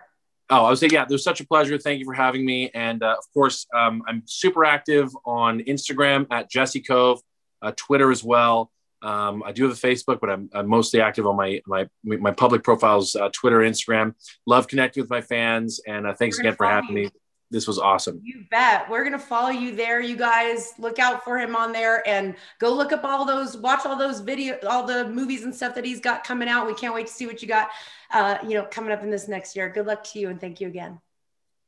Oh, 0.50 0.66
I 0.66 0.70
was 0.72 0.80
saying, 0.80 0.92
yeah, 0.92 1.06
there's 1.06 1.24
such 1.24 1.40
a 1.40 1.46
pleasure. 1.46 1.78
Thank 1.78 2.00
you 2.00 2.06
for 2.06 2.14
having 2.14 2.44
me. 2.44 2.72
And 2.74 3.04
uh, 3.04 3.16
of 3.16 3.24
course, 3.32 3.68
um, 3.76 4.02
I'm 4.08 4.24
super 4.26 4.66
active 4.66 5.16
on 5.24 5.60
Instagram 5.60 6.26
at 6.32 6.50
Jesse 6.50 6.82
Kove, 6.82 7.20
uh, 7.62 7.74
Twitter 7.76 8.10
as 8.10 8.24
well. 8.24 8.72
Um, 9.04 9.44
I 9.46 9.52
do 9.52 9.68
have 9.68 9.72
a 9.72 9.88
Facebook, 9.88 10.20
but 10.20 10.32
I'm, 10.32 10.50
I'm, 10.52 10.68
mostly 10.68 11.00
active 11.00 11.28
on 11.28 11.36
my 11.36 11.62
my 11.68 11.88
my 12.04 12.32
public 12.32 12.64
profiles, 12.64 13.16
uh, 13.16 13.30
Twitter, 13.32 13.60
Instagram. 13.60 14.16
Love 14.48 14.68
connecting 14.68 15.04
with 15.04 15.12
my 15.12 15.22
fans, 15.22 15.80
and 15.86 16.08
uh, 16.08 16.14
thanks 16.16 16.40
again 16.40 16.56
for 16.56 16.66
having 16.66 16.98
you. 16.98 17.04
me. 17.04 17.10
This 17.52 17.68
was 17.68 17.78
awesome. 17.78 18.20
You 18.24 18.44
bet. 18.50 18.90
We're 18.90 19.04
gonna 19.04 19.20
follow 19.20 19.50
you 19.50 19.76
there, 19.76 20.02
you 20.02 20.16
guys. 20.16 20.74
Look 20.80 20.98
out 21.00 21.24
for 21.24 21.38
him 21.38 21.56
on 21.56 21.72
there, 21.72 22.08
and 22.08 22.36
go 22.60 22.74
look 22.74 22.92
up 22.92 23.04
all 23.04 23.24
those, 23.24 23.56
watch 23.56 23.86
all 23.86 23.96
those 23.96 24.20
video, 24.20 24.58
all 24.68 24.86
the 24.86 25.08
movies 25.10 25.44
and 25.44 25.54
stuff 25.54 25.76
that 25.76 25.86
he's 25.86 26.00
got 26.00 26.24
coming 26.24 26.50
out. 26.50 26.66
We 26.66 26.74
can't 26.74 26.94
wait 26.94 27.08
to 27.08 27.14
see 27.14 27.28
what 27.28 27.42
you 27.42 27.48
got, 27.48 27.70
uh, 28.12 28.40
you 28.44 28.56
know, 28.56 28.66
coming 28.66 28.92
up 28.92 29.04
in 29.04 29.12
this 29.12 29.28
next 29.28 29.56
year. 29.56 29.70
Good 29.70 29.86
luck 29.86 30.04
to 30.06 30.20
you, 30.20 30.30
and 30.30 30.42
thank 30.42 30.60
you 30.60 30.68
again. 30.68 31.00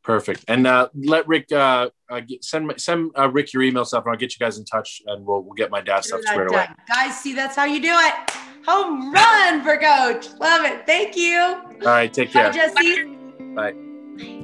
Perfect. 0.03 0.45
And 0.47 0.65
uh, 0.65 0.87
let 0.95 1.27
Rick 1.27 1.51
uh, 1.51 1.89
uh, 2.09 2.21
send 2.41 2.73
send 2.77 3.11
uh, 3.17 3.29
Rick 3.29 3.53
your 3.53 3.61
email 3.61 3.85
stuff, 3.85 4.05
and 4.05 4.11
I'll 4.11 4.17
get 4.17 4.33
you 4.33 4.39
guys 4.39 4.57
in 4.57 4.65
touch, 4.65 5.01
and 5.05 5.25
we'll 5.25 5.41
we'll 5.41 5.53
get 5.53 5.69
my 5.69 5.81
dad 5.81 6.05
stuff 6.05 6.21
squared 6.23 6.49
away. 6.49 6.65
Guys, 6.87 7.19
see 7.19 7.33
that's 7.33 7.55
how 7.55 7.65
you 7.65 7.81
do 7.81 7.93
it. 7.93 8.13
Home 8.65 9.11
run 9.13 9.63
for 9.63 9.77
Coach. 9.77 10.27
Love 10.39 10.65
it. 10.65 10.85
Thank 10.85 11.17
you. 11.17 11.39
All 11.39 11.77
right. 11.83 12.11
Take 12.11 12.31
care. 12.31 12.51
Bye, 12.51 12.55
Jesse. 12.55 13.05
Bye. 13.53 14.43